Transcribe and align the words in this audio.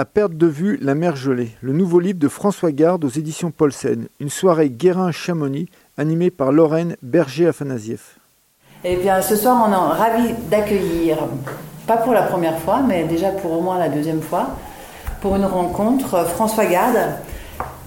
À 0.00 0.06
perte 0.06 0.32
de 0.32 0.46
vue 0.46 0.78
la 0.80 0.94
mer 0.94 1.14
gelée, 1.14 1.50
le 1.60 1.74
nouveau 1.74 2.00
livre 2.00 2.18
de 2.18 2.28
François 2.28 2.72
Garde 2.72 3.04
aux 3.04 3.10
éditions 3.10 3.50
Paulsen. 3.50 4.08
Une 4.18 4.30
soirée 4.30 4.70
Guérin-Chamonix 4.70 5.68
animée 5.98 6.30
par 6.30 6.52
Lorraine 6.52 6.96
Berger-Afanasieff. 7.02 8.16
Eh 8.82 8.96
bien, 8.96 9.20
ce 9.20 9.36
soir, 9.36 9.62
on 9.68 9.70
est 9.70 9.98
ravis 9.98 10.32
d'accueillir, 10.50 11.18
pas 11.86 11.98
pour 11.98 12.14
la 12.14 12.22
première 12.22 12.58
fois, 12.60 12.80
mais 12.80 13.04
déjà 13.04 13.28
pour 13.28 13.52
au 13.52 13.60
moins 13.60 13.78
la 13.78 13.90
deuxième 13.90 14.22
fois, 14.22 14.56
pour 15.20 15.36
une 15.36 15.44
rencontre, 15.44 16.24
François 16.28 16.64
Garde, 16.64 16.96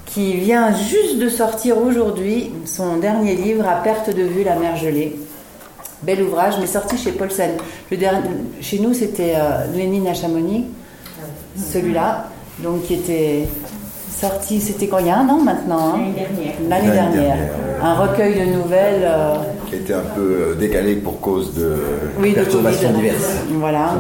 qui 0.06 0.36
vient 0.36 0.72
juste 0.72 1.18
de 1.18 1.30
sortir 1.30 1.80
aujourd'hui 1.80 2.52
son 2.66 2.98
dernier 2.98 3.34
livre, 3.36 3.68
À 3.68 3.78
perte 3.78 4.16
de 4.16 4.22
vue 4.22 4.44
la 4.44 4.56
mer 4.56 4.76
gelée. 4.76 5.20
Bel 6.04 6.22
ouvrage, 6.22 6.60
mais 6.60 6.68
sorti 6.68 6.96
chez 6.96 7.14
Paulsen. 7.14 7.54
Le 7.90 7.98
chez 8.62 8.78
nous, 8.78 8.94
c'était 8.94 9.34
euh, 9.36 9.66
Lénine 9.74 10.06
à 10.06 10.14
Chamonix, 10.14 10.66
celui-là, 11.56 12.30
donc 12.60 12.84
qui 12.84 12.96
était 12.96 13.48
sorti, 14.24 14.62
c'était 14.62 14.88
quand 14.88 15.00
Il 15.00 15.08
y 15.08 15.10
a 15.10 15.18
un 15.18 15.28
an 15.30 15.40
maintenant 15.40 15.96
hein 15.96 16.00
L'année 16.00 16.16
dernière. 16.16 16.54
L'année 16.70 16.92
dernière. 16.92 17.38
Un 17.82 17.94
recueil 17.96 18.40
de 18.40 18.54
nouvelles. 18.54 19.04
Euh, 19.04 19.36
qui 19.68 19.76
était 19.76 19.94
un 19.94 20.04
peu 20.16 20.22
euh, 20.22 20.56
décalé 20.56 20.96
pour 20.96 21.20
cause 21.20 21.54
de 21.54 21.76
oui, 22.20 22.34
perturbations 22.34 22.92
diverses. 22.92 23.38
Voilà. 23.52 23.96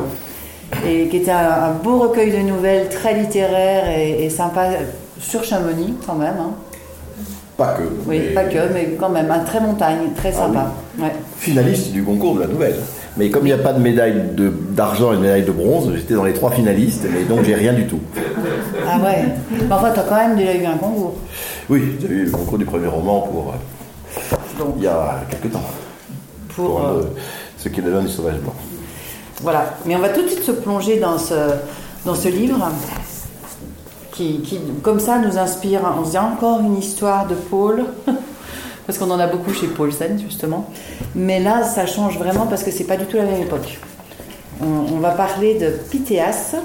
Et 0.87 1.07
qui 1.07 1.17
était 1.17 1.31
un, 1.31 1.71
beau 1.83 1.99
recueil 1.99 2.31
de 2.31 2.39
nouvelles 2.39 2.89
très 2.89 3.13
littéraire 3.13 3.85
et, 3.89 4.29
sympa 4.29 4.69
sur 5.19 5.43
Chamonix 5.43 5.93
quand 6.05 6.15
même. 6.15 6.35
Hein. 6.39 6.51
Pas 7.57 7.73
que. 7.73 7.83
Oui, 8.07 8.33
pas 8.33 8.45
que, 8.45 8.73
mais 8.73 8.95
quand 8.99 9.09
même, 9.09 9.29
un 9.29 9.39
très 9.39 9.59
montagne, 9.59 10.09
très 10.15 10.29
ah 10.29 10.47
sympa. 10.47 10.71
Finaliste 11.37 11.91
du 11.91 12.03
concours 12.03 12.35
de 12.35 12.41
la 12.41 12.47
nouvelle. 12.47 12.75
Mais 13.15 13.29
comme 13.29 13.43
il 13.43 13.53
n'y 13.53 13.59
a 13.59 13.63
pas 13.63 13.73
de 13.73 13.79
médaille 13.79 14.15
d'argent 14.71 15.13
et 15.13 15.17
de 15.17 15.21
médaille 15.21 15.43
de 15.43 15.51
bronze, 15.51 15.91
j'étais 15.95 16.15
dans 16.15 16.23
les 16.23 16.33
trois 16.33 16.49
finalistes, 16.51 17.05
mais 17.11 17.23
donc 17.23 17.43
j'ai 17.43 17.53
rien 17.53 17.73
du 17.73 17.85
tout. 17.85 17.99
Ah 18.87 18.97
ouais 18.99 19.25
Mais 19.51 19.71
enfin, 19.71 19.91
tu 19.91 19.99
as 19.99 20.03
quand 20.03 20.15
même 20.15 20.35
déjà 20.35 20.55
eu 20.55 20.65
un 20.65 20.77
concours. 20.77 21.15
Oui, 21.69 21.95
j'ai 22.01 22.07
eu 22.07 22.25
le 22.25 22.31
concours 22.31 22.57
du 22.57 22.65
premier 22.65 22.87
roman 22.87 23.21
pour. 23.21 23.53
Euh, 23.53 24.65
il 24.77 24.83
y 24.83 24.87
a 24.87 25.21
quelques 25.29 25.51
temps. 25.53 25.63
Pour, 26.55 26.85
euh, 26.85 27.01
euh, 27.01 27.03
ce 27.57 27.69
qui 27.69 27.79
est 27.79 27.83
le 27.83 28.01
du 28.01 28.09
sauvage 28.09 28.37
blanc. 28.37 28.53
Voilà. 29.41 29.75
Mais 29.85 29.95
on 29.95 29.99
va 29.99 30.09
tout 30.09 30.23
de 30.23 30.27
suite 30.27 30.43
se 30.43 30.51
plonger 30.51 30.99
dans 30.99 31.17
ce, 31.17 31.33
dans 32.05 32.15
ce 32.15 32.27
livre 32.29 32.67
qui, 34.11 34.41
comme 34.81 34.99
ça, 34.99 35.19
nous 35.19 35.37
inspire. 35.37 35.81
On 35.99 36.05
se 36.05 36.11
dit 36.11 36.17
encore 36.17 36.61
une 36.61 36.77
histoire 36.77 37.27
de 37.27 37.35
Paul. 37.35 37.85
parce 38.85 38.97
qu'on 38.97 39.09
en 39.11 39.19
a 39.19 39.27
beaucoup 39.27 39.53
chez 39.53 39.67
Paulsen, 39.67 40.19
justement. 40.19 40.69
Mais 41.15 41.39
là, 41.39 41.63
ça 41.63 41.85
change 41.85 42.17
vraiment 42.17 42.47
parce 42.47 42.63
que 42.63 42.71
c'est 42.71 42.83
pas 42.83 42.97
du 42.97 43.05
tout 43.05 43.17
la 43.17 43.23
même 43.23 43.41
époque. 43.41 43.79
On, 44.61 44.99
va 44.99 45.11
parler 45.11 45.55
de 45.55 45.69
Pythéas. 45.89 46.55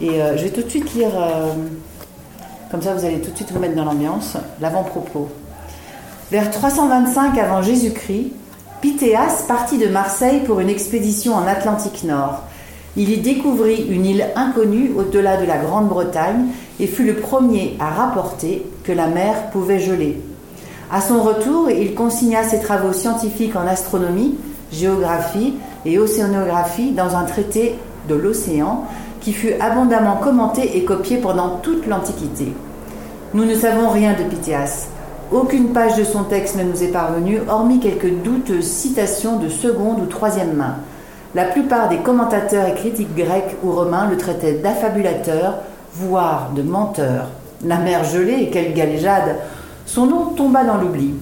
Et 0.00 0.22
euh, 0.22 0.36
je 0.36 0.44
vais 0.44 0.50
tout 0.50 0.62
de 0.62 0.68
suite 0.68 0.94
lire, 0.94 1.10
euh, 1.16 1.52
comme 2.70 2.82
ça 2.82 2.94
vous 2.94 3.04
allez 3.04 3.20
tout 3.20 3.30
de 3.30 3.36
suite 3.36 3.52
vous 3.52 3.58
mettre 3.58 3.74
dans 3.74 3.84
l'ambiance, 3.84 4.36
l'avant-propos. 4.60 5.28
Vers 6.30 6.50
325 6.50 7.36
avant 7.38 7.62
Jésus-Christ, 7.62 8.32
Pythéas 8.80 9.44
partit 9.46 9.78
de 9.78 9.88
Marseille 9.88 10.40
pour 10.40 10.60
une 10.60 10.70
expédition 10.70 11.34
en 11.34 11.46
Atlantique 11.46 12.04
Nord. 12.04 12.42
Il 12.96 13.10
y 13.10 13.18
découvrit 13.18 13.86
une 13.88 14.04
île 14.04 14.26
inconnue 14.34 14.92
au-delà 14.96 15.36
de 15.36 15.46
la 15.46 15.58
Grande-Bretagne 15.58 16.46
et 16.80 16.86
fut 16.86 17.04
le 17.04 17.14
premier 17.14 17.76
à 17.80 17.90
rapporter 17.90 18.66
que 18.84 18.92
la 18.92 19.06
mer 19.06 19.50
pouvait 19.50 19.78
geler. 19.78 20.20
À 20.94 21.00
son 21.00 21.22
retour, 21.22 21.70
il 21.70 21.94
consigna 21.94 22.44
ses 22.44 22.60
travaux 22.60 22.92
scientifiques 22.92 23.56
en 23.56 23.66
astronomie, 23.66 24.34
géographie 24.70 25.54
et 25.86 25.98
océanographie 25.98 26.90
dans 26.90 27.16
un 27.16 27.24
traité 27.24 27.76
de 28.10 28.14
l'océan 28.14 28.84
qui 29.22 29.32
fut 29.32 29.54
abondamment 29.58 30.16
commenté 30.16 30.76
et 30.76 30.84
copié 30.84 31.16
pendant 31.16 31.56
toute 31.62 31.86
l'Antiquité. 31.86 32.52
Nous 33.32 33.46
ne 33.46 33.54
savons 33.54 33.88
rien 33.88 34.12
de 34.12 34.24
Pythéas. 34.24 34.88
Aucune 35.32 35.72
page 35.72 35.96
de 35.96 36.04
son 36.04 36.24
texte 36.24 36.56
ne 36.56 36.64
nous 36.64 36.82
est 36.82 36.88
parvenue, 36.88 37.40
hormis 37.48 37.80
quelques 37.80 38.12
douteuses 38.22 38.66
citations 38.66 39.38
de 39.38 39.48
seconde 39.48 40.02
ou 40.02 40.04
troisième 40.04 40.52
main. 40.52 40.76
La 41.34 41.44
plupart 41.44 41.88
des 41.88 41.96
commentateurs 41.98 42.66
et 42.66 42.74
critiques 42.74 43.16
grecs 43.16 43.56
ou 43.62 43.72
romains 43.72 44.10
le 44.10 44.18
traitaient 44.18 44.58
d'affabulateur, 44.58 45.54
voire 45.94 46.50
de 46.54 46.60
menteur. 46.60 47.28
La 47.64 47.78
mer 47.78 48.04
gelée, 48.04 48.50
quelle 48.52 48.74
galéjade 48.74 49.36
Son 49.86 50.06
nom 50.06 50.26
tomba 50.36 50.64
dans 50.64 50.78
l'oubli. 50.78 51.14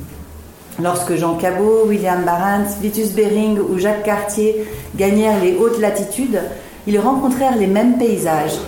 Lorsque 0.83 1.17
Jean 1.17 1.37
Cabot, 1.37 1.85
William 1.87 2.25
Barents, 2.25 2.79
Vitus 2.81 3.13
Bering 3.13 3.59
ou 3.59 3.79
Jacques 3.79 4.05
Cartier 4.05 4.67
gagnèrent 4.97 5.43
les 5.43 5.57
hautes 5.57 5.79
latitudes, 5.79 6.41
ils 6.87 6.99
rencontrèrent 6.99 7.57
les 7.57 7.67
mêmes 7.67 7.99
paysages. 7.99 8.59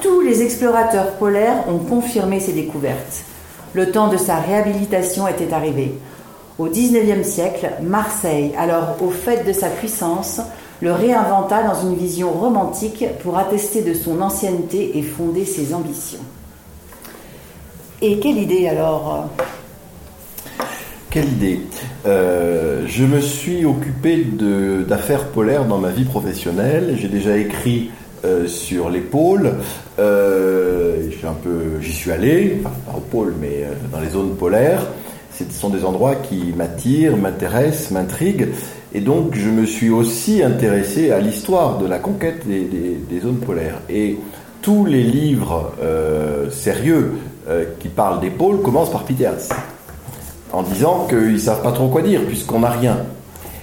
Tous 0.00 0.20
les 0.20 0.42
explorateurs 0.42 1.12
polaires 1.12 1.64
ont 1.68 1.78
confirmé 1.78 2.40
ces 2.40 2.52
découvertes. 2.52 3.24
Le 3.74 3.90
temps 3.90 4.08
de 4.08 4.16
sa 4.16 4.36
réhabilitation 4.36 5.26
était 5.28 5.52
arrivé. 5.52 5.94
Au 6.58 6.66
XIXe 6.66 7.26
siècle, 7.26 7.70
Marseille, 7.82 8.52
alors 8.58 8.96
au 9.00 9.10
fait 9.10 9.46
de 9.46 9.52
sa 9.52 9.68
puissance, 9.68 10.40
le 10.82 10.92
réinventa 10.92 11.62
dans 11.62 11.88
une 11.88 11.96
vision 11.96 12.30
romantique 12.30 13.04
pour 13.22 13.38
attester 13.38 13.82
de 13.82 13.94
son 13.94 14.20
ancienneté 14.20 14.98
et 14.98 15.02
fonder 15.02 15.46
ses 15.46 15.72
ambitions. 15.72 16.18
Et 18.04 18.18
quelle 18.18 18.38
idée 18.38 18.66
alors? 18.66 19.28
Quelle 21.08 21.28
idée 21.28 21.60
euh, 22.04 22.82
Je 22.88 23.04
me 23.04 23.20
suis 23.20 23.64
occupé 23.64 24.26
d'affaires 24.88 25.26
polaires 25.28 25.66
dans 25.66 25.78
ma 25.78 25.90
vie 25.90 26.04
professionnelle. 26.04 26.96
J'ai 27.00 27.06
déjà 27.06 27.36
écrit 27.36 27.90
euh, 28.24 28.48
sur 28.48 28.90
les 28.90 29.02
pôles. 29.02 29.52
Euh, 30.00 31.10
j'y 31.80 31.92
suis 31.92 32.10
allé, 32.10 32.60
pas 32.64 32.72
au 32.96 33.00
pôle, 33.00 33.34
mais 33.40 33.68
dans 33.92 34.00
les 34.00 34.08
zones 34.08 34.34
polaires. 34.34 34.84
Ce 35.38 35.44
sont 35.56 35.70
des 35.70 35.84
endroits 35.84 36.16
qui 36.16 36.52
m'attirent, 36.56 37.16
m'intéressent, 37.16 37.92
m'intriguent. 37.92 38.48
Et 38.92 39.00
donc, 39.00 39.36
je 39.36 39.48
me 39.48 39.64
suis 39.64 39.90
aussi 39.90 40.42
intéressé 40.42 41.12
à 41.12 41.20
l'histoire 41.20 41.78
de 41.78 41.86
la 41.86 42.00
conquête 42.00 42.48
des, 42.48 43.20
zones 43.20 43.38
polaires. 43.38 43.80
Et 43.88 44.18
tous 44.60 44.86
les 44.86 45.04
livres 45.04 45.72
sérieux 46.50 47.12
qui 47.80 47.88
parlent 47.88 48.20
des 48.20 48.30
pôles 48.30 48.62
commencent 48.62 48.92
par 48.92 49.04
Peters 49.04 49.48
en 50.52 50.62
disant 50.62 51.06
qu'ils 51.08 51.32
ne 51.32 51.38
savent 51.38 51.62
pas 51.62 51.72
trop 51.72 51.88
quoi 51.88 52.02
dire 52.02 52.20
puisqu'on 52.26 52.60
n'a 52.60 52.70
rien. 52.70 52.98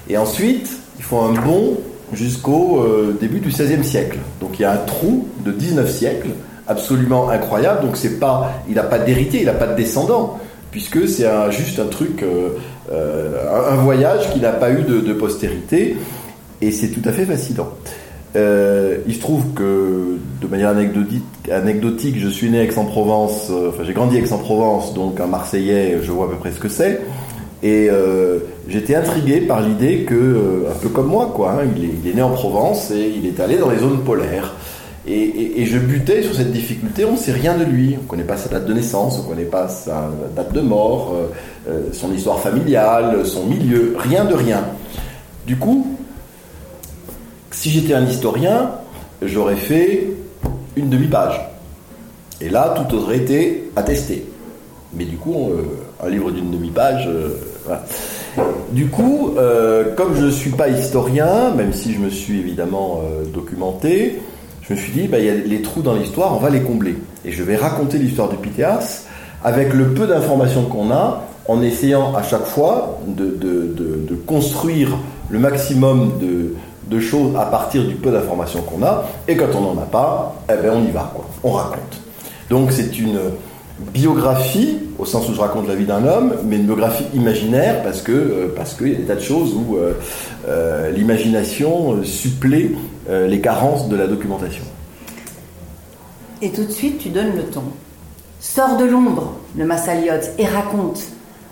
Et 0.10 0.18
ensuite, 0.18 0.70
ils 0.98 1.04
font 1.04 1.26
un 1.26 1.34
bond 1.34 1.78
jusqu'au 2.14 2.82
euh, 2.82 3.16
début 3.20 3.40
du 3.40 3.50
XVIe 3.50 3.84
siècle. 3.84 4.18
Donc 4.42 4.60
il 4.60 4.64
y 4.64 4.66
a 4.66 4.72
un 4.72 4.78
trou 4.78 5.28
de 5.46 5.52
19 5.52 5.90
siècles 5.90 6.30
absolument 6.68 7.30
incroyable. 7.30 7.86
Donc 7.86 7.98
c'est 7.98 8.20
pas, 8.20 8.52
il 8.68 8.76
n'a 8.76 8.84
pas 8.84 9.00
d'héritier, 9.00 9.42
il 9.42 9.46
n'a 9.46 9.54
pas 9.54 9.68
de 9.68 9.76
descendant, 9.76 10.40
puisque 10.72 11.08
c'est 11.08 11.28
juste 11.52 11.80
un 11.80 11.86
truc, 11.86 12.24
euh, 12.24 12.50
euh, 12.92 13.72
un 13.72 13.76
voyage 13.78 14.32
qui 14.32 14.40
n'a 14.40 14.52
pas 14.52 14.72
eu 14.72 14.84
de, 14.84 15.14
postérité, 15.14 15.98
et 16.62 16.72
c'est 16.72 16.90
tout 16.90 17.08
à 17.08 17.12
fait 17.12 17.26
fascinant. 17.26 17.70
Il 18.36 19.14
se 19.14 19.20
trouve 19.20 19.54
que, 19.54 20.18
de 20.42 20.48
manière 20.48 20.70
anecdotique, 20.70 22.20
je 22.20 22.28
suis 22.28 22.50
né 22.50 22.60
à 22.60 22.64
Aix-en-Provence, 22.64 23.52
enfin 23.70 23.84
j'ai 23.86 23.94
grandi 23.94 24.18
à 24.18 24.20
Aix-en-Provence, 24.20 24.94
donc 24.94 25.20
un 25.20 25.28
Marseillais, 25.28 26.00
je 26.02 26.12
vois 26.12 26.26
à 26.26 26.30
peu 26.30 26.38
près 26.38 26.52
ce 26.52 26.60
que 26.60 26.70
c'est. 26.70 27.02
Et 27.62 27.90
euh, 27.90 28.40
j'étais 28.70 28.96
intrigué 28.96 29.42
par 29.42 29.62
l'idée 29.62 30.04
que, 30.04 30.16
euh, 30.16 30.72
un 30.72 30.76
peu 30.80 30.90
comme 30.90 31.08
moi, 31.08 31.32
quoi, 31.36 31.60
hein, 31.60 31.68
il, 31.76 32.10
est, 32.10 32.14
né 32.14 32.22
en 32.22 32.30
Provence 32.30 32.92
et 32.92 33.12
il 33.18 33.26
est 33.26 33.40
allé 33.42 33.58
dans 33.58 33.70
les 33.70 33.80
zones 33.80 34.04
polaires. 34.04 34.56
Et, 35.08 35.66
je 35.66 35.78
butais 35.78 36.22
sur 36.22 36.36
cette 36.36 36.52
difficulté, 36.52 37.04
on 37.04 37.14
ne 37.14 37.18
sait 37.18 37.32
rien 37.32 37.58
de 37.58 37.64
lui, 37.64 37.96
on 38.00 38.04
ne 38.04 38.08
connaît 38.08 38.24
pas 38.24 38.38
sa 38.38 38.48
date 38.48 38.66
de 38.66 38.74
naissance, 38.74 39.20
on 39.20 39.24
ne 39.24 39.28
connaît 39.28 39.48
pas 39.48 39.68
sa 39.68 40.10
date 40.36 40.54
de 40.54 40.62
mort, 40.62 41.16
euh, 41.68 41.82
son 41.94 42.14
histoire 42.14 42.40
familiale, 42.40 43.26
son 43.26 43.46
milieu, 43.46 43.96
rien 43.98 44.26
de 44.26 44.36
rien. 44.36 44.64
Du 45.48 45.58
coup, 45.58 45.98
si 47.60 47.72
j'étais 47.72 47.94
un 47.94 48.06
historien, 48.06 48.72
j'aurais 49.22 49.58
fait 49.58 50.12
une 50.78 50.90
demi-page. 50.90 51.42
Et 52.40 52.48
là, 52.48 52.74
tout 52.74 52.96
aurait 52.96 53.18
été 53.18 53.70
attesté. 53.76 54.26
Mais 54.94 55.04
du 55.04 55.18
coup, 55.18 55.50
un 56.02 56.10
livre 56.10 56.32
d'une 56.32 56.52
demi-page, 56.52 57.10
du 58.72 58.88
coup, 58.88 59.34
euh, 59.38 59.96
comme 59.96 60.16
je 60.16 60.26
ne 60.26 60.32
suis 60.32 60.52
pas 60.52 60.70
historien, 60.70 61.52
même 61.52 61.74
si 61.74 61.94
je 61.94 62.00
me 62.00 62.10
suis 62.10 62.40
évidemment 62.40 63.02
euh, 63.04 63.26
documenté, 63.26 64.22
je 64.62 64.74
me 64.74 64.78
suis 64.78 64.92
dit, 64.92 65.08
bah, 65.08 65.20
il 65.20 65.26
y 65.26 65.30
a 65.30 65.34
les 65.34 65.62
trous 65.62 65.82
dans 65.82 65.96
l'histoire, 65.96 66.36
on 66.36 66.40
va 66.40 66.50
les 66.50 66.62
combler. 66.62 66.96
Et 67.26 67.32
je 67.32 67.44
vais 67.44 67.56
raconter 67.56 67.98
l'histoire 67.98 68.30
de 68.30 68.36
Pythéas 68.36 69.06
avec 69.44 69.74
le 69.74 69.90
peu 69.90 70.08
d'informations 70.08 70.64
qu'on 70.64 70.92
a, 70.92 71.24
en 71.48 71.62
essayant 71.62 72.16
à 72.16 72.22
chaque 72.22 72.46
fois 72.46 73.00
de, 73.08 73.36
construire 74.28 74.96
le 75.30 75.40
maximum 75.40 76.14
de, 76.22 76.54
choses 76.98 77.36
à 77.38 77.46
partir 77.46 77.86
du 77.86 77.96
peu 77.96 78.10
d'informations 78.12 78.62
qu'on 78.62 78.84
a. 78.84 79.06
Et 79.28 79.36
quand 79.36 79.54
on 79.56 79.62
n'en 79.62 79.82
a 79.82 79.86
pas, 79.86 80.36
eh 80.50 80.56
ben 80.62 80.72
on 80.76 80.88
y 80.88 80.92
va, 80.92 81.14
on 81.44 81.52
raconte. 81.52 82.02
Donc 82.50 82.72
c'est 82.72 82.98
une 82.98 83.20
biographie, 83.80 84.80
au 84.98 85.06
sens 85.06 85.30
où 85.30 85.34
je 85.34 85.40
raconte 85.40 85.68
la 85.68 85.76
vie 85.76 85.86
d'un 85.86 86.06
homme, 86.06 86.36
mais 86.46 86.58
une 86.58 86.66
biographie 86.66 87.06
imaginaire, 87.14 87.84
parce 87.84 88.02
que 88.02 88.12
euh, 88.12 88.54
parce 88.56 88.74
qu'il 88.74 88.90
y 88.90 88.96
a 88.96 88.98
des 88.98 89.04
tas 89.04 89.16
de 89.16 89.22
choses 89.22 89.54
où 89.54 89.78
euh, 89.78 89.94
euh, 90.48 90.92
l'imagination 90.92 92.04
supplée 92.04 92.76
les 93.10 93.42
carences 93.42 93.90
de 93.90 93.96
la 93.96 94.06
documentation. 94.06 94.64
Et 96.44 96.52
tout 96.52 96.64
de 96.64 96.72
suite, 96.72 97.00
tu 97.00 97.10
donnes 97.10 97.36
le 97.36 97.44
ton. 97.44 97.64
Sors 98.40 98.78
de 98.78 98.86
l'ombre, 98.86 99.34
le 99.58 99.66
massaliote, 99.66 100.30
et 100.38 100.46
raconte. 100.46 101.02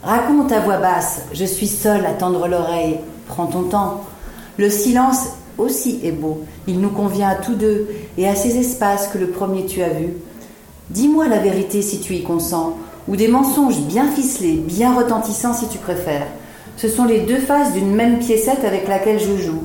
Raconte 0.04 0.52
à 0.52 0.60
voix 0.60 0.78
basse. 0.78 1.24
Je 1.34 1.46
suis 1.46 1.66
seul 1.66 2.06
à 2.06 2.12
tendre 2.12 2.48
l'oreille. 2.48 3.00
Prends 3.28 3.48
ton 3.48 3.64
temps. 3.64 4.06
Le 4.58 4.72
silence 4.72 5.30
aussi 5.60 6.00
est 6.04 6.12
beau. 6.12 6.44
Il 6.68 6.80
nous 6.80 6.90
convient 6.90 7.30
à 7.30 7.36
tous 7.36 7.54
deux 7.54 7.88
et 8.18 8.28
à 8.28 8.34
ces 8.34 8.58
espaces 8.58 9.08
que 9.08 9.20
le 9.20 9.28
premier 9.28 9.66
tu 9.66 9.84
as 9.84 9.90
vu. 9.90 10.14
Dis-moi 10.90 11.28
la 11.28 11.38
vérité 11.38 11.82
si 11.82 12.00
tu 12.00 12.14
y 12.16 12.24
consens, 12.24 12.74
ou 13.08 13.16
des 13.16 13.28
mensonges 13.28 13.82
bien 13.82 14.10
ficelés, 14.12 14.56
bien 14.56 14.96
retentissants 14.96 15.54
si 15.54 15.68
tu 15.68 15.78
préfères. 15.78 16.28
Ce 16.76 16.88
sont 16.88 17.06
les 17.06 17.20
deux 17.20 17.38
faces 17.38 17.74
d'une 17.74 17.94
même 17.94 18.20
piécette 18.20 18.64
avec 18.64 18.88
laquelle 18.88 19.20
je 19.20 19.38
joue. 19.38 19.64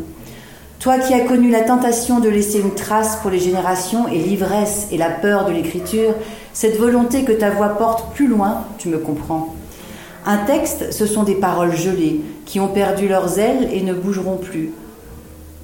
Toi 0.78 0.98
qui 0.98 1.14
as 1.14 1.20
connu 1.20 1.50
la 1.50 1.60
tentation 1.60 2.20
de 2.20 2.28
laisser 2.28 2.58
une 2.58 2.74
trace 2.74 3.16
pour 3.16 3.30
les 3.30 3.38
générations 3.38 4.08
et 4.08 4.18
l'ivresse 4.18 4.88
et 4.90 4.98
la 4.98 5.10
peur 5.10 5.46
de 5.46 5.52
l'écriture, 5.52 6.14
cette 6.52 6.76
volonté 6.76 7.24
que 7.24 7.32
ta 7.32 7.50
voix 7.50 7.70
porte 7.70 8.12
plus 8.14 8.26
loin, 8.26 8.64
tu 8.78 8.88
me 8.88 8.98
comprends. 8.98 9.54
Un 10.26 10.38
texte, 10.38 10.92
ce 10.92 11.06
sont 11.06 11.22
des 11.22 11.34
paroles 11.34 11.74
gelées 11.74 12.20
qui 12.46 12.60
ont 12.60 12.68
perdu 12.68 13.08
leurs 13.08 13.38
ailes 13.38 13.68
et 13.72 13.82
ne 13.82 13.94
bougeront 13.94 14.36
plus. 14.36 14.72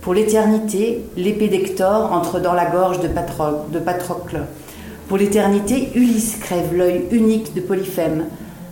Pour 0.01 0.15
l'éternité, 0.15 1.05
l'épée 1.17 1.49
d'Hector 1.49 2.13
entre 2.13 2.39
dans 2.39 2.55
la 2.55 2.67
gorge 2.67 3.01
de, 3.01 3.09
Patrocle. 3.09 4.43
Pour 5.09 5.19
l'éternité, 5.19 5.91
Ulysse 5.97 6.37
crève 6.41 6.75
l'œil 6.75 7.07
unique 7.11 7.53
de 7.55 7.61
Polyphème. 7.61 8.27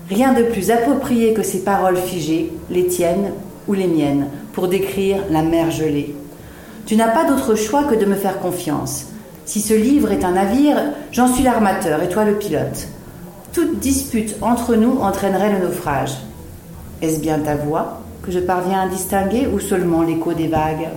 Rien 0.09 0.35
de 0.35 0.45
plus 0.45 0.71
approprié 0.71 1.35
que 1.35 1.43
ces 1.43 1.65
paroles 1.65 1.97
figées, 1.97 2.53
les 2.71 2.87
tiennes 2.87 3.33
ou 3.67 3.75
les 3.75 3.89
miennes, 3.89 4.29
pour 4.53 4.69
décrire 4.69 5.19
la 5.29 5.43
mer 5.43 5.73
gelée. 5.73 6.15
Tu 6.87 6.95
n'as 6.95 7.09
pas 7.09 7.25
d'autre 7.25 7.57
choix 7.57 7.83
que 7.85 7.97
de 7.97 8.07
me 8.07 8.15
faire 8.15 8.39
confiance. 8.39 9.07
Si 9.45 9.61
ce 9.61 9.75
livre 9.75 10.13
est 10.13 10.25
un 10.25 10.33
navire, 10.33 10.81
j'en 11.11 11.27
suis 11.27 11.43
l'armateur 11.43 12.03
et 12.03 12.09
toi 12.09 12.25
le 12.25 12.39
pilote. 12.39 12.87
Toute 13.53 13.81
dispute 13.81 14.37
entre 14.43 14.77
nous 14.77 14.99
entraînerait 15.01 15.53
le 15.53 15.67
naufrage. 15.67 16.13
Est-ce 17.03 17.19
bien 17.19 17.41
ta 17.41 17.57
voix? 17.57 18.06
Que 18.27 18.33
je 18.33 18.41
parviens 18.41 18.83
à 18.83 18.89
distinguer 18.89 19.47
ou 19.47 19.61
seulement 19.61 20.03
l'écho 20.03 20.33
des 20.35 20.49
vagues 20.49 20.89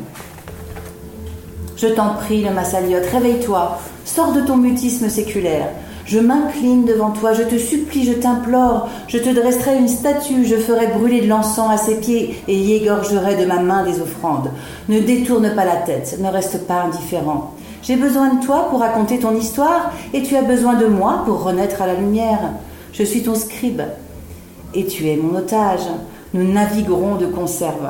je 1.82 1.88
t'en 1.88 2.16
prie, 2.16 2.44
le 2.44 2.52
Massaliote, 2.52 3.06
réveille-toi, 3.10 3.80
sors 4.04 4.34
de 4.34 4.42
ton 4.42 4.58
mutisme 4.58 5.08
séculaire. 5.08 5.70
Je 6.06 6.20
m'incline 6.20 6.84
devant 6.84 7.12
toi, 7.12 7.32
je 7.32 7.44
te 7.44 7.58
supplie, 7.58 8.04
je 8.04 8.20
t'implore, 8.20 8.90
je 9.08 9.18
te 9.18 9.30
dresserai 9.30 9.78
une 9.78 9.88
statue, 9.88 10.46
je 10.46 10.58
ferai 10.58 10.88
brûler 10.88 11.22
de 11.22 11.28
l'encens 11.28 11.72
à 11.72 11.78
ses 11.78 11.96
pieds 12.02 12.36
et 12.50 12.54
y 12.54 12.74
égorgerai 12.74 13.38
de 13.38 13.46
ma 13.46 13.62
main 13.62 13.86
des 13.86 14.02
offrandes. 14.02 14.52
Ne 14.90 15.00
détourne 15.00 15.56
pas 15.56 15.64
la 15.64 15.78
tête, 15.78 16.18
ne 16.20 16.28
reste 16.28 16.68
pas 16.68 16.82
indifférent. 16.82 17.54
J'ai 17.82 17.96
besoin 17.96 18.34
de 18.34 18.44
toi 18.44 18.68
pour 18.70 18.82
raconter 18.82 19.20
ton 19.20 19.34
histoire 19.38 19.94
et 20.14 20.22
tu 20.22 20.36
as 20.36 20.42
besoin 20.42 20.74
de 20.74 20.86
moi 20.86 21.22
pour 21.24 21.44
renaître 21.44 21.82
à 21.82 21.88
la 21.88 21.94
lumière. 21.94 22.42
Je 22.92 23.04
suis 23.04 23.24
ton 23.24 23.36
scribe 23.36 23.84
et 24.74 24.86
tu 24.86 25.08
es 25.08 25.16
mon 25.16 25.38
otage. 25.38 25.88
Nous 26.34 26.52
naviguerons 26.52 27.16
de 27.16 27.26
conserve. 27.26 27.90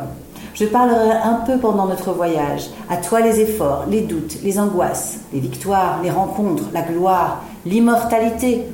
Je 0.54 0.66
parlerai 0.66 1.12
un 1.24 1.42
peu 1.46 1.58
pendant 1.58 1.88
notre 1.88 2.12
voyage. 2.12 2.70
À 2.90 2.98
toi 2.98 3.22
les 3.22 3.40
efforts, 3.40 3.86
les 3.90 4.02
doutes, 4.02 4.38
les 4.44 4.60
angoisses, 4.60 5.20
les 5.34 5.40
victoires, 5.40 6.02
les 6.04 6.10
rencontres, 6.10 6.64
la 6.74 6.82
gloire, 6.82 7.44
l'immortalité. 7.66 8.66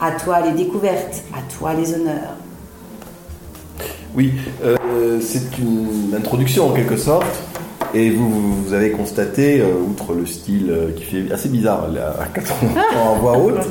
À 0.00 0.12
toi 0.12 0.40
les 0.40 0.52
découvertes, 0.52 1.22
à 1.34 1.40
toi 1.58 1.74
les 1.74 1.94
honneurs. 1.94 2.36
Oui, 4.14 4.32
euh, 4.64 5.20
c'est 5.20 5.58
une 5.58 6.14
introduction 6.16 6.68
en 6.68 6.72
quelque 6.72 6.96
sorte. 6.96 7.26
Et 7.94 8.10
vous, 8.10 8.62
vous 8.64 8.72
avez 8.74 8.90
constaté, 8.90 9.60
euh, 9.60 9.72
outre 9.88 10.12
le 10.12 10.26
style 10.26 10.70
euh, 10.70 10.92
qui 10.92 11.04
fait 11.04 11.32
assez 11.32 11.48
bizarre 11.48 11.88
à 12.20 12.26
4 12.26 12.52
ans 12.52 12.56
en 13.12 13.14
voix 13.16 13.38
haute, 13.38 13.66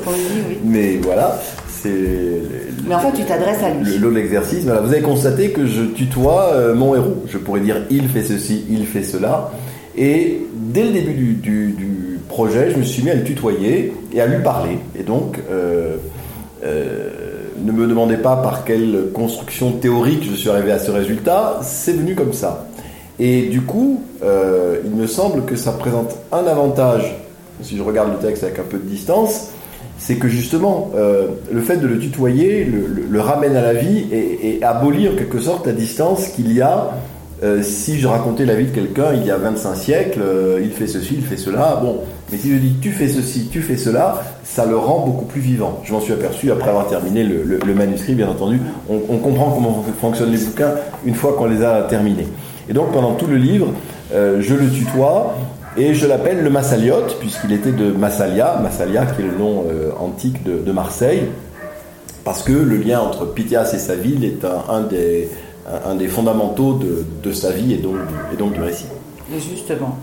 mais 0.64 0.96
voilà, 0.96 1.40
mais 1.84 2.94
en 2.94 3.00
fait, 3.00 3.12
tu 3.12 3.24
t'adresses 3.24 3.62
à 3.62 3.70
lui. 3.70 3.98
Le 3.98 4.10
l'exercice. 4.10 4.64
Voilà, 4.64 4.80
vous 4.80 4.92
avez 4.92 5.02
constaté 5.02 5.50
que 5.50 5.66
je 5.66 5.82
tutoie 5.82 6.50
euh, 6.52 6.74
mon 6.74 6.94
héros. 6.94 7.22
Je 7.28 7.38
pourrais 7.38 7.60
dire 7.60 7.76
il 7.90 8.08
fait 8.08 8.22
ceci, 8.22 8.64
il 8.70 8.86
fait 8.86 9.02
cela. 9.02 9.50
Et 9.96 10.42
dès 10.54 10.84
le 10.84 10.92
début 10.92 11.34
du, 11.34 11.74
projet, 12.28 12.70
je 12.70 12.76
me 12.76 12.82
suis 12.82 13.02
mis 13.02 13.10
à 13.10 13.14
le 13.14 13.24
tutoyer 13.24 13.92
et 14.12 14.20
à 14.20 14.26
lui 14.26 14.42
parler. 14.42 14.78
Et 14.98 15.02
donc, 15.02 15.40
euh, 15.50 15.96
euh, 16.62 17.08
ne 17.64 17.72
me 17.72 17.86
demandez 17.86 18.18
pas 18.18 18.36
par 18.36 18.64
quelle 18.64 19.06
construction 19.14 19.72
théorique 19.72 20.24
je 20.30 20.36
suis 20.36 20.50
arrivé 20.50 20.70
à 20.70 20.78
ce 20.78 20.90
résultat. 20.90 21.58
C'est 21.62 21.94
venu 21.94 22.14
comme 22.14 22.34
ça. 22.34 22.66
Et 23.18 23.48
du 23.48 23.62
coup, 23.62 24.02
il 24.22 24.90
me 24.90 25.06
semble 25.08 25.44
que 25.46 25.56
ça 25.56 25.72
présente 25.72 26.14
un 26.30 26.46
avantage, 26.46 27.16
si 27.62 27.76
je 27.76 27.82
regarde 27.82 28.12
le 28.12 28.18
texte 28.18 28.44
avec 28.44 28.58
un 28.60 28.62
peu 28.62 28.76
de 28.76 28.84
distance, 28.84 29.50
c'est 29.98 30.14
que 30.14 30.28
justement, 30.28 30.90
euh, 30.96 31.26
le 31.52 31.60
fait 31.60 31.76
de 31.76 31.86
le 31.86 31.98
tutoyer 31.98 32.64
le, 32.64 33.20
ramène 33.20 33.56
à 33.56 33.62
la 33.62 33.74
vie 33.74 34.06
et, 34.12 34.62
abolir 34.62 35.12
en 35.12 35.16
quelque 35.16 35.40
sorte 35.40 35.66
la 35.66 35.72
distance 35.72 36.28
qu'il 36.28 36.52
y 36.52 36.60
a 36.60 36.92
euh, 37.42 37.62
si 37.62 38.00
je 38.00 38.08
racontais 38.08 38.44
la 38.44 38.56
vie 38.56 38.66
de 38.66 38.74
quelqu'un 38.74 39.12
il 39.14 39.24
y 39.24 39.30
a 39.30 39.36
25 39.36 39.74
siècles, 39.76 40.20
euh, 40.22 40.60
il 40.60 40.70
fait 40.70 40.88
ceci, 40.88 41.14
il 41.18 41.22
fait 41.22 41.36
cela, 41.36 41.78
bon, 41.80 42.00
mais 42.32 42.38
si 42.38 42.50
je 42.50 42.56
dis 42.56 42.74
tu 42.80 42.90
fais 42.90 43.06
ceci, 43.06 43.48
tu 43.50 43.60
fais 43.60 43.76
cela, 43.76 44.22
ça 44.42 44.66
le 44.66 44.76
rend 44.76 45.06
beaucoup 45.06 45.24
plus 45.24 45.40
vivant. 45.40 45.80
Je 45.84 45.92
m'en 45.92 46.00
suis 46.00 46.12
aperçu 46.12 46.50
après 46.50 46.70
avoir 46.70 46.88
terminé 46.88 47.22
le, 47.22 47.74
manuscrit, 47.74 48.14
bien 48.14 48.28
entendu. 48.28 48.60
On, 48.88 49.18
comprend 49.18 49.50
comment 49.50 49.84
fonctionnent 50.00 50.32
les 50.32 50.38
bouquins 50.38 50.74
une 51.04 51.14
fois 51.14 51.34
qu'on 51.38 51.46
les 51.46 51.62
a 51.62 51.82
terminés. 51.82 52.26
Et 52.68 52.72
donc 52.72 52.92
pendant 52.92 53.14
tout 53.14 53.26
le 53.26 53.36
livre, 53.36 53.68
je 54.12 54.54
le 54.54 54.68
tutoie, 54.68 55.36
et 55.78 55.94
je 55.94 56.06
l'appelle 56.06 56.42
le 56.42 56.50
Massaliote, 56.50 57.16
puisqu'il 57.20 57.52
était 57.52 57.72
de 57.72 57.92
Massalia, 57.92 58.58
Massalia 58.60 59.06
qui 59.06 59.22
est 59.22 59.24
le 59.24 59.38
nom 59.38 59.64
euh, 59.70 59.92
antique 59.98 60.42
de, 60.42 60.72
Marseille, 60.72 61.22
parce 62.24 62.42
que 62.42 62.52
le 62.52 62.76
lien 62.76 63.00
entre 63.00 63.26
Pythias 63.26 63.72
et 63.74 63.78
sa 63.78 63.94
ville 63.94 64.24
est 64.24 64.44
un, 64.44 64.82
des, 64.82 66.08
fondamentaux 66.08 66.78
de, 67.22 67.32
sa 67.32 67.52
vie 67.52 67.74
et 67.74 68.36
donc 68.36 68.52
du 68.52 68.60
récit. 68.60 68.86
Et 69.34 69.40
justement, 69.40 69.96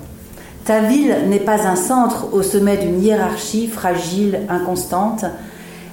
ta 0.63 0.79
ville 0.79 1.15
n'est 1.27 1.39
pas 1.39 1.67
un 1.67 1.75
centre 1.75 2.33
au 2.33 2.41
sommet 2.41 2.77
d'une 2.77 3.01
hiérarchie 3.03 3.67
fragile, 3.67 4.39
inconstante, 4.49 5.25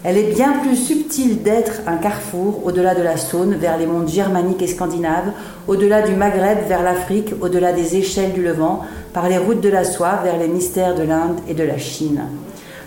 elle 0.05 0.19
est 0.19 0.35
bien 0.35 0.55
plus 0.63 0.75
subtile 0.75 1.43
d'être 1.43 1.83
un 1.87 1.97
carrefour 1.97 2.67
au-delà 2.67 2.95
de 2.95 3.03
la 3.03 3.17
Saône, 3.17 3.55
vers 3.55 3.79
les 3.79 3.87
mondes 3.87 4.09
germaniques 4.09 4.63
et 4.63 4.67
scandinaves, 4.67 5.31
au-delà 5.69 6.03
du 6.03 6.17
Maghreb 6.17 6.59
vers 6.67 6.83
l'Afrique, 6.83 7.35
au-delà 7.41 7.73
des 7.73 7.97
échelles 7.97 8.33
du 8.33 8.43
Levant, 8.43 8.81
par 9.13 9.29
les 9.29 9.39
routes 9.39 9.61
de 9.61 9.69
la 9.69 9.85
soie 9.85 10.21
vers 10.25 10.39
les 10.39 10.49
mystères 10.49 10.97
de 10.97 11.05
l'Inde 11.05 11.39
et 11.49 11.55
de 11.55 11.63
la 11.63 11.79
Chine. 11.79 12.23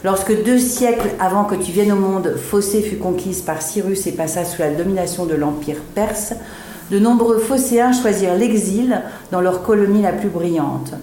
Lorsque 0.03 0.43
deux 0.43 0.59
siècles 0.59 1.11
avant 1.19 1.45
que 1.45 1.55
tu 1.55 1.71
viennes 1.71 1.93
au 1.93 1.95
monde, 1.95 2.35
Fossé 2.35 2.81
fut 2.81 2.97
conquise 2.97 3.41
par 3.41 3.61
Cyrus 3.61 4.05
et 4.07 4.11
passa 4.11 4.43
sous 4.43 4.61
la 4.61 4.71
domination 4.71 5.25
de 5.25 5.35
l'Empire 5.35 5.81
perse, 5.95 6.33
de 6.91 6.99
nombreux 6.99 7.39
Phocéens 7.39 7.93
choisirent 7.93 8.35
l'exil 8.35 9.01
dans 9.31 9.41
leur 9.41 9.63
colonie 9.63 10.03
la 10.03 10.11
plus 10.11 10.29
brillante. 10.29 10.93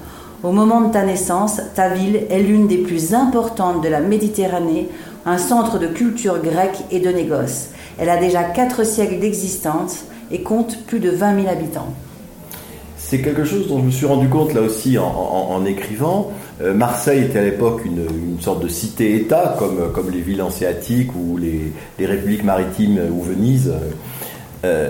Au 0.42 0.52
moment 0.52 0.80
de 0.80 0.92
ta 0.92 1.04
naissance, 1.04 1.60
ta 1.74 1.88
ville 1.88 2.26
est 2.28 2.42
l'une 2.42 2.66
des 2.66 2.78
plus 2.78 3.14
importantes 3.14 3.82
de 3.82 3.88
la 3.88 4.00
Méditerranée, 4.00 4.88
un 5.26 5.38
centre 5.38 5.78
de 5.78 5.86
culture 5.86 6.40
grecque 6.42 6.78
et 6.90 7.00
de 7.00 7.10
négoce. 7.10 7.68
Elle 7.98 8.08
a 8.08 8.16
déjà 8.16 8.42
quatre 8.42 8.84
siècles 8.84 9.18
d'existence 9.20 10.04
et 10.30 10.42
compte 10.42 10.78
plus 10.86 11.00
de 11.00 11.10
20 11.10 11.42
000 11.42 11.48
habitants. 11.48 11.92
C'est 12.96 13.20
quelque 13.20 13.44
chose 13.44 13.68
dont 13.68 13.78
je 13.78 13.84
me 13.84 13.90
suis 13.90 14.06
rendu 14.06 14.28
compte 14.28 14.54
là 14.54 14.62
aussi 14.62 14.96
en, 14.98 15.66
écrivant. 15.66 16.32
Euh, 16.62 16.72
Marseille 16.72 17.24
était 17.24 17.40
à 17.40 17.44
l'époque 17.44 17.82
une, 17.84 18.40
sorte 18.40 18.62
de 18.62 18.68
cité-État, 18.68 19.56
comme, 19.58 19.92
comme 19.92 20.10
les 20.10 20.20
villes 20.20 20.40
hanséatiques 20.40 21.10
ou 21.14 21.36
les, 21.36 21.72
républiques 22.06 22.44
maritimes 22.44 22.98
ou 23.12 23.22
Venise. 23.22 23.72
Euh, 24.64 24.88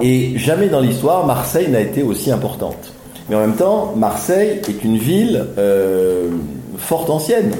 et 0.00 0.38
jamais 0.38 0.68
dans 0.68 0.80
l'histoire, 0.80 1.26
Marseille 1.26 1.68
n'a 1.68 1.80
été 1.80 2.02
aussi 2.02 2.30
importante. 2.30 2.92
Mais 3.28 3.36
en 3.36 3.40
même 3.40 3.56
temps, 3.56 3.94
Marseille 3.96 4.60
est 4.68 4.84
une 4.84 4.98
ville 4.98 5.46
euh, 5.58 6.30
forte 6.76 7.10
ancienne. 7.10 7.50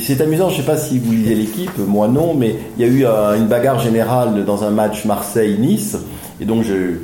C'est 0.00 0.20
amusant, 0.20 0.48
je 0.48 0.56
ne 0.56 0.60
sais 0.60 0.66
pas 0.66 0.76
si 0.76 0.98
vous 0.98 1.12
lisez 1.12 1.34
l'équipe, 1.34 1.76
moi 1.78 2.08
non, 2.08 2.34
mais 2.34 2.56
il 2.78 2.86
y 2.86 2.88
a 2.88 2.92
eu 2.92 3.04
une 3.36 3.46
bagarre 3.46 3.80
générale 3.80 4.44
dans 4.44 4.64
un 4.64 4.70
match 4.70 5.04
Marseille-Nice, 5.04 5.98
et 6.40 6.44
donc 6.44 6.62
je 6.62 6.96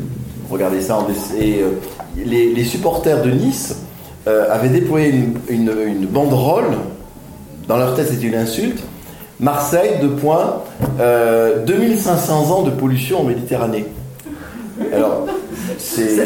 regardais 0.51 0.81
ça, 0.81 0.99
et 1.39 1.61
euh, 1.61 1.79
les, 2.25 2.65
supporters 2.65 3.23
de 3.23 3.31
Nice 3.31 3.83
euh, 4.27 4.47
avaient 4.51 4.71
déployé 4.71 5.13
une, 5.49 6.07
banderole, 6.07 6.79
dans 7.67 7.77
leur 7.77 7.95
tête 7.95 8.09
c'était 8.09 8.27
une 8.27 8.37
insulte, 8.37 8.83
Marseille, 9.41 9.99
deux 10.01 10.11
points, 10.11 10.63
2500 10.99 12.51
ans 12.51 12.63
de 12.63 12.71
pollution 12.71 13.21
en 13.21 13.25
Méditerranée. 13.25 13.85
Alors, 14.95 15.27
c'est. 15.79 16.17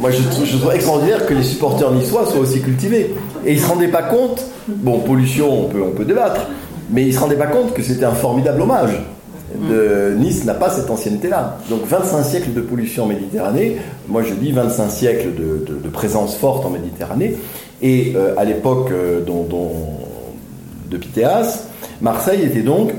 Moi, 0.00 0.10
je 0.10 0.22
trouve, 0.58 0.74
extraordinaire 0.74 1.26
que 1.26 1.34
les 1.34 1.42
supporters 1.42 1.90
niçois 1.92 2.26
soient 2.26 2.40
aussi 2.40 2.60
cultivés. 2.60 3.14
Et 3.44 3.52
ils 3.52 3.56
ne 3.56 3.62
se 3.62 3.66
rendaient 3.66 3.88
pas 3.88 4.02
compte, 4.02 4.44
bon, 4.68 5.00
pollution, 5.00 5.66
on 5.66 5.68
peut, 5.68 5.82
on 5.82 5.92
peut 5.92 6.04
débattre, 6.04 6.42
mais 6.90 7.02
ils 7.02 7.08
ne 7.08 7.12
se 7.12 7.20
rendaient 7.20 7.36
pas 7.36 7.46
compte 7.46 7.72
que 7.74 7.82
c'était 7.82 8.04
un 8.04 8.14
formidable 8.14 8.62
hommage. 8.62 9.00
Nice 10.18 10.44
n'a 10.44 10.54
pas 10.54 10.70
cette 10.70 10.90
ancienneté-là. 10.90 11.58
Donc 11.70 11.86
25 11.86 12.22
siècles 12.24 12.52
de 12.52 12.60
pollution 12.60 13.04
en 13.04 13.06
Méditerranée, 13.06 13.76
moi 14.08 14.22
je 14.22 14.34
dis 14.34 14.52
25 14.52 14.90
siècles 14.90 15.28
de, 15.34 15.88
présence 15.88 16.36
forte 16.36 16.66
en 16.66 16.70
Méditerranée, 16.70 17.36
et 17.80 18.12
euh, 18.16 18.34
à 18.36 18.44
l'époque 18.44 18.90
euh, 18.90 19.20
de 20.90 20.96
Pythéas, 20.96 21.68
Marseille 22.00 22.42
était 22.42 22.62
donc 22.62 22.92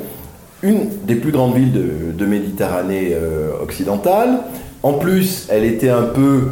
une 0.64 0.90
des 1.06 1.16
plus 1.16 1.32
grandes 1.32 1.56
villes 1.56 1.72
de, 2.16 2.26
Méditerranée 2.26 3.12
euh, 3.14 3.52
occidentale. 3.62 4.40
En 4.84 4.94
plus, 4.94 5.48
elle 5.50 5.64
était 5.64 5.90
un 5.90 6.04
peu 6.04 6.50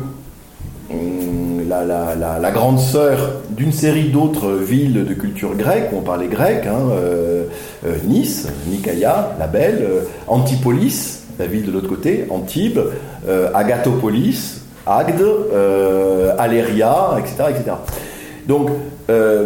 hum, 0.89 1.67
la, 1.67 2.51
grande 2.51 2.79
sœur 2.79 3.41
d'une 3.49 3.73
série 3.73 4.09
d'autres 4.09 4.51
villes 4.51 5.05
de 5.05 5.13
culture 5.13 5.55
grecque, 5.55 5.89
où 5.91 5.97
on 5.97 6.01
parlait 6.01 6.27
grec, 6.27 6.65
hein, 6.65 6.89
euh, 6.91 7.45
euh, 7.85 7.95
Nice, 8.07 8.47
Nicaïa, 8.67 9.35
la 9.37 9.47
belle, 9.47 9.85
Antipolis, 10.27 11.23
la 11.37 11.47
ville 11.47 11.65
de 11.65 11.71
l'autre 11.71 11.89
côté, 11.89 12.25
Antibes, 12.29 12.79
Agathopolis, 13.53 14.61
Agde, 14.85 15.25
Aléria, 16.37 17.17
etc. 17.19 17.49
etc. 17.49 17.71
Donc, 18.47 18.69
euh, 19.07 19.45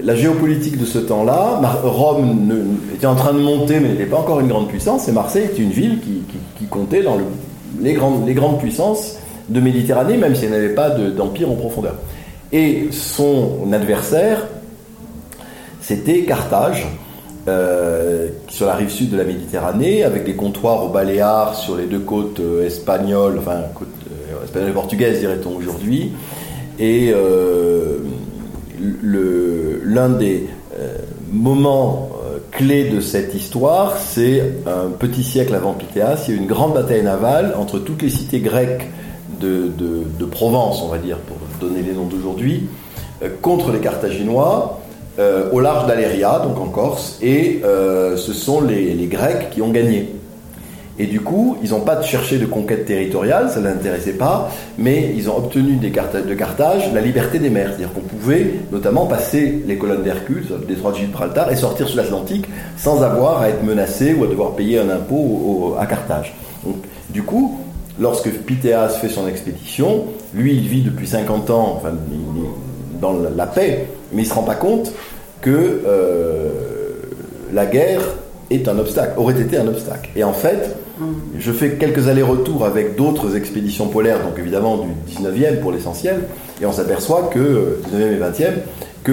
la 0.00 0.14
géopolitique 0.14 0.78
de 0.78 0.84
ce 0.84 0.98
temps-là, 0.98 1.60
Rome 1.82 2.78
était 2.94 3.06
en 3.06 3.16
train 3.16 3.32
de 3.32 3.40
monter, 3.40 3.80
mais 3.80 3.88
n'était 3.88 4.06
pas 4.06 4.18
encore 4.18 4.38
une 4.40 4.48
grande 4.48 4.68
puissance, 4.68 5.08
et 5.08 5.12
Marseille 5.12 5.46
était 5.46 5.62
une 5.62 5.70
ville 5.70 5.98
qui, 6.00 6.66
comptait 6.66 7.02
dans 7.02 7.18
les, 7.80 7.94
grandes, 7.94 8.58
puissances 8.60 9.16
de 9.48 9.60
Méditerranée, 9.60 10.16
même 10.16 10.36
si 10.36 10.44
elle 10.44 10.52
n'avait 10.52 10.74
pas 10.74 10.90
d'empire 10.90 11.50
en 11.50 11.56
profondeur. 11.56 11.96
Et 12.52 12.88
son 12.92 13.72
adversaire, 13.72 14.46
c'était 15.80 16.20
Carthage, 16.20 16.86
euh, 17.48 18.28
sur 18.48 18.66
la 18.66 18.74
rive 18.74 18.90
sud 18.90 19.10
de 19.10 19.16
la 19.16 19.24
Méditerranée, 19.24 20.04
avec 20.04 20.24
des 20.24 20.34
comptoirs 20.34 20.84
aux 20.84 20.88
Baléares 20.90 21.56
sur 21.56 21.76
les 21.76 21.86
deux 21.86 21.98
côtes 21.98 22.38
euh, 22.38 22.64
espagnoles, 22.64 23.38
enfin, 23.38 23.62
côte, 23.74 23.88
espagnoles 24.44 24.70
et 24.70 24.74
portugaises, 24.74 25.18
dirait-on 25.18 25.56
aujourd'hui, 25.56 26.12
et 26.78 27.12
l'un 29.02 30.08
des 30.10 30.48
euh, 30.78 30.96
moments 31.30 32.10
euh, 32.24 32.38
clés 32.50 32.88
de 32.88 33.00
cette 33.00 33.34
histoire, 33.34 33.96
c'est 33.96 34.42
un 34.66 34.90
petit 34.90 35.22
siècle 35.22 35.54
avant 35.54 35.74
Pythéas, 35.74 36.24
il 36.28 36.34
y 36.34 36.38
a 36.38 36.40
une 36.40 36.46
grande 36.46 36.74
bataille 36.74 37.02
navale 37.02 37.54
entre 37.58 37.78
toutes 37.78 38.02
les 38.02 38.10
cités 38.10 38.40
grecques 38.40 38.88
de, 39.40 39.70
Provence, 40.30 40.80
on 40.82 40.88
va 40.88 40.98
dire, 40.98 41.18
pour 41.18 41.36
donner 41.60 41.82
les 41.82 41.92
noms 41.92 42.06
d'aujourd'hui, 42.06 42.68
euh, 43.22 43.28
contre 43.42 43.72
les 43.72 43.80
Carthaginois. 43.80 44.80
au 45.52 45.60
large 45.60 45.86
d'Aléria, 45.86 46.40
donc 46.42 46.58
en 46.58 46.68
Corse, 46.68 47.18
et 47.20 47.60
ce 47.62 48.32
sont 48.32 48.62
les 48.62 49.06
Grecs 49.06 49.50
qui 49.50 49.60
ont 49.60 49.68
gagné. 49.70 50.19
Et 51.00 51.06
du 51.06 51.22
coup, 51.22 51.56
ils 51.62 51.70
n'ont 51.70 51.80
pas 51.80 52.02
cherché 52.02 52.36
de 52.36 52.44
conquête 52.44 52.84
territoriale, 52.84 53.48
ça 53.48 53.60
ne 53.60 53.64
l'intéressait 53.64 54.12
pas, 54.12 54.50
mais 54.76 55.14
ils 55.16 55.30
ont 55.30 55.38
obtenu 55.38 55.76
de 55.76 55.88
Carthage 55.88 56.92
la 56.92 57.00
liberté 57.00 57.38
des 57.38 57.48
mers. 57.48 57.68
C'est-à-dire 57.68 57.94
qu'on 57.94 58.02
pouvait 58.02 58.56
notamment 58.70 59.06
passer 59.06 59.62
les 59.66 59.78
colonnes 59.78 60.02
d'Hercule, 60.02 60.44
le 60.50 60.66
détroit 60.66 60.92
de 60.92 60.98
Gibraltar, 60.98 61.50
et 61.50 61.56
sortir 61.56 61.88
sur 61.88 61.96
l'Atlantique 61.96 62.44
sans 62.76 63.02
avoir 63.02 63.40
à 63.40 63.48
être 63.48 63.64
menacé 63.64 64.12
ou 64.12 64.24
à 64.24 64.26
devoir 64.26 64.50
payer 64.50 64.78
un 64.78 64.90
impôt 64.90 65.74
à 65.78 65.86
Carthage. 65.86 66.34
Donc, 66.66 66.76
du 67.08 67.22
coup, 67.22 67.58
lorsque 67.98 68.28
Pythéas 68.30 68.90
fait 68.90 69.08
son 69.08 69.26
expédition, 69.26 70.04
lui, 70.34 70.54
il 70.54 70.68
vit 70.68 70.82
depuis 70.82 71.06
50 71.06 71.48
ans 71.48 71.78
enfin, 71.78 71.94
dans 73.00 73.14
la 73.34 73.46
paix, 73.46 73.86
mais 74.12 74.20
il 74.20 74.26
ne 74.26 74.30
se 74.30 74.34
rend 74.34 74.42
pas 74.42 74.54
compte 74.54 74.92
que 75.40 75.80
euh, 75.86 76.50
la 77.54 77.64
guerre 77.64 78.02
est 78.50 78.68
un 78.68 78.78
obstacle, 78.78 79.18
aurait 79.18 79.40
été 79.40 79.56
un 79.56 79.66
obstacle. 79.66 80.10
Et 80.14 80.24
en 80.24 80.34
fait, 80.34 80.76
je 81.38 81.52
fais 81.52 81.76
quelques 81.76 82.08
allers-retours 82.08 82.64
avec 82.64 82.96
d'autres 82.96 83.36
expéditions 83.36 83.88
polaires, 83.88 84.22
donc 84.22 84.38
évidemment 84.38 84.78
du 84.78 85.14
19e 85.14 85.60
pour 85.60 85.72
l'essentiel, 85.72 86.20
et 86.60 86.66
on 86.66 86.72
s'aperçoit 86.72 87.30
que, 87.32 87.80
19e 87.92 88.12
et 88.12 88.18
20e, 88.18 88.52
que 89.02 89.12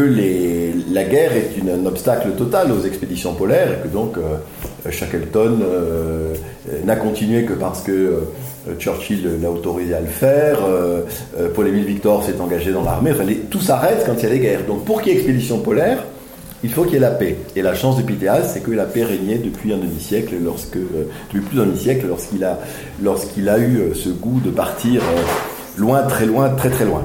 la 0.92 1.04
guerre 1.04 1.32
est 1.34 1.52
un 1.70 1.86
obstacle 1.86 2.32
total 2.32 2.72
aux 2.72 2.86
expéditions 2.86 3.34
polaires, 3.34 3.70
et 3.72 3.88
que 3.88 3.94
donc 3.94 4.18
euh, 4.18 4.92
Shackleton 4.92 5.60
euh, 5.62 6.34
n'a 6.84 6.98
continué 6.98 7.44
que 7.44 7.54
parce 7.54 7.82
que 7.82 7.92
euh, 7.92 8.76
Churchill 8.80 9.40
l'a 9.42 9.50
autorisé 9.50 9.94
à 9.94 10.02
le 10.02 10.08
faire, 10.08 10.60
Paul-Émile 11.56 11.86
Victor 11.86 12.22
s'est 12.26 12.42
engagé 12.42 12.74
dans 12.74 12.84
l'armée, 12.84 13.12
enfin 13.14 13.24
tout 13.50 13.62
s'arrête 13.62 14.04
quand 14.06 14.16
il 14.16 14.24
y 14.24 14.26
a 14.26 14.30
des 14.30 14.40
guerres. 14.40 14.66
Donc 14.68 14.84
pour 14.84 15.02
qu'il 15.02 15.14
y 15.14 15.16
ait 15.16 15.20
expédition 15.20 15.60
polaire, 15.60 16.04
il 16.64 16.72
faut 16.72 16.84
qu'il 16.84 16.94
y 16.94 16.98
ait 16.98 17.00
la 17.00 17.12
paix. 17.12 17.38
Et 17.56 17.62
la 17.62 17.76
chance 17.76 17.98
de 17.98 18.02
Pythéas, 18.02 18.44
c'est 18.44 18.62
que 18.62 18.72
la 18.72 18.86
paix 18.86 19.04
régnait 19.04 19.38
depuis 19.38 19.74
un 19.74 19.78
demi-siècle, 19.78 20.36
lorsque, 20.44 20.78
euh, 20.78 21.08
depuis 21.28 21.42
plus 21.42 21.58
d'un 21.58 21.66
demi-siècle, 21.66 22.08
lorsqu'il 22.08 22.44
a, 22.44 22.60
lorsqu'il 23.02 23.48
a 23.50 23.58
eu 23.60 23.78
euh, 23.78 23.94
ce 23.94 24.10
goût 24.10 24.40
de 24.44 24.50
partir 24.50 25.02
euh, 25.02 25.22
loin, 25.78 26.04
très 26.04 26.26
loin, 26.26 26.50
très 26.50 26.70
très 26.70 26.86
loin. 26.86 27.04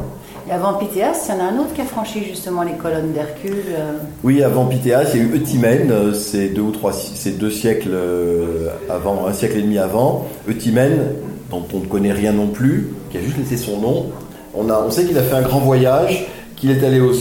Et 0.49 0.53
avant 0.53 0.75
Pythéas, 0.75 1.27
il 1.29 1.35
y 1.35 1.39
en 1.39 1.41
a 1.41 1.49
un 1.49 1.59
autre 1.59 1.73
qui 1.75 1.83
a 1.83 1.85
franchi 1.85 2.25
justement 2.25 2.63
les 2.63 2.73
colonnes 2.73 3.13
d'Hercule. 3.13 3.77
Oui, 4.25 4.43
avant 4.43 4.67
Pythéas, 4.67 5.11
il 5.15 5.21
y 5.21 5.23
a 5.23 5.27
eu 5.27 5.37
Eutimène, 5.37 6.15
c'est 6.15 6.49
deux 6.49 6.63
ou 6.63 6.73
trois, 6.73 6.93
c'est 6.93 7.39
deux 7.39 7.51
siècles 7.51 7.97
avant, 8.91 9.27
un 9.27 9.33
siècle 9.33 9.59
et 9.59 9.63
demi 9.63 9.79
avant. 9.79 10.27
Eutimène, 10.49 10.99
dont 11.49 11.63
on 11.73 11.79
ne 11.79 11.87
connaît 11.87 12.13
rien 12.13 12.33
non 12.33 12.49
plus, 12.49 12.89
qui 13.11 13.19
a 13.19 13.21
juste 13.21 13.39
laissé 13.39 13.57
son 13.57 13.79
nom. 13.79 14.07
On, 14.53 14.69
a, 14.69 14.83
on 14.85 14.91
sait 14.91 15.05
qu'il 15.05 15.17
a 15.17 15.23
fait 15.23 15.37
un 15.37 15.43
grand 15.43 15.61
voyage, 15.61 16.27
qu'il 16.57 16.73
est 16.73 16.85
allé 16.85 16.99
au, 17.01 17.13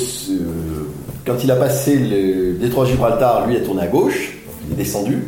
quand 1.26 1.44
il 1.44 1.52
a 1.52 1.56
passé 1.56 1.98
le 1.98 2.54
détroit 2.54 2.86
Gibraltar, 2.86 3.48
lui 3.48 3.58
a 3.58 3.60
tourné 3.60 3.84
à 3.84 3.88
gauche, 3.88 4.38
il 4.68 4.74
est 4.74 4.78
descendu. 4.78 5.20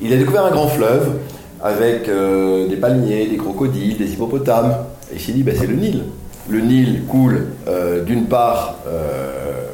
Il 0.00 0.12
a 0.12 0.16
découvert 0.16 0.44
un 0.44 0.50
grand 0.50 0.68
fleuve 0.68 1.18
avec 1.62 2.08
euh, 2.08 2.68
des 2.68 2.76
palmiers, 2.76 3.26
des 3.26 3.36
crocodiles, 3.36 3.96
des 3.96 4.12
hippopotames. 4.12 4.76
Et 5.10 5.16
il 5.16 5.20
s'est 5.20 5.32
dit, 5.32 5.42
ben, 5.42 5.54
c'est 5.58 5.66
le 5.66 5.76
Nil. 5.76 6.02
Le 6.48 6.60
Nil 6.60 7.02
coule 7.08 7.46
euh, 7.68 8.02
d'une 8.02 8.26
part 8.26 8.78
euh, 8.86 9.68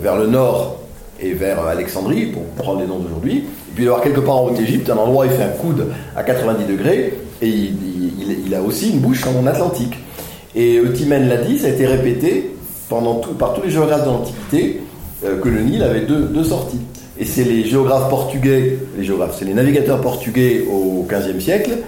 vers 0.00 0.16
le 0.16 0.26
nord 0.26 0.80
et 1.20 1.32
vers 1.32 1.64
Alexandrie, 1.66 2.26
pour 2.26 2.42
prendre 2.62 2.80
les 2.80 2.86
noms 2.86 2.98
d'aujourd'hui. 2.98 3.38
Et 3.38 3.74
puis 3.74 3.84
il 3.84 3.86
va 3.86 3.92
avoir 3.92 4.04
quelque 4.04 4.20
part 4.20 4.38
en 4.38 4.46
Haute-Égypte, 4.46 4.90
un 4.90 4.96
endroit 4.96 5.24
où 5.24 5.28
il 5.28 5.34
fait 5.34 5.44
un 5.44 5.48
coude 5.50 5.86
à 6.16 6.24
90 6.24 6.64
degrés, 6.64 7.16
et 7.40 7.48
il, 7.48 8.54
a 8.54 8.60
aussi 8.60 8.90
une 8.90 8.98
bouche 8.98 9.24
en 9.26 9.46
Atlantique. 9.46 9.94
Et 10.56 10.78
Eutimène 10.78 11.28
l'a 11.28 11.38
dit, 11.38 11.60
ça 11.60 11.68
a 11.68 11.70
été 11.70 11.86
répété 11.86 12.56
par 13.38 13.54
tous 13.54 13.62
les 13.62 13.70
géographes 13.70 14.04
de 14.04 14.10
l'Antiquité 14.10 14.81
que 15.22 15.48
le 15.48 15.60
Nil 15.60 15.82
avait 15.82 16.02
deux, 16.02 16.44
sorties. 16.44 16.80
Et 17.18 17.24
c'est 17.24 17.44
les 17.44 17.64
géographes 17.64 18.08
portugais, 18.08 18.78
les 18.96 19.04
géographes, 19.04 19.36
c'est 19.38 19.44
les 19.44 19.54
navigateurs 19.54 20.00
portugais 20.00 20.64
au 20.70 21.06
XVe 21.08 21.40
siècle 21.40 21.78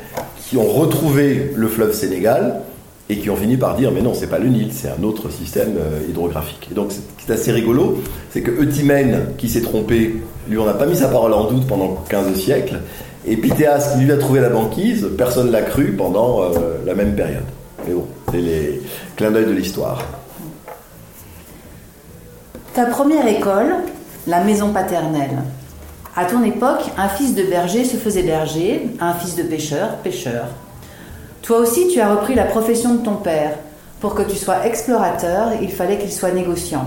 qui 0.48 0.56
ont 0.56 0.66
retrouvé 0.66 1.50
le 1.54 1.68
fleuve 1.68 1.92
Sénégal 1.92 2.60
et 3.08 3.18
qui 3.18 3.30
ont 3.30 3.36
fini 3.36 3.56
par 3.56 3.76
dire 3.76 3.90
mais 3.92 4.00
non 4.00 4.14
c'est 4.14 4.28
pas 4.28 4.38
le 4.38 4.48
Nil 4.48 4.68
c'est 4.72 4.88
un 4.88 5.02
autre 5.02 5.30
système 5.30 5.74
euh, 5.78 6.08
hydrographique. 6.08 6.68
Et 6.70 6.74
donc 6.74 6.92
ce 6.92 6.98
qui 6.98 7.30
est 7.30 7.34
assez 7.34 7.52
rigolo 7.52 8.02
c'est 8.30 8.40
que 8.40 8.50
Eutimène 8.50 9.26
qui 9.36 9.48
s'est 9.48 9.60
trompé 9.62 10.16
lui 10.48 10.58
on 10.58 10.64
n'a 10.64 10.74
pas 10.74 10.86
mis 10.86 10.96
sa 10.96 11.08
parole 11.08 11.32
en 11.32 11.50
doute 11.50 11.66
pendant 11.66 12.02
15 12.08 12.34
siècles. 12.34 12.80
Et 13.26 13.36
Pythéas 13.36 13.94
qui 13.94 14.04
lui 14.04 14.12
a 14.12 14.16
trouvé 14.16 14.40
la 14.40 14.50
banquise 14.50 15.08
personne 15.16 15.50
l'a 15.50 15.62
cru 15.62 15.92
pendant 15.92 16.42
euh, 16.42 16.48
la 16.86 16.94
même 16.94 17.14
période. 17.14 17.44
Mais 17.86 17.94
bon 17.94 18.06
c'est 18.30 18.40
les 18.40 18.80
clins 19.16 19.30
d'œil 19.30 19.46
de 19.46 19.52
l'histoire 19.52 20.02
ta 22.74 22.86
première 22.86 23.28
école, 23.28 23.72
la 24.26 24.42
maison 24.42 24.72
paternelle. 24.72 25.44
À 26.16 26.24
ton 26.24 26.42
époque, 26.42 26.82
un 26.98 27.08
fils 27.08 27.36
de 27.36 27.44
berger 27.44 27.84
se 27.84 27.96
faisait 27.96 28.24
berger, 28.24 28.88
un 29.00 29.14
fils 29.14 29.36
de 29.36 29.44
pêcheur, 29.44 29.98
pêcheur. 29.98 30.46
Toi 31.42 31.58
aussi, 31.58 31.86
tu 31.86 32.00
as 32.00 32.12
repris 32.12 32.34
la 32.34 32.44
profession 32.44 32.94
de 32.94 33.04
ton 33.04 33.14
père. 33.14 33.52
Pour 34.00 34.16
que 34.16 34.22
tu 34.22 34.34
sois 34.34 34.66
explorateur, 34.66 35.52
il 35.62 35.70
fallait 35.70 35.98
qu'il 35.98 36.10
soit 36.10 36.32
négociant. 36.32 36.86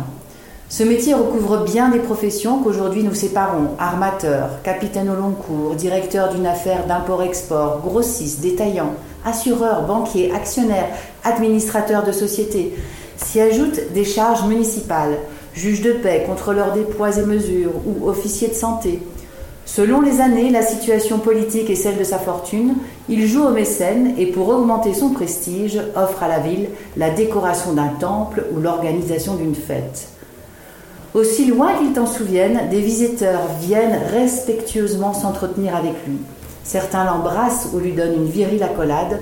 Ce 0.68 0.84
métier 0.84 1.14
recouvre 1.14 1.64
bien 1.64 1.88
des 1.88 2.00
professions 2.00 2.62
qu'aujourd'hui 2.62 3.04
nous 3.04 3.16
séparons 3.16 3.70
armateur, 3.80 4.62
capitaine 4.64 5.10
au 5.10 5.16
long 5.16 5.32
cours, 5.32 5.76
directeur 5.76 6.34
d'une 6.34 6.48
affaire 6.48 6.86
d'import-export, 6.86 7.80
grossiste, 7.80 8.42
détaillant, 8.42 8.92
assureur, 9.26 9.84
banquier, 9.84 10.34
actionnaire, 10.34 10.90
administrateur 11.24 12.04
de 12.04 12.12
société. 12.12 12.76
S'y 13.16 13.40
ajoutent 13.40 13.94
des 13.94 14.04
charges 14.04 14.44
municipales, 14.44 15.18
juge 15.58 15.82
de 15.82 15.94
paix, 15.94 16.24
contrôleur 16.26 16.74
des 16.74 16.84
poids 16.84 17.18
et 17.18 17.26
mesures 17.26 17.72
ou 17.86 18.08
officier 18.08 18.48
de 18.48 18.54
santé. 18.54 19.00
Selon 19.66 20.02
les 20.02 20.22
années, 20.22 20.50
la 20.50 20.62
situation 20.62 21.20
politique 21.20 21.70
et 21.70 21.76
celle 21.76 21.98
de 21.98 22.04
sa 22.04 22.20
fortune, 22.20 22.76
il 23.10 23.28
joue 23.28 23.44
au 23.44 23.50
mécène 23.50 24.14
et 24.18 24.28
pour 24.28 24.48
augmenter 24.48 24.94
son 24.94 25.10
prestige, 25.10 25.80
offre 25.96 26.24
à 26.24 26.30
la 26.30 26.40
ville 26.40 26.70
la 26.96 27.10
décoration 27.10 27.74
d'un 27.74 27.90
temple 28.00 28.46
ou 28.54 28.62
l'organisation 28.62 29.36
d'une 29.36 29.56
fête. 29.56 30.10
Aussi 31.14 31.46
loin 31.46 31.74
qu'il 31.74 31.92
t'en 31.94 32.06
souvienne, 32.06 32.70
des 32.70 32.80
visiteurs 32.80 33.42
viennent 33.60 34.00
respectueusement 34.14 35.14
s'entretenir 35.14 35.76
avec 35.76 35.94
lui. 36.08 36.18
Certains 36.64 37.06
l'embrassent 37.06 37.70
ou 37.74 37.80
lui 37.80 37.94
donnent 37.94 38.16
une 38.16 38.30
virile 38.30 38.64
accolade, 38.64 39.20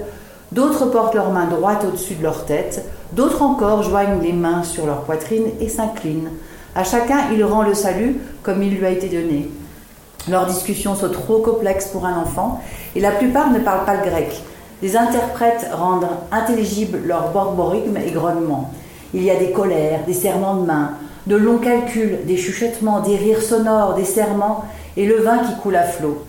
d'autres 0.52 0.86
portent 0.86 1.16
leurs 1.16 1.32
mains 1.32 1.48
droites 1.48 1.86
au-dessus 1.86 2.16
de 2.16 2.24
leur 2.24 2.46
tête, 2.46 2.86
D'autres 3.16 3.44
encore 3.44 3.82
joignent 3.82 4.22
les 4.22 4.34
mains 4.34 4.64
sur 4.64 4.86
leur 4.86 5.04
poitrine 5.04 5.46
et 5.62 5.70
s'inclinent. 5.70 6.32
À 6.76 6.84
chacun, 6.84 7.30
il 7.32 7.44
rend 7.46 7.64
le 7.64 7.74
salut 7.74 8.18
comme 8.44 8.62
il 8.62 8.76
lui 8.76 8.86
a 8.86 8.90
été 8.90 9.08
donné. 9.08 9.50
Leurs 10.30 10.48
discussions 10.48 10.96
sont 10.96 11.10
trop 11.10 11.40
complexes 11.40 11.88
pour 11.88 12.06
un 12.06 12.18
enfant 12.18 12.60
et 12.94 13.00
la 13.00 13.12
plupart 13.12 13.52
ne 13.52 13.60
parlent 13.60 13.86
pas 13.86 13.96
le 13.96 14.10
grec. 14.10 14.42
Les 14.82 14.98
interprètes 14.98 15.70
rendent 15.72 16.10
intelligibles 16.32 17.00
leurs 17.06 17.30
borborigmes 17.30 17.98
et 17.98 18.12
grognements. 18.12 18.72
Il 19.14 19.24
y 19.24 19.32
a 19.32 19.40
des 19.40 19.52
colères, 19.52 20.02
des 20.06 20.14
serrements 20.14 20.56
de 20.56 20.66
main, 20.66 20.92
de 21.26 21.38
longs 21.38 21.60
calculs, 21.60 22.20
des 22.26 22.38
chuchotements, 22.38 23.00
des 23.00 23.16
rires 23.16 23.42
sonores, 23.42 23.94
des 23.94 24.04
serments 24.04 24.66
et 24.98 25.06
le 25.06 25.22
vin 25.22 25.38
qui 25.38 25.56
coule 25.62 25.78
à 25.78 25.84
flot. 25.84 26.26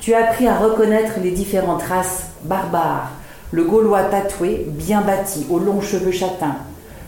Tu 0.00 0.12
as 0.12 0.28
appris 0.28 0.46
à 0.46 0.58
reconnaître 0.58 1.14
les 1.22 1.30
différentes 1.30 1.82
races 1.84 2.24
barbares, 2.42 3.12
le 3.50 3.64
Gaulois 3.64 4.04
tatoué, 4.04 4.66
bien 4.68 5.00
bâti, 5.00 5.46
aux 5.50 5.58
longs 5.58 5.80
cheveux 5.80 6.12
châtains, 6.12 6.56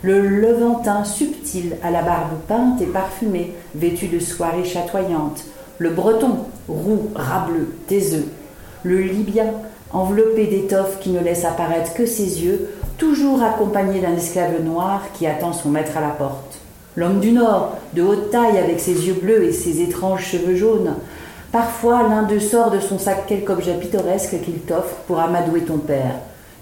le 0.03 0.27
Levantin 0.27 1.05
subtil 1.05 1.77
à 1.83 1.91
la 1.91 2.03
barbe 2.03 2.39
peinte 2.49 2.81
et 2.81 2.87
parfumée, 2.87 3.53
vêtu 3.75 4.07
de 4.07 4.19
soirées 4.19 4.65
chatoyantes, 4.65 5.45
le 5.79 5.91
Breton 5.91 6.39
roux, 6.69 7.11
rableux, 7.15 7.75
taiseux, 7.87 8.29
le 8.83 9.01
Libyen 9.01 9.53
enveloppé 9.93 10.47
d'étoffes 10.47 10.99
qui 11.01 11.11
ne 11.11 11.21
laisse 11.21 11.45
apparaître 11.45 11.95
que 11.95 12.07
ses 12.07 12.43
yeux, 12.43 12.71
toujours 12.97 13.43
accompagné 13.43 14.01
d'un 14.01 14.15
esclave 14.15 14.63
noir 14.63 15.03
qui 15.15 15.27
attend 15.27 15.53
son 15.53 15.69
maître 15.69 15.97
à 15.97 16.01
la 16.01 16.11
porte. 16.11 16.59
L'homme 16.97 17.21
du 17.21 17.33
Nord, 17.33 17.77
de 17.95 18.03
haute 18.03 18.31
taille 18.31 18.59
avec 18.59 18.81
ses 18.81 19.07
yeux 19.07 19.19
bleus 19.21 19.45
et 19.45 19.53
ses 19.53 19.81
étranges 19.83 20.25
cheveux 20.25 20.57
jaunes, 20.57 20.95
Parfois, 21.53 22.05
l'un 22.09 22.23
d'eux 22.23 22.39
sort 22.39 22.71
de 22.71 22.79
son 22.79 22.99
sac 22.99 23.27
quelque 23.27 23.51
objet 23.51 23.75
pittoresque 23.75 24.41
qu'il 24.43 24.61
t'offre 24.61 24.95
pour 25.09 25.19
amadouer 25.19 25.63
ton 25.63 25.79
père. 25.79 26.15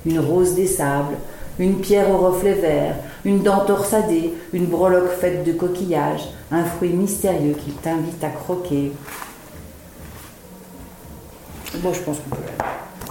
Une 0.06 0.20
rose 0.20 0.54
des 0.54 0.66
sables, 0.66 1.16
une 1.58 1.76
pierre 1.80 2.10
au 2.10 2.18
reflet 2.18 2.54
vert, 2.54 2.94
une 3.24 3.42
dent 3.42 3.64
torsadée, 3.66 4.32
une 4.52 4.66
breloque 4.66 5.10
faite 5.20 5.44
de 5.44 5.52
coquillages, 5.52 6.28
un 6.52 6.64
fruit 6.64 6.90
mystérieux 6.90 7.54
qui 7.54 7.72
t'invite 7.72 8.22
à 8.22 8.28
croquer. 8.28 8.92
Bon, 11.82 11.92
je 11.92 12.00
pense 12.00 12.16
qu'on 12.18 12.36
peut. 12.36 12.42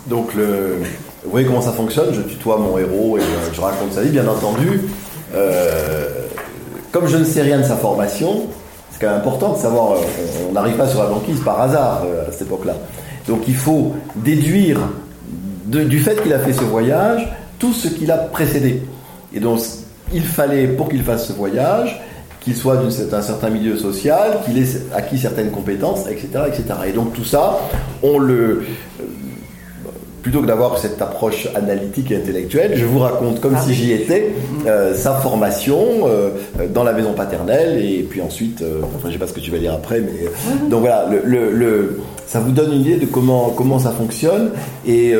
Donc, 0.08 0.32
vous 0.34 1.32
voyez 1.32 1.46
comment 1.46 1.62
ça 1.62 1.74
fonctionne? 1.74 2.13
Je 2.13 2.22
tutoie 2.22 2.58
mon 2.58 2.77
héros 2.77 3.17
et 3.17 3.22
euh, 3.22 3.53
je 3.53 3.60
raconte 3.60 3.91
sa 3.91 4.01
vie, 4.01 4.10
bien 4.10 4.27
entendu. 4.27 4.84
Euh, 5.36 6.25
comme 6.91 7.08
je 7.08 7.17
ne 7.17 7.25
sais 7.25 7.41
rien 7.41 7.60
de 7.60 7.63
sa 7.63 7.75
formation, 7.75 8.48
c'est 8.91 9.01
quand 9.01 9.08
même 9.08 9.17
important 9.17 9.53
de 9.53 9.60
savoir, 9.60 9.91
euh, 9.91 9.98
on 10.50 10.53
n'arrive 10.53 10.77
pas 10.77 10.88
sur 10.88 11.03
la 11.03 11.10
banquise 11.10 11.41
par 11.41 11.60
hasard 11.60 12.03
à 12.27 12.32
cette 12.32 12.44
époque-là. 12.44 12.75
Donc 13.27 13.41
il 13.48 13.56
faut 13.56 13.91
déduire 14.15 14.79
du 15.68 16.00
fait 16.00 16.22
qu'il 16.22 16.34
a 16.34 16.40
fait 16.40 16.54
ce 16.54 16.64
voyage 16.64 17.28
tout 17.60 17.74
ce 17.74 17.88
qu'il 17.88 18.12
a 18.12 18.18
précédé. 18.18 18.82
Et 19.34 19.40
donc 19.40 19.60
il 20.14 20.24
fallait, 20.24 20.68
pour 20.68 20.90
qu'il 20.90 21.04
fasse 21.04 21.28
ce 21.28 21.34
voyage, 21.34 22.00
qu'il 22.40 22.56
soit 22.56 22.78
d'un 22.78 23.22
certain 23.22 23.50
milieu 23.50 23.78
social, 23.78 24.40
qu'il 24.46 24.58
ait 24.58 24.68
acquis 24.96 25.18
certaines 25.18 25.52
compétences, 25.52 26.08
etc., 26.08 26.28
etc. 26.48 26.64
Et 26.88 26.92
donc 26.94 27.14
tout 27.14 27.26
ça, 27.26 27.60
on 28.04 28.20
le, 28.20 28.64
plutôt 30.22 30.42
que 30.42 30.48
d'avoir 30.48 30.78
cette 30.78 31.02
approche 31.02 31.48
analytique 31.56 32.12
et 32.12 32.18
intellectuelle, 32.18 32.74
je 32.76 32.86
vous 32.86 33.00
raconte 33.00 33.40
comme 33.42 33.56
ah 33.56 33.62
si 33.62 33.74
j'y 33.74 33.92
étais 33.94 34.34
euh, 34.66 34.94
sa 34.94 35.14
formation 35.16 35.80
euh, 36.06 36.32
dans 36.74 36.84
la 36.84 36.94
maison 36.94 37.14
paternelle 37.14 37.84
et 37.84 38.04
puis 38.04 38.22
ensuite, 38.22 38.62
euh, 38.62 38.82
enfin 38.84 39.08
je 39.08 39.14
sais 39.14 39.20
pas 39.20 39.28
ce 39.28 39.34
que 39.34 39.40
tu 39.40 39.52
vas 39.52 39.58
dire 39.58 39.74
après, 39.74 40.02
mais 40.02 40.30
donc 40.70 40.82
voilà, 40.82 41.08
le, 41.24 41.52
le, 41.52 42.00
ça 42.28 42.40
vous 42.40 42.52
donne 42.52 42.74
une 42.74 42.82
idée 42.82 42.98
de 42.98 43.06
comment 43.06 43.52
comment 43.52 43.80
ça 43.80 43.92
fonctionne 43.92 44.52
et 44.86 45.14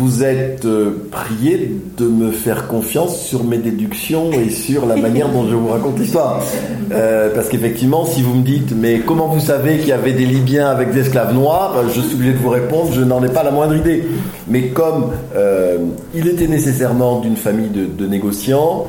vous 0.00 0.22
êtes 0.22 0.64
euh, 0.64 1.08
prié 1.10 1.76
de 1.96 2.06
me 2.06 2.30
faire 2.30 2.68
confiance 2.68 3.20
sur 3.20 3.44
mes 3.44 3.58
déductions 3.58 4.30
et 4.32 4.50
sur 4.50 4.86
la 4.86 4.96
manière 4.96 5.28
dont 5.28 5.48
je 5.48 5.54
vous 5.54 5.68
raconte 5.68 5.98
l'histoire. 5.98 6.42
Euh, 6.92 7.34
parce 7.34 7.48
qu'effectivement, 7.48 8.04
si 8.04 8.22
vous 8.22 8.34
me 8.34 8.42
dites, 8.42 8.72
mais 8.74 9.00
comment 9.00 9.26
vous 9.26 9.40
savez 9.40 9.78
qu'il 9.78 9.88
y 9.88 9.92
avait 9.92 10.12
des 10.12 10.26
Libyens 10.26 10.68
avec 10.68 10.92
des 10.92 11.00
esclaves 11.00 11.34
noirs, 11.34 11.74
je 11.94 12.00
suis 12.00 12.14
obligé 12.14 12.32
de 12.32 12.38
vous 12.38 12.50
répondre, 12.50 12.90
je 12.92 13.02
n'en 13.02 13.22
ai 13.22 13.28
pas 13.28 13.42
la 13.42 13.50
moindre 13.50 13.76
idée. 13.76 14.04
Mais 14.48 14.68
comme 14.68 15.10
euh, 15.34 15.78
il 16.14 16.28
était 16.28 16.48
nécessairement 16.48 17.20
d'une 17.20 17.36
famille 17.36 17.70
de 17.70 18.06
négociants, 18.06 18.86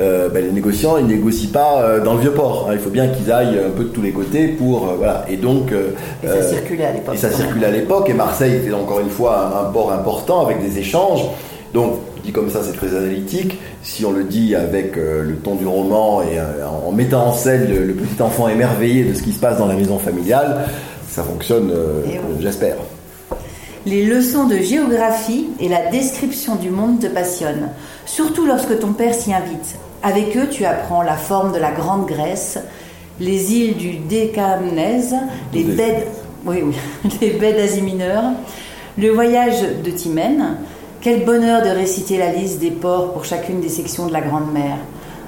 euh, 0.00 0.30
ben, 0.30 0.42
les 0.42 0.52
négociants, 0.52 0.96
ils 0.96 1.06
négocient 1.06 1.50
pas 1.52 1.82
euh, 1.82 2.02
dans 2.02 2.14
le 2.14 2.20
vieux 2.20 2.32
port. 2.32 2.66
Hein. 2.68 2.72
Il 2.72 2.78
faut 2.78 2.90
bien 2.90 3.08
qu'ils 3.08 3.30
aillent 3.30 3.58
un 3.58 3.70
peu 3.70 3.84
de 3.84 3.88
tous 3.90 4.00
les 4.00 4.12
côtés 4.12 4.48
pour 4.48 4.88
euh, 4.88 4.94
voilà. 4.96 5.26
Et 5.28 5.36
donc 5.36 5.72
et 5.72 6.26
ça 6.26 6.42
circulait 6.42 6.86
à 6.86 6.92
l'époque. 6.92 7.14
Et 7.14 7.18
ça 7.18 7.30
circulait 7.30 7.66
à 7.66 7.70
l'époque. 7.70 8.08
Et 8.08 8.14
Marseille 8.14 8.56
était 8.56 8.72
encore 8.72 9.00
une 9.00 9.10
fois 9.10 9.66
un, 9.66 9.70
port 9.70 9.92
important 9.92 10.46
avec 10.46 10.62
des 10.62 10.78
échanges. 10.78 11.26
Donc 11.74 11.98
dit 12.24 12.32
comme 12.32 12.50
ça, 12.50 12.60
c'est 12.62 12.76
très 12.76 12.96
analytique. 12.96 13.58
Si 13.82 14.04
on 14.06 14.12
le 14.12 14.24
dit 14.24 14.54
avec 14.54 14.96
le 14.96 15.34
ton 15.42 15.56
du 15.56 15.66
roman 15.66 16.22
et 16.22 16.38
en 16.40 16.92
mettant 16.92 17.26
en 17.26 17.32
scène 17.32 17.68
le, 17.68 17.92
petit 17.94 18.22
enfant 18.22 18.48
émerveillé 18.48 19.04
de 19.04 19.14
ce 19.14 19.22
qui 19.22 19.32
se 19.32 19.40
passe 19.40 19.58
dans 19.58 19.66
la 19.66 19.74
maison 19.74 19.98
familiale, 19.98 20.68
ça 21.08 21.22
fonctionne, 21.22 21.72
j'espère. 22.40 22.76
Les 23.84 24.06
leçons 24.06 24.46
de 24.46 24.58
géographie 24.58 25.48
et 25.58 25.68
la 25.68 25.90
description 25.90 26.54
du 26.54 26.70
monde 26.70 27.00
te 27.00 27.08
passionnent, 27.08 27.70
surtout 28.06 28.46
lorsque 28.46 28.78
ton 28.78 28.92
père 28.92 29.12
s'y 29.12 29.34
invite. 29.34 29.76
Avec 30.02 30.36
eux, 30.36 30.48
tu 30.50 30.64
apprends 30.64 31.02
la 31.02 31.16
forme 31.16 31.52
de 31.52 31.58
la 31.58 31.70
Grande 31.70 32.06
Grèce, 32.06 32.58
les 33.20 33.54
îles 33.54 33.76
du 33.76 33.98
Décamnèse, 33.98 35.14
les 35.54 35.62
baies, 35.62 36.08
oui, 36.44 36.62
les 37.20 37.30
baies 37.30 37.52
d'Asie 37.52 37.82
mineure, 37.82 38.24
le 38.98 39.10
voyage 39.10 39.62
de 39.84 39.90
Timène. 39.90 40.56
Quel 41.00 41.24
bonheur 41.24 41.62
de 41.62 41.68
réciter 41.68 42.16
la 42.18 42.32
liste 42.32 42.60
des 42.60 42.70
ports 42.70 43.12
pour 43.12 43.24
chacune 43.24 43.60
des 43.60 43.68
sections 43.68 44.06
de 44.06 44.12
la 44.12 44.20
Grande 44.20 44.52
Mer. 44.52 44.76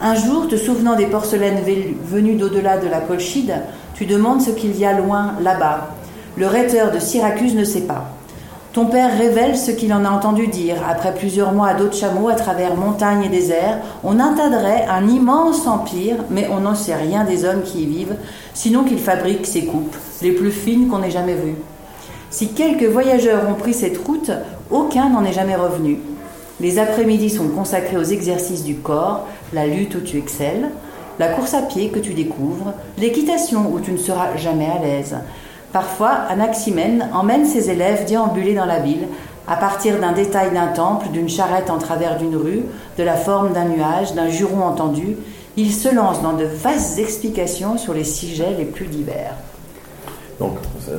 Un 0.01 0.15
jour, 0.15 0.49
te 0.49 0.57
souvenant 0.57 0.97
des 0.97 1.07
porcelaines 1.07 1.63
venues 2.05 2.37
d'au-delà 2.37 2.79
de 2.79 2.89
la 2.89 3.01
Colchide, 3.01 3.55
tu 3.95 4.07
demandes 4.07 4.43
ce 4.43 4.51
qu'il 4.51 4.77
y 4.79 4.85
a 4.85 4.93
loin 4.93 5.35
là-bas. 5.41 5.91
Le 6.37 6.47
rhéteur 6.47 6.93
de 6.93 6.99
Syracuse 6.99 7.55
ne 7.55 7.65
sait 7.65 7.83
pas. 7.83 8.14
Ton 8.75 8.87
père 8.87 9.17
révèle 9.17 9.57
ce 9.57 9.71
qu'il 9.71 9.95
en 9.95 10.05
a 10.05 10.11
entendu 10.11 10.49
dire. 10.49 10.75
Après 10.85 11.15
plusieurs 11.15 11.53
mois 11.53 11.69
à 11.69 11.75
dos 11.75 11.87
de 11.87 12.29
à 12.29 12.35
travers 12.35 12.75
montagnes 12.75 13.23
et 13.23 13.29
déserts, 13.29 13.79
on 14.03 14.19
intadrait 14.19 14.85
un 14.91 15.07
immense 15.07 15.69
empire, 15.69 16.17
mais 16.29 16.49
on 16.51 16.63
n'en 16.63 16.75
sait 16.75 16.97
rien 16.97 17.23
des 17.23 17.45
hommes 17.45 17.63
qui 17.63 17.83
y 17.83 17.87
vivent, 17.87 18.17
sinon 18.53 18.83
qu'ils 18.83 18.99
fabriquent 18.99 19.47
ces 19.47 19.67
coupes, 19.67 19.95
les 20.23 20.33
plus 20.33 20.51
fines 20.51 20.89
qu'on 20.89 21.05
ait 21.05 21.13
jamais 21.13 21.35
vues. 21.35 21.55
Si 22.31 22.49
quelques 22.49 22.91
voyageurs 22.91 23.49
ont 23.49 23.55
pris 23.55 23.75
cette 23.75 23.99
route, 23.99 24.33
aucun 24.73 25.09
n'en 25.09 25.25
est 25.25 25.33
jamais 25.33 25.55
revenu. 25.55 26.01
Les 26.59 26.81
après-midi 26.81 27.31
sont 27.31 27.47
consacrés 27.51 27.97
aux 27.97 28.03
exercices 28.03 28.65
du 28.65 28.75
corps, 28.75 29.29
la 29.53 29.69
lutte 29.69 29.95
où 29.95 30.01
tu 30.01 30.19
excelles, 30.19 30.71
la 31.21 31.29
course 31.29 31.55
à 31.55 31.63
pied 31.63 31.91
que 31.91 32.01
tu 32.01 32.13
découvres, 32.13 32.73
l'équitation 32.99 33.73
où 33.73 33.79
tu 33.79 33.93
ne 33.93 33.99
seras 33.99 34.37
jamais 34.37 34.67
à 34.67 34.83
l'aise, 34.83 35.15
Parfois, 35.75 36.13
Anaximène 36.31 37.09
emmène 37.13 37.47
ses 37.47 37.69
élèves 37.69 38.05
déambuler 38.07 38.55
dans 38.55 38.65
la 38.65 38.79
ville, 38.79 39.09
à 39.49 39.57
partir 39.57 39.99
d'un 39.99 40.13
détail 40.13 40.53
d'un 40.53 40.69
temple, 40.69 41.09
d'une 41.13 41.29
charrette 41.29 41.69
en 41.69 41.79
travers 41.79 42.17
d'une 42.17 42.37
rue, 42.37 42.63
de 42.97 43.03
la 43.03 43.17
forme 43.17 43.53
d'un 43.53 43.65
nuage, 43.65 44.15
d'un 44.15 44.29
juron 44.29 44.63
entendu. 44.63 45.17
Il 45.57 45.73
se 45.73 45.93
lance 45.93 46.23
dans 46.23 46.35
de 46.35 46.45
vastes 46.45 47.01
explications 47.01 47.77
sur 47.77 47.93
les 47.93 48.05
sujets 48.05 48.55
les 48.57 48.67
plus 48.67 48.87
divers. 48.87 49.35
Donc, 50.39 50.59
euh, 50.89 50.97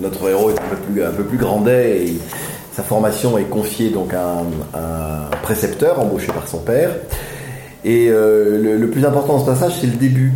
notre 0.00 0.28
héros 0.30 0.50
est 0.50 1.02
un 1.02 1.10
peu 1.10 1.24
plus, 1.24 1.36
grandet 1.36 2.06
et 2.06 2.18
sa 2.72 2.84
formation 2.84 3.36
est 3.36 3.50
confiée 3.50 3.90
donc 3.90 4.14
à 4.14 4.42
un, 4.78 5.36
précepteur 5.42 5.98
embauché 5.98 6.28
par 6.28 6.46
son 6.46 6.58
père. 6.58 6.92
Et 7.84 8.10
euh, 8.10 8.78
le, 8.78 8.90
plus 8.90 9.04
important 9.04 9.38
dans 9.38 9.40
ce 9.40 9.50
passage, 9.50 9.72
c'est 9.80 9.88
le 9.88 9.96
début. 9.96 10.34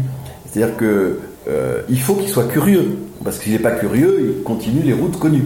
C'est-à-dire 0.50 0.76
que 0.76 1.20
euh, 1.46 1.82
il 1.88 2.00
faut 2.00 2.14
qu'il 2.14 2.28
soit 2.28 2.48
curieux 2.48 2.98
parce 3.24 3.38
qu'il 3.38 3.52
n'est 3.52 3.58
pas 3.58 3.72
curieux, 3.72 4.34
il 4.38 4.42
continue 4.42 4.82
les 4.82 4.92
routes 4.92 5.18
connues. 5.18 5.44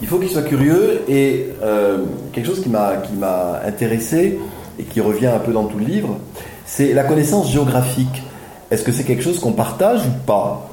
Il 0.00 0.08
faut 0.08 0.18
qu'il 0.18 0.28
soit 0.28 0.42
curieux 0.42 1.02
et 1.08 1.48
euh, 1.62 1.98
quelque 2.32 2.46
chose 2.46 2.62
qui 2.62 2.68
m'a 2.68 3.60
intéressé 3.66 4.38
et 4.78 4.84
qui 4.84 5.00
revient 5.00 5.26
un 5.26 5.38
peu 5.38 5.52
dans 5.52 5.64
tout 5.64 5.78
le 5.78 5.84
livre, 5.84 6.18
c'est 6.66 6.92
la 6.92 7.04
connaissance 7.04 7.50
géographique. 7.50 8.22
Est-ce 8.70 8.84
que 8.84 8.92
c'est 8.92 9.04
quelque 9.04 9.22
chose 9.22 9.40
qu'on 9.40 9.52
partage 9.52 10.02
ou 10.06 10.26
pas? 10.26 10.68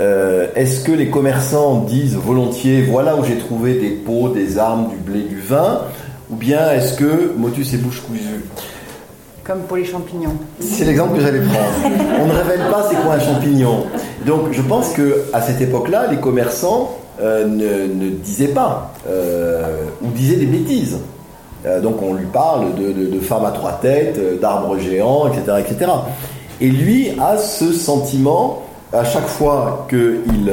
Euh, 0.00 0.48
Est-ce 0.54 0.84
que 0.84 0.92
les 0.92 1.10
commerçants 1.10 1.82
disent 1.82 2.16
volontiers 2.16 2.82
voilà 2.82 3.16
où 3.16 3.24
j'ai 3.24 3.36
trouvé 3.36 3.74
des 3.74 3.90
pots, 3.90 4.28
des 4.28 4.58
armes, 4.58 4.88
du 4.88 4.96
blé, 4.96 5.22
du 5.22 5.40
vin 5.40 5.82
Ou 6.30 6.36
bien 6.36 6.70
est-ce 6.72 6.94
que 6.94 7.34
motus 7.36 7.74
et 7.74 7.78
bouche 7.78 8.02
cousue 8.02 8.44
comme 9.44 9.60
pour 9.60 9.76
les 9.76 9.84
champignons. 9.84 10.36
C'est 10.60 10.84
l'exemple 10.84 11.16
que 11.16 11.22
j'allais 11.22 11.40
prendre. 11.40 11.94
On 12.20 12.26
ne 12.26 12.32
révèle 12.32 12.70
pas 12.70 12.86
c'est 12.88 12.96
quoi 12.96 13.14
un 13.14 13.20
champignon. 13.20 13.84
Donc 14.26 14.52
je 14.52 14.62
pense 14.62 14.90
que 14.90 15.24
à 15.32 15.40
cette 15.40 15.60
époque-là, 15.60 16.06
les 16.10 16.18
commerçants 16.18 16.96
euh, 17.20 17.46
ne, 17.46 18.10
disaient 18.10 18.48
pas 18.48 18.92
euh, 19.08 19.84
ou 20.02 20.08
disaient 20.08 20.36
des 20.36 20.46
bêtises. 20.46 20.98
Euh, 21.66 21.80
donc 21.80 22.02
on 22.02 22.14
lui 22.14 22.26
parle 22.26 22.74
de, 22.74 23.20
femmes 23.20 23.44
à 23.44 23.50
trois 23.50 23.72
têtes, 23.72 24.40
d'arbres 24.40 24.78
géants, 24.78 25.28
etc., 25.28 25.58
etc. 25.58 25.90
Et 26.60 26.68
lui 26.68 27.10
a 27.20 27.36
ce 27.36 27.72
sentiment 27.72 28.62
à 28.92 29.04
chaque 29.04 29.26
fois 29.26 29.86
qu'il 29.88 30.52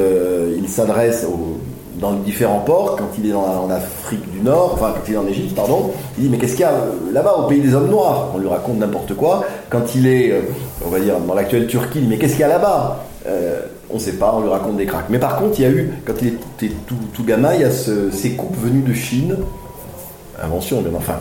il 0.58 0.70
s'adresse 0.70 1.26
aux 1.26 1.58
dans 2.00 2.12
les 2.12 2.20
différents 2.20 2.60
ports, 2.60 2.96
quand 2.96 3.10
il 3.18 3.30
est 3.30 3.34
en 3.34 3.70
Afrique 3.70 4.30
du 4.32 4.42
Nord, 4.42 4.72
enfin 4.76 4.94
quand 4.94 5.02
il 5.08 5.14
est 5.16 5.18
en 5.18 5.28
Égypte, 5.28 5.56
pardon, 5.56 5.92
il 6.18 6.24
dit 6.26 6.30
mais 6.30 6.38
qu'est-ce 6.38 6.54
qu'il 6.54 6.62
y 6.62 6.64
a 6.66 6.72
euh, 6.72 7.12
là-bas 7.12 7.36
au 7.40 7.48
pays 7.48 7.60
des 7.60 7.74
hommes 7.74 7.90
noirs? 7.90 8.32
On 8.36 8.38
lui 8.38 8.48
raconte 8.48 8.78
n'importe 8.78 9.16
quoi. 9.16 9.44
Quand 9.70 9.96
il 9.96 10.08
est, 10.08 10.32
euh, 10.32 10.42
on 10.86 10.90
va 10.90 11.00
dire, 11.00 11.20
dans 11.20 11.34
l'actuelle 11.34 11.68
Turquie, 11.68 12.00
il 12.00 12.04
dit 12.04 12.08
mais 12.08 12.18
qu'est-ce 12.18 12.34
qu'il 12.34 12.42
y 12.42 12.44
a 12.44 12.50
là-bas? 12.50 13.04
Euh, 13.28 13.62
On 13.90 13.96
ne 13.96 14.00
sait 14.00 14.18
pas, 14.20 14.34
on 14.36 14.42
lui 14.42 14.50
raconte 14.50 14.78
des 14.78 14.86
cracks. 14.86 15.10
Mais 15.10 15.20
par 15.20 15.38
contre, 15.38 15.60
il 15.60 15.64
y 15.64 15.66
a 15.66 15.72
eu, 15.72 15.94
quand 16.06 16.14
il 16.22 16.28
était 16.28 16.76
tout, 16.86 17.24
gamin, 17.24 17.54
il 17.56 17.62
y 17.62 17.64
a 17.64 17.72
ces 17.72 18.32
coupes 18.32 18.58
venues 18.58 18.84
de 18.84 18.94
Chine, 18.94 19.38
invention, 20.42 20.84
mais 20.84 20.96
enfin, 20.96 21.20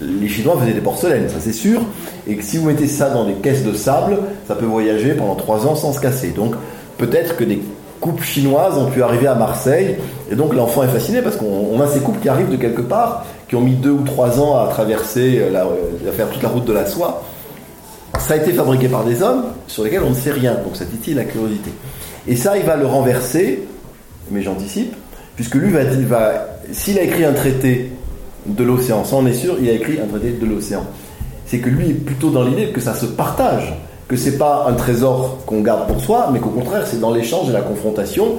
Les 0.00 0.28
Chinois 0.28 0.56
faisaient 0.60 0.72
des 0.72 0.80
porcelaines, 0.80 1.28
ça 1.28 1.36
c'est 1.40 1.52
sûr, 1.52 1.80
et 2.26 2.36
que 2.36 2.42
si 2.42 2.58
vous 2.58 2.66
mettez 2.66 2.88
ça 2.88 3.10
dans 3.10 3.24
des 3.24 3.34
caisses 3.34 3.64
de 3.64 3.72
sable, 3.72 4.18
ça 4.48 4.54
peut 4.54 4.66
voyager 4.66 5.14
pendant 5.14 5.36
trois 5.36 5.66
ans 5.66 5.76
sans 5.76 5.92
se 5.92 6.00
casser. 6.00 6.28
Donc 6.30 6.54
peut-être 6.98 7.36
que 7.36 7.44
des 7.44 7.62
coupes 8.00 8.22
chinoises 8.22 8.76
ont 8.76 8.90
pu 8.90 9.02
arriver 9.02 9.26
à 9.26 9.34
Marseille, 9.34 9.96
et 10.30 10.34
donc 10.34 10.54
l'enfant 10.54 10.82
est 10.82 10.88
fasciné 10.88 11.22
parce 11.22 11.36
qu'on 11.36 11.80
a 11.80 11.86
ces 11.86 12.00
coupes 12.00 12.20
qui 12.20 12.28
arrivent 12.28 12.50
de 12.50 12.56
quelque 12.56 12.82
part, 12.82 13.24
qui 13.48 13.56
ont 13.56 13.60
mis 13.60 13.74
deux 13.74 13.90
ou 13.90 14.02
trois 14.02 14.40
ans 14.40 14.58
à 14.58 14.68
traverser, 14.68 15.40
euh, 15.40 16.08
à 16.08 16.12
faire 16.12 16.28
toute 16.28 16.42
la 16.42 16.48
route 16.48 16.64
de 16.64 16.72
la 16.72 16.86
soie. 16.86 17.22
Ça 18.18 18.34
a 18.34 18.36
été 18.36 18.52
fabriqué 18.52 18.88
par 18.88 19.04
des 19.04 19.22
hommes 19.22 19.44
sur 19.66 19.84
lesquels 19.84 20.02
on 20.02 20.10
ne 20.10 20.14
sait 20.14 20.32
rien, 20.32 20.54
donc 20.54 20.76
ça 20.76 20.84
titille 20.84 21.14
la 21.14 21.24
curiosité. 21.24 21.70
Et 22.26 22.36
ça, 22.36 22.56
il 22.56 22.64
va 22.64 22.76
le 22.76 22.86
renverser, 22.86 23.66
mais 24.30 24.42
j'anticipe, 24.42 24.94
puisque 25.36 25.56
lui 25.56 25.70
va, 25.70 25.84
va 25.84 26.46
s'il 26.72 26.98
a 26.98 27.02
écrit 27.02 27.24
un 27.24 27.32
traité 27.32 27.92
de 28.46 28.64
l'océan, 28.64 29.04
ça 29.04 29.16
on 29.16 29.26
est 29.26 29.34
sûr, 29.34 29.56
il 29.60 29.68
a 29.68 29.72
écrit 29.72 29.98
un 30.00 30.06
traité 30.06 30.30
de 30.30 30.46
l'océan. 30.46 30.84
C'est 31.46 31.58
que 31.58 31.68
lui 31.68 31.90
est 31.90 31.94
plutôt 31.94 32.30
dans 32.30 32.42
l'idée 32.42 32.68
que 32.68 32.80
ça 32.80 32.94
se 32.94 33.06
partage, 33.06 33.74
que 34.08 34.16
c'est 34.16 34.38
pas 34.38 34.66
un 34.68 34.74
trésor 34.74 35.38
qu'on 35.46 35.60
garde 35.60 35.86
pour 35.86 36.00
soi, 36.00 36.30
mais 36.32 36.40
qu'au 36.40 36.50
contraire 36.50 36.86
c'est 36.86 37.00
dans 37.00 37.12
l'échange 37.12 37.48
et 37.48 37.52
la 37.52 37.62
confrontation 37.62 38.36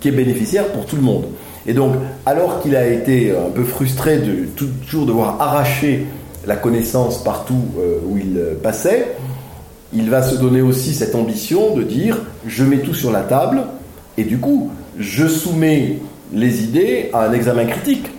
qui 0.00 0.08
est 0.08 0.12
bénéficiaire 0.12 0.66
pour 0.68 0.86
tout 0.86 0.96
le 0.96 1.02
monde. 1.02 1.24
Et 1.66 1.74
donc, 1.74 1.94
alors 2.24 2.60
qu'il 2.62 2.76
a 2.76 2.86
été 2.86 3.32
un 3.32 3.50
peu 3.50 3.64
frustré 3.64 4.18
de 4.18 4.46
toujours 4.86 5.06
devoir 5.06 5.40
arracher 5.40 6.06
la 6.46 6.56
connaissance 6.56 7.22
partout 7.22 7.62
euh, 7.78 7.98
où 8.08 8.16
il 8.16 8.40
passait, 8.62 9.16
il 9.92 10.10
va 10.10 10.22
se 10.22 10.36
donner 10.36 10.60
aussi 10.60 10.94
cette 10.94 11.14
ambition 11.14 11.74
de 11.74 11.82
dire 11.82 12.18
je 12.46 12.64
mets 12.64 12.78
tout 12.78 12.94
sur 12.94 13.10
la 13.10 13.20
table 13.20 13.62
et 14.16 14.24
du 14.24 14.38
coup 14.38 14.70
je 14.98 15.26
soumets 15.26 15.98
les 16.32 16.62
idées 16.62 17.10
à 17.12 17.24
un 17.24 17.32
examen 17.32 17.64
critique. 17.64 18.10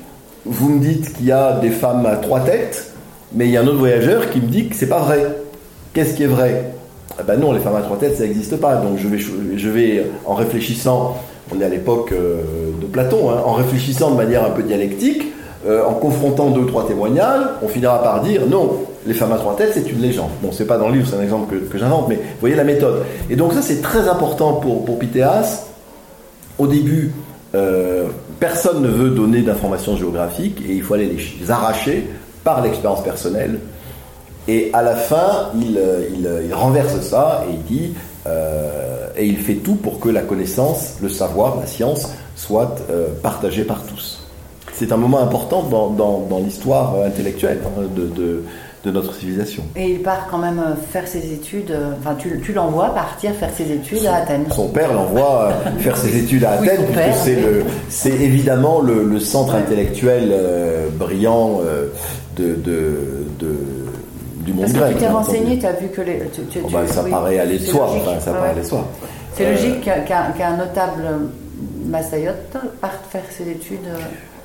Vous 0.45 0.69
me 0.69 0.79
dites 0.79 1.13
qu'il 1.13 1.25
y 1.25 1.31
a 1.31 1.59
des 1.59 1.69
femmes 1.69 2.05
à 2.05 2.15
trois 2.15 2.39
têtes, 2.39 2.93
mais 3.33 3.45
il 3.45 3.51
y 3.51 3.57
a 3.57 3.61
un 3.61 3.67
autre 3.67 3.77
voyageur 3.77 4.29
qui 4.31 4.39
me 4.39 4.47
dit 4.47 4.67
que 4.67 4.75
c'est 4.75 4.89
pas 4.89 4.99
vrai. 4.99 5.25
Qu'est-ce 5.93 6.15
qui 6.15 6.23
est 6.23 6.27
vrai? 6.27 6.71
Ah 7.17 7.23
Ben 7.23 7.39
non, 7.39 7.51
les 7.51 7.59
femmes 7.59 7.75
à 7.75 7.81
trois 7.81 7.97
têtes, 7.97 8.17
ça 8.17 8.23
n'existe 8.23 8.57
pas. 8.57 8.75
Donc 8.75 8.97
je 8.97 9.07
vais, 9.07 9.17
je 9.19 9.69
vais, 9.69 10.05
en 10.25 10.35
réfléchissant, 10.35 11.17
on 11.53 11.59
est 11.59 11.65
à 11.65 11.69
l'époque 11.69 12.11
euh, 12.11 12.41
de 12.79 12.85
Platon, 12.85 13.29
hein, 13.31 13.41
en 13.45 13.53
réfléchissant 13.53 14.11
de 14.11 14.15
manière 14.15 14.45
un 14.45 14.51
peu 14.51 14.63
dialectique, 14.63 15.23
euh, 15.67 15.83
en 15.83 15.93
confrontant 15.93 16.51
deux 16.51 16.61
ou 16.61 16.65
trois 16.65 16.87
témoignages, 16.87 17.45
on 17.61 17.67
finira 17.67 18.01
par 18.01 18.21
dire 18.21 18.43
non, 18.47 18.85
les 19.05 19.13
femmes 19.13 19.31
à 19.31 19.37
trois 19.37 19.55
têtes, 19.55 19.71
c'est 19.73 19.91
une 19.91 19.99
légende. 19.99 20.29
Bon, 20.41 20.51
c'est 20.51 20.65
pas 20.65 20.77
dans 20.77 20.87
le 20.87 20.95
livre, 20.95 21.07
c'est 21.09 21.17
un 21.17 21.23
exemple 21.23 21.53
que, 21.69 21.77
j'invente, 21.77 22.07
mais 22.07 22.15
vous 22.15 22.39
voyez 22.39 22.55
la 22.55 22.63
méthode. 22.63 23.03
Et 23.29 23.35
donc 23.35 23.53
ça, 23.53 23.61
c'est 23.61 23.81
très 23.81 24.07
important 24.07 24.53
pour, 24.53 24.85
pour 24.85 24.99
Pythéas. 24.99 25.65
Au 26.57 26.67
début, 26.67 27.11
euh, 27.55 28.07
personne 28.39 28.81
ne 28.81 28.89
veut 28.89 29.09
donner 29.09 29.41
d'informations 29.41 29.97
géographiques 29.97 30.61
et 30.67 30.73
il 30.73 30.83
faut 30.83 30.93
aller 30.93 31.09
les 31.39 31.51
arracher 31.51 32.07
par 32.43 32.61
l'expérience 32.61 33.03
personnelle. 33.03 33.59
Et 34.51 34.69
à 34.73 34.81
la 34.81 34.95
fin, 34.95 35.51
il, 35.61 35.77
euh, 35.77 36.43
il, 36.45 36.53
renverse 36.53 36.99
ça 37.01 37.45
et 37.47 37.53
il 37.53 37.63
dit, 37.63 37.93
et 39.17 39.25
il 39.25 39.37
fait 39.37 39.55
tout 39.55 39.75
pour 39.75 39.99
que 39.99 40.09
la 40.09 40.21
connaissance, 40.21 40.97
le 41.01 41.09
savoir, 41.09 41.59
la 41.59 41.65
science 41.65 42.09
soit 42.35 42.75
partagée 43.23 43.63
par 43.63 43.83
tous 43.83 44.19
c'est 44.79 44.93
un 44.93 44.97
moment 44.97 45.19
important 45.19 45.63
dans, 45.63 46.39
l'histoire 46.39 46.95
intellectuelle 47.05 47.59
hein, 47.65 47.83
de, 47.93 48.91
notre 48.91 49.13
civilisation. 49.13 49.63
Et 49.75 49.91
il 49.91 50.01
part 50.01 50.27
quand 50.31 50.37
même 50.37 50.57
euh, 50.57 50.75
faire 50.91 51.05
ses 51.05 51.33
études, 51.33 51.71
euh, 51.71 51.91
enfin 51.99 52.15
tu, 52.17 52.39
tu 52.43 52.53
l'envoies 52.53 52.89
partir 52.95 53.33
faire 53.33 53.51
ses 53.53 53.71
études 53.71 54.05
à 54.05 54.15
Athènes. 54.15 54.45
Son 54.49 54.69
père 54.69 54.93
l'envoie 54.93 55.51
euh, 55.51 55.79
faire 55.79 55.97
ses 55.97 56.17
études 56.17 56.45
à 56.45 56.51
Athènes, 56.51 56.85
puisque 56.85 57.37
c'est, 57.89 58.09
évidemment 58.09 58.81
le, 58.81 59.19
centre 59.19 59.53
intellectuel 59.53 60.33
brillant 60.97 61.59
de, 62.37 62.55
du 64.51 64.53
monde 64.53 64.71
grec. 64.71 64.93
Tu 64.93 64.99
t'es 64.99 65.07
renseigné, 65.07 65.59
tu 65.59 65.65
as 65.65 65.73
vu 65.73 65.87
que 65.87 66.01
les. 66.01 66.21
Oh, 66.63 66.67
bah, 66.71 66.87
ça 66.87 67.03
paraît 67.03 67.39
aller 67.39 67.59
de 67.59 67.65
soi. 67.65 67.89
ça 68.19 68.31
paraît 68.31 68.49
aller 68.49 68.63
soi. 68.63 68.85
C'est 69.33 69.51
logique 69.51 69.81
qu'un 69.83 70.57
notable 70.57 71.03
Massayotte 71.85 72.57
parte 72.81 73.05
faire 73.09 73.23
ses 73.29 73.49
études 73.49 73.87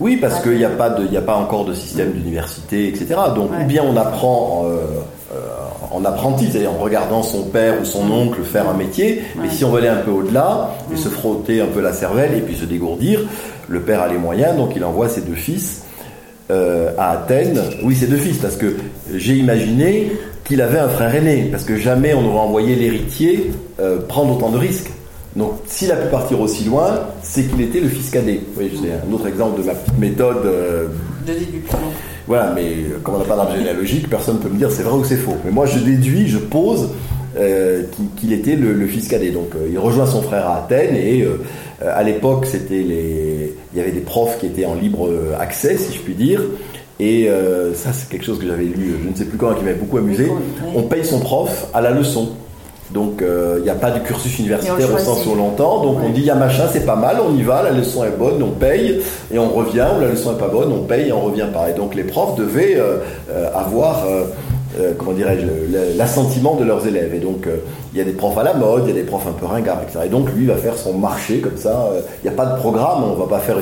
oui, 0.00 0.16
parce 0.16 0.42
qu'il 0.42 0.56
n'y 0.56 0.64
a, 0.64 0.70
pas 0.70 0.86
a 0.90 1.20
pas 1.20 1.36
encore 1.36 1.64
de 1.64 1.72
système 1.72 2.12
d'université, 2.12 2.88
etc. 2.88 3.14
Donc, 3.34 3.50
ou 3.60 3.64
bien 3.64 3.84
on 3.84 3.96
apprend 3.96 4.64
euh, 4.66 4.78
euh, 5.32 5.38
en 5.92 6.04
apprenti, 6.04 6.50
c'est-à-dire 6.50 6.72
en 6.72 6.78
regardant 6.78 7.22
son 7.22 7.44
père 7.44 7.80
ou 7.80 7.84
son 7.84 8.10
oncle 8.10 8.42
faire 8.42 8.68
un 8.68 8.74
métier, 8.74 9.22
mais 9.40 9.48
si 9.48 9.64
on 9.64 9.70
veut 9.70 9.78
aller 9.78 9.88
un 9.88 10.02
peu 10.02 10.10
au-delà, 10.10 10.70
et 10.92 10.96
se 10.96 11.08
frotter 11.08 11.60
un 11.60 11.66
peu 11.66 11.80
la 11.80 11.92
cervelle 11.92 12.34
et 12.34 12.40
puis 12.40 12.56
se 12.56 12.64
dégourdir, 12.64 13.20
le 13.68 13.80
père 13.80 14.02
a 14.02 14.08
les 14.08 14.18
moyens, 14.18 14.56
donc 14.56 14.72
il 14.74 14.84
envoie 14.84 15.08
ses 15.08 15.20
deux 15.20 15.34
fils 15.34 15.84
euh, 16.50 16.90
à 16.98 17.12
Athènes. 17.12 17.60
Oui, 17.82 17.94
ses 17.94 18.06
deux 18.06 18.16
fils, 18.16 18.38
parce 18.38 18.56
que 18.56 18.76
j'ai 19.14 19.34
imaginé 19.34 20.12
qu'il 20.44 20.60
avait 20.60 20.78
un 20.78 20.88
frère 20.88 21.14
aîné, 21.14 21.48
parce 21.50 21.64
que 21.64 21.76
jamais 21.76 22.14
on 22.14 22.22
n'aurait 22.22 22.40
envoyé 22.40 22.76
l'héritier 22.76 23.50
prendre 24.08 24.36
autant 24.36 24.50
de 24.50 24.58
risques. 24.58 24.90
Donc, 25.36 25.54
s'il 25.66 25.90
a 25.90 25.96
pu 25.96 26.08
partir 26.08 26.40
aussi 26.40 26.64
loin, 26.64 27.00
c'est 27.22 27.44
qu'il 27.44 27.60
était 27.60 27.80
le 27.80 27.88
fils 27.88 28.10
cadet. 28.10 28.40
Oui, 28.56 28.70
c'est 28.80 28.92
un 28.92 29.12
autre 29.12 29.26
exemple 29.26 29.60
de 29.60 29.66
ma 29.66 29.74
petite 29.74 29.98
méthode. 29.98 30.46
Euh, 30.46 30.86
de 31.26 31.32
déduction. 31.32 31.78
Voilà, 32.28 32.52
mais 32.54 32.62
euh, 32.62 32.98
comme 33.02 33.16
on 33.16 33.18
n'a 33.18 33.24
pas 33.24 33.34
d'arbre 33.34 33.56
généalogique, 33.56 34.08
personne 34.08 34.36
ne 34.36 34.42
peut 34.42 34.48
me 34.48 34.56
dire 34.56 34.70
c'est 34.70 34.84
vrai 34.84 34.94
ou 34.96 35.04
c'est 35.04 35.16
faux. 35.16 35.36
Mais 35.44 35.50
moi, 35.50 35.66
je 35.66 35.80
déduis, 35.80 36.28
je 36.28 36.38
pose 36.38 36.90
euh, 37.36 37.82
qu'il 38.16 38.32
était 38.32 38.56
le, 38.56 38.86
fils 38.86 39.08
cadet. 39.08 39.30
Donc, 39.30 39.50
il 39.70 39.78
rejoint 39.78 40.06
son 40.06 40.22
frère 40.22 40.46
à 40.46 40.58
Athènes 40.58 40.96
et 40.96 41.26
à 41.80 42.02
l'époque, 42.02 42.46
c'était 42.46 42.82
les, 42.82 43.54
il 43.72 43.78
y 43.78 43.80
avait 43.80 43.92
des 43.92 44.00
profs 44.00 44.38
qui 44.38 44.46
étaient 44.46 44.64
en 44.64 44.74
libre 44.74 45.10
accès, 45.38 45.76
si 45.76 45.96
je 45.96 46.00
puis 46.00 46.14
dire. 46.14 46.42
Et 47.00 47.28
ça, 47.74 47.92
c'est 47.92 48.08
quelque 48.08 48.24
chose 48.24 48.38
que 48.38 48.46
j'avais 48.46 48.64
lu, 48.64 48.96
je 49.02 49.08
ne 49.08 49.14
sais 49.14 49.24
plus 49.24 49.38
quand, 49.38 49.54
qui 49.54 49.64
m'avait 49.64 49.76
beaucoup 49.76 49.98
amusé. 49.98 50.30
On 50.74 50.82
paye 50.82 51.04
son 51.04 51.20
prof 51.20 51.66
à 51.74 51.80
la 51.80 51.90
leçon. 51.90 52.30
Donc 52.94 53.22
euh, 53.22 53.56
il 53.58 53.64
n'y 53.64 53.70
a 53.70 53.74
pas 53.74 53.90
de 53.90 53.98
cursus 53.98 54.38
universitaire 54.38 54.94
au 54.94 54.98
sens 54.98 55.26
où 55.26 55.32
on 55.32 55.34
l'entend. 55.34 55.82
Donc 55.82 55.98
on 56.04 56.10
dit 56.10 56.20
il 56.20 56.26
y 56.26 56.30
a 56.30 56.34
machin, 56.34 56.64
c'est 56.72 56.86
pas 56.86 56.96
mal, 56.96 57.16
on 57.20 57.34
y 57.34 57.42
va, 57.42 57.62
la 57.62 57.72
leçon 57.72 58.04
est 58.04 58.16
bonne, 58.16 58.42
on 58.42 58.50
paye 58.50 59.00
et 59.32 59.38
on 59.38 59.48
revient. 59.48 59.86
Ou 59.96 60.00
la 60.00 60.08
leçon 60.08 60.32
est 60.32 60.38
pas 60.38 60.48
bonne, 60.48 60.70
on 60.72 60.84
paye 60.84 61.08
et 61.08 61.12
on 61.12 61.22
revient 61.22 61.46
pareil. 61.52 61.74
Donc 61.74 61.94
les 61.94 62.04
profs 62.04 62.36
devaient 62.36 62.76
euh, 62.76 62.98
euh, 63.30 63.48
avoir 63.54 64.04
comment 64.98 65.12
dirais-je, 65.12 65.96
l'assentiment 65.96 66.56
de 66.56 66.64
leurs 66.64 66.86
élèves. 66.86 67.14
Et 67.14 67.18
donc, 67.18 67.46
il 67.92 67.98
y 67.98 68.00
a 68.00 68.04
des 68.04 68.12
profs 68.12 68.38
à 68.38 68.42
la 68.42 68.54
mode, 68.54 68.84
il 68.86 68.88
y 68.88 68.98
a 68.98 69.00
des 69.00 69.06
profs 69.06 69.26
un 69.26 69.32
peu 69.32 69.46
ringards, 69.46 69.82
etc. 69.82 70.00
Et 70.06 70.08
donc, 70.08 70.32
lui 70.34 70.46
va 70.46 70.56
faire 70.56 70.76
son 70.76 70.94
marché 70.94 71.38
comme 71.38 71.56
ça. 71.56 71.92
Il 72.22 72.28
n'y 72.28 72.34
a 72.34 72.36
pas 72.36 72.46
de 72.46 72.58
programme, 72.58 73.04
on 73.04 73.14
va 73.14 73.26
pas 73.26 73.40
faire 73.40 73.58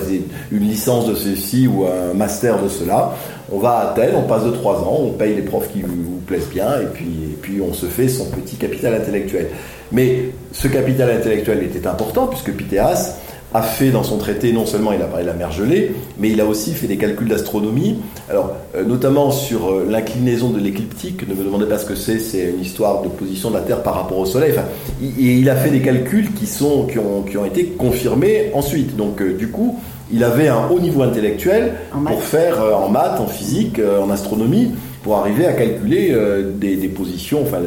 une 0.51 0.61
licence 0.61 1.07
de 1.07 1.15
ceci 1.15 1.67
ou 1.67 1.85
un 1.85 2.15
master 2.15 2.63
de 2.63 2.69
cela. 2.69 3.13
On 3.51 3.59
va 3.59 3.71
à 3.71 3.91
Athènes, 3.91 4.15
on 4.17 4.23
passe 4.23 4.45
de 4.45 4.51
trois 4.51 4.77
ans, 4.77 4.99
on 5.01 5.11
paye 5.11 5.35
les 5.35 5.43
profs 5.43 5.71
qui 5.71 5.83
vous 5.83 6.21
plaisent 6.27 6.49
bien, 6.49 6.81
et 6.81 6.87
puis 6.87 7.23
puis 7.43 7.61
on 7.61 7.75
se 7.75 7.87
fait 7.87 8.09
son 8.09 8.27
petit 8.27 8.57
capital 8.57 8.95
intellectuel. 8.95 9.49
Mais 9.91 10.31
ce 10.53 10.69
capital 10.69 11.11
intellectuel 11.11 11.63
était 11.65 11.87
important 11.87 12.27
puisque 12.27 12.53
Pythéas 12.53 13.19
a 13.55 13.63
fait 13.63 13.91
dans 13.91 14.03
son 14.03 14.19
traité, 14.19 14.53
non 14.53 14.67
seulement 14.67 14.93
il 14.93 15.03
a 15.03 15.07
parlé 15.07 15.25
de 15.25 15.29
la 15.29 15.35
mer 15.35 15.53
gelée, 15.53 15.95
mais 16.19 16.31
il 16.31 16.41
a 16.41 16.47
aussi 16.47 16.73
fait 16.73 16.87
des 16.87 16.97
calculs 16.97 17.29
d'astronomie, 17.29 17.99
alors 18.31 18.53
euh, 18.75 18.85
notamment 18.85 19.31
sur 19.31 19.71
euh, 19.71 19.87
l'inclinaison 19.89 20.51
de 20.51 20.59
l'écliptique, 20.59 21.29
ne 21.29 21.35
me 21.35 21.45
demandez 21.45 21.67
pas 21.67 21.79
ce 21.79 21.85
que 21.85 21.95
c'est, 21.95 22.19
c'est 22.19 22.51
une 22.51 22.61
histoire 22.61 23.03
de 23.03 23.09
position 23.09 23.51
de 23.51 23.57
la 23.57 23.61
Terre 23.61 23.83
par 23.83 23.95
rapport 23.95 24.19
au 24.19 24.27
Soleil, 24.27 24.53
enfin, 24.53 24.67
il, 25.01 25.41
il 25.41 25.51
a 25.51 25.57
fait 25.57 25.71
des 25.71 25.81
calculs 25.81 26.33
qui, 26.33 26.47
sont, 26.47 26.87
qui, 26.87 26.99
ont, 26.99 27.23
qui 27.23 27.37
ont 27.37 27.45
été 27.45 27.67
confirmés 27.67 28.51
ensuite. 28.55 28.97
Donc 28.97 29.21
euh, 29.21 29.35
du 29.37 29.49
coup, 29.49 29.79
il 30.11 30.25
avait 30.25 30.49
un 30.49 30.69
haut 30.69 30.81
niveau 30.81 31.03
intellectuel 31.03 31.75
pour 32.05 32.23
faire 32.23 32.59
en 32.77 32.89
maths, 32.89 33.19
en 33.19 33.27
physique, 33.27 33.81
en 33.81 34.11
astronomie, 34.11 34.73
pour 35.03 35.17
arriver 35.17 35.47
à 35.47 35.55
calculer 35.55 36.15
des, 36.55 36.89
positions, 36.89 37.41
enfin, 37.43 37.61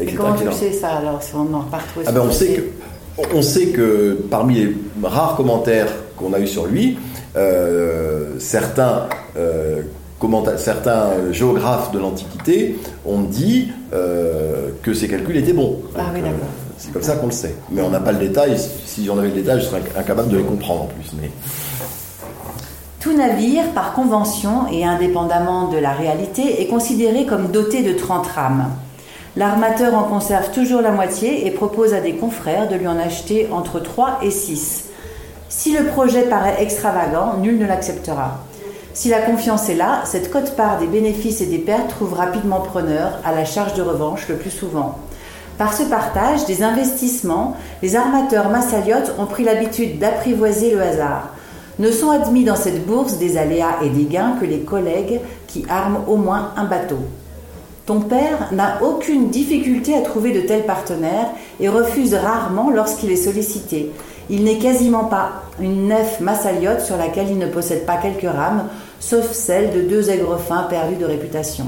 etc. 0.00 0.16
comment 0.16 0.34
tu 0.34 0.52
sais 0.52 0.72
ça 0.72 0.94
alors 0.94 1.22
si 1.22 1.32
on 1.36 1.54
en 1.54 1.64
ah 1.70 2.10
ben, 2.10 2.22
on 2.26 2.32
sait 2.32 2.48
que 2.48 2.62
on 3.34 3.42
sait 3.42 3.66
que 3.66 4.18
parmi 4.30 4.54
les 4.54 4.76
rares 5.02 5.36
commentaires 5.36 5.88
qu'on 6.16 6.32
a 6.32 6.40
eu 6.40 6.46
sur 6.46 6.66
lui, 6.66 6.98
euh, 7.36 8.38
certains 8.38 9.06
euh, 9.36 9.82
certains 10.56 11.32
géographes 11.32 11.90
de 11.90 11.98
l'Antiquité 11.98 12.78
ont 13.04 13.22
dit 13.22 13.72
que 13.90 14.94
ces 14.94 15.08
calculs 15.08 15.36
étaient 15.36 15.52
bons. 15.52 15.80
Ah 15.98 16.02
oui, 16.14 16.20
d'accord. 16.20 16.46
c'est 16.78 16.92
comme 16.92 17.02
ça 17.02 17.16
qu'on 17.16 17.26
le 17.26 17.32
sait. 17.32 17.56
Mais 17.72 17.82
on 17.82 17.90
n'a 17.90 17.98
pas 17.98 18.12
le 18.12 18.18
détail. 18.18 18.56
Si 18.86 19.04
j'en 19.04 19.18
avais 19.18 19.30
le 19.30 19.34
détail, 19.34 19.58
je 19.58 19.64
serais 19.64 19.82
incapable 19.98 20.28
de 20.28 20.36
les 20.36 20.44
comprendre 20.44 20.82
en 20.82 20.86
plus. 20.86 21.10
Mais... 21.20 21.28
Tout 23.02 23.16
navire, 23.16 23.64
par 23.74 23.94
convention 23.94 24.68
et 24.70 24.84
indépendamment 24.84 25.68
de 25.68 25.76
la 25.76 25.90
réalité, 25.90 26.62
est 26.62 26.68
considéré 26.68 27.26
comme 27.26 27.48
doté 27.50 27.82
de 27.82 27.98
30 27.98 28.24
rames. 28.28 28.68
L'armateur 29.34 29.94
en 29.94 30.02
conserve 30.02 30.50
toujours 30.50 30.82
la 30.82 30.90
moitié 30.90 31.46
et 31.46 31.50
propose 31.50 31.94
à 31.94 32.00
des 32.00 32.16
confrères 32.16 32.68
de 32.68 32.76
lui 32.76 32.86
en 32.86 32.98
acheter 32.98 33.48
entre 33.50 33.80
3 33.80 34.18
et 34.22 34.30
6. 34.30 34.90
Si 35.48 35.72
le 35.74 35.86
projet 35.86 36.22
paraît 36.22 36.62
extravagant, 36.62 37.38
nul 37.38 37.58
ne 37.58 37.66
l'acceptera. 37.66 38.40
Si 38.92 39.08
la 39.08 39.22
confiance 39.22 39.70
est 39.70 39.74
là, 39.74 40.02
cette 40.04 40.30
cote-part 40.30 40.78
des 40.78 40.86
bénéfices 40.86 41.40
et 41.40 41.46
des 41.46 41.58
pertes 41.58 41.88
trouve 41.88 42.12
rapidement 42.12 42.60
preneur, 42.60 43.20
à 43.24 43.32
la 43.32 43.46
charge 43.46 43.72
de 43.72 43.80
revanche 43.80 44.28
le 44.28 44.36
plus 44.36 44.50
souvent. 44.50 44.98
Par 45.56 45.72
ce 45.72 45.84
partage 45.84 46.44
des 46.44 46.62
investissements, 46.62 47.56
les 47.82 47.96
armateurs 47.96 48.50
massaliotes 48.50 49.14
ont 49.18 49.24
pris 49.24 49.44
l'habitude 49.44 49.98
d'apprivoiser 49.98 50.74
le 50.74 50.82
hasard. 50.82 51.30
Ne 51.78 51.90
sont 51.90 52.10
admis 52.10 52.44
dans 52.44 52.56
cette 52.56 52.86
bourse 52.86 53.16
des 53.16 53.38
aléas 53.38 53.78
et 53.82 53.88
des 53.88 54.04
gains 54.04 54.36
que 54.38 54.44
les 54.44 54.60
collègues 54.60 55.20
qui 55.46 55.64
arment 55.70 56.04
au 56.06 56.16
moins 56.16 56.50
un 56.58 56.64
bateau. 56.64 56.98
Ton 57.92 58.00
père 58.00 58.48
n'a 58.52 58.82
aucune 58.82 59.28
difficulté 59.28 59.94
à 59.94 60.00
trouver 60.00 60.32
de 60.32 60.40
tels 60.40 60.64
partenaires 60.64 61.28
et 61.60 61.68
refuse 61.68 62.14
rarement 62.14 62.70
lorsqu'il 62.70 63.10
est 63.10 63.16
sollicité. 63.16 63.92
Il 64.30 64.44
n'est 64.44 64.56
quasiment 64.56 65.04
pas 65.04 65.42
une 65.60 65.88
nef 65.88 66.18
massaliote 66.20 66.80
sur 66.80 66.96
laquelle 66.96 67.28
il 67.28 67.36
ne 67.36 67.48
possède 67.48 67.84
pas 67.84 67.98
quelques 67.98 68.34
rames, 68.34 68.64
sauf 68.98 69.32
celle 69.32 69.74
de 69.74 69.82
deux 69.82 70.08
aigres 70.08 70.38
fins 70.38 70.62
perdus 70.70 70.96
de 70.96 71.04
réputation. 71.04 71.66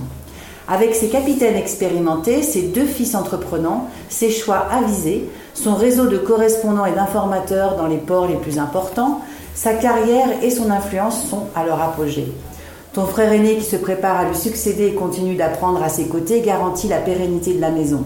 Avec 0.67 0.95
ses 0.95 1.09
capitaines 1.09 1.57
expérimentés, 1.57 2.43
ses 2.43 2.69
deux 2.69 2.87
fils 2.87 3.15
entreprenants, 3.15 3.91
ses 4.09 4.31
choix 4.31 4.67
avisés, 4.73 5.29
son 5.53 5.75
réseau 5.75 6.07
de 6.07 6.17
correspondants 6.17 6.87
et 6.87 6.93
d'informateurs 6.93 7.77
dans 7.77 7.87
les 7.87 7.99
ports 7.99 8.29
les 8.29 8.37
plus 8.37 8.59
importants, 8.59 9.21
sa 9.55 9.75
carrière 9.75 10.29
et 10.43 10.49
son 10.49 10.71
influence 10.71 11.29
sont 11.29 11.49
à 11.55 11.67
leur 11.67 11.83
apogée. 11.83 12.33
Ton 12.95 13.07
frère 13.07 13.33
aîné 13.33 13.57
qui 13.57 13.65
se 13.65 13.75
prépare 13.75 14.19
à 14.19 14.25
lui 14.25 14.37
succéder 14.37 14.87
et 14.87 14.95
continue 14.95 15.35
d'apprendre 15.35 15.83
à 15.83 15.89
ses 15.89 16.07
côtés 16.07 16.43
garantit 16.43 16.87
la 16.87 16.99
pérennité 16.99 17.53
de 17.53 17.61
la 17.61 17.73
maison. 17.73 18.05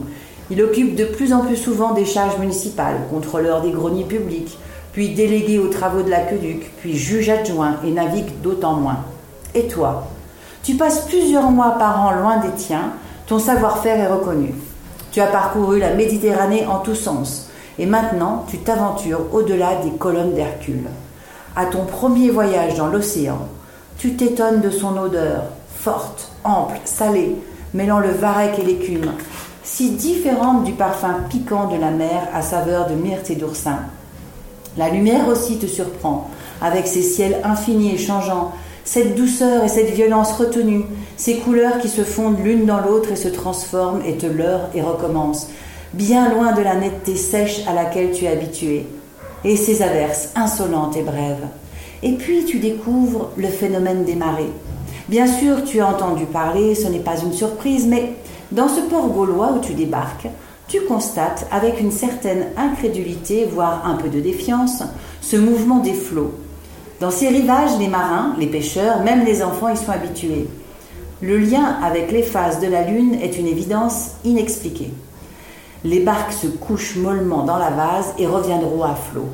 Il 0.51 0.63
occupe 0.63 0.95
de 0.95 1.05
plus 1.05 1.35
en 1.35 1.41
plus 1.41 1.59
souvent 1.59 1.93
des 1.93 2.07
charges 2.07 2.39
municipales, 2.39 2.97
contrôleur 3.11 3.61
des 3.61 3.71
greniers 3.71 4.07
publics, 4.07 4.59
puis 4.93 5.11
délégué 5.11 5.59
aux 5.59 5.69
travaux 5.69 6.01
de 6.01 6.09
l'aqueduc, 6.09 6.73
puis 6.79 6.97
juge 6.97 7.29
adjoint 7.29 7.77
et 7.85 7.91
navigue 7.91 8.41
d'autant 8.43 8.77
moins. 8.77 9.05
Et 9.55 9.69
toi 9.69 10.09
Tu 10.63 10.75
passes 10.77 11.05
plusieurs 11.05 11.51
mois 11.51 11.73
par 11.73 12.07
an 12.07 12.13
loin 12.13 12.39
des 12.39 12.55
tiens, 12.57 12.93
ton 13.27 13.39
savoir-faire 13.39 14.01
est 14.01 14.11
reconnu. 14.11 14.55
Tu 15.13 15.21
as 15.21 15.27
parcouru 15.27 15.81
la 15.81 15.93
Méditerranée 15.93 16.65
en 16.67 16.79
tous 16.79 16.95
sens, 16.95 17.51
et 17.79 17.85
maintenant 17.85 18.47
tu 18.49 18.57
t'aventures 18.57 19.27
au-delà 19.35 19.83
des 19.85 19.91
colonnes 19.99 20.33
d'Hercule. 20.33 20.89
À 21.57 21.67
ton 21.67 21.85
premier 21.85 22.31
voyage 22.31 22.77
dans 22.77 22.87
l'océan, 22.87 23.49
tu 23.99 24.15
t'étonnes 24.15 24.61
de 24.61 24.71
son 24.71 24.97
odeur, 24.97 25.43
forte, 25.75 26.31
ample, 26.45 26.79
salée, 26.85 27.35
mêlant 27.75 27.99
le 27.99 28.11
varech 28.11 28.57
et 28.61 28.65
l'écume, 28.65 29.13
si 29.65 29.91
différente 29.91 30.63
du 30.63 30.73
parfum 30.73 31.17
piquant 31.29 31.67
de 31.67 31.77
la 31.77 31.91
mer 31.91 32.29
à 32.33 32.43
saveur 32.43 32.87
de 32.89 32.95
myrte 32.95 33.29
et 33.31 33.35
d'oursin. 33.35 33.81
La 34.77 34.89
lumière 34.89 35.27
aussi 35.27 35.59
te 35.59 35.67
surprend, 35.67 36.31
avec 36.63 36.87
ses 36.87 37.03
ciels 37.03 37.39
infinis 37.43 37.95
et 37.95 37.99
changeants, 37.99 38.53
cette 38.85 39.17
douceur 39.17 39.65
et 39.65 39.69
cette 39.69 39.91
violence 39.91 40.33
retenue, 40.33 40.85
ces 41.17 41.39
couleurs 41.39 41.79
qui 41.81 41.89
se 41.89 42.03
fondent 42.03 42.43
l'une 42.43 42.67
dans 42.67 42.81
l'autre 42.81 43.11
et 43.11 43.17
se 43.17 43.29
transforment 43.29 44.03
et 44.07 44.17
te 44.17 44.27
leurrent 44.27 44.71
et 44.75 44.81
recommencent, 44.81 45.49
bien 45.93 46.33
loin 46.33 46.53
de 46.53 46.63
la 46.63 46.77
netteté 46.77 47.17
sèche 47.17 47.67
à 47.67 47.75
laquelle 47.75 48.13
tu 48.13 48.27
es 48.27 48.29
habitué, 48.29 48.87
et 49.45 49.57
ces 49.57 49.83
averses 49.83 50.31
insolentes 50.37 50.97
et 50.97 51.03
brèves. 51.03 51.49
Et 52.03 52.13
puis 52.13 52.45
tu 52.45 52.59
découvres 52.59 53.31
le 53.37 53.49
phénomène 53.49 54.05
des 54.05 54.15
marées. 54.15 54.53
Bien 55.09 55.27
sûr, 55.27 55.65
tu 55.65 55.81
as 55.81 55.89
entendu 55.89 56.27
parler, 56.27 56.75
ce 56.75 56.87
n'est 56.89 56.99
pas 56.99 57.19
une 57.19 57.33
surprise, 57.33 57.87
mais 57.87 58.13
dans 58.53 58.69
ce 58.69 58.81
port 58.81 59.09
gaulois 59.09 59.53
où 59.53 59.61
tu 59.61 59.75
débarques, 59.75 60.29
tu 60.69 60.83
constates 60.83 61.47
avec 61.51 61.81
une 61.81 61.91
certaine 61.91 62.49
incrédulité, 62.57 63.47
voire 63.47 63.87
un 63.87 63.95
peu 63.95 64.09
de 64.09 64.21
défiance, 64.21 64.83
ce 65.23 65.37
mouvement 65.37 65.79
des 65.79 65.95
flots. 65.95 66.35
Dans 67.01 67.11
ces 67.11 67.29
rivages, 67.29 67.79
les 67.79 67.89
marins, 67.89 68.35
les 68.39 68.49
pêcheurs, 68.49 69.03
même 69.03 69.25
les 69.25 69.43
enfants 69.43 69.71
y 69.71 69.77
sont 69.77 69.91
habitués. 69.91 70.47
Le 71.23 71.39
lien 71.39 71.79
avec 71.83 72.13
les 72.13 72.23
phases 72.23 72.61
de 72.61 72.67
la 72.67 72.83
Lune 72.83 73.15
est 73.15 73.39
une 73.39 73.47
évidence 73.47 74.11
inexpliquée. 74.25 74.93
Les 75.85 76.01
barques 76.01 76.33
se 76.33 76.49
couchent 76.49 76.97
mollement 76.97 77.45
dans 77.45 77.57
la 77.57 77.71
vase 77.71 78.15
et 78.19 78.27
reviendront 78.27 78.83
à 78.83 78.95
flot. 78.95 79.29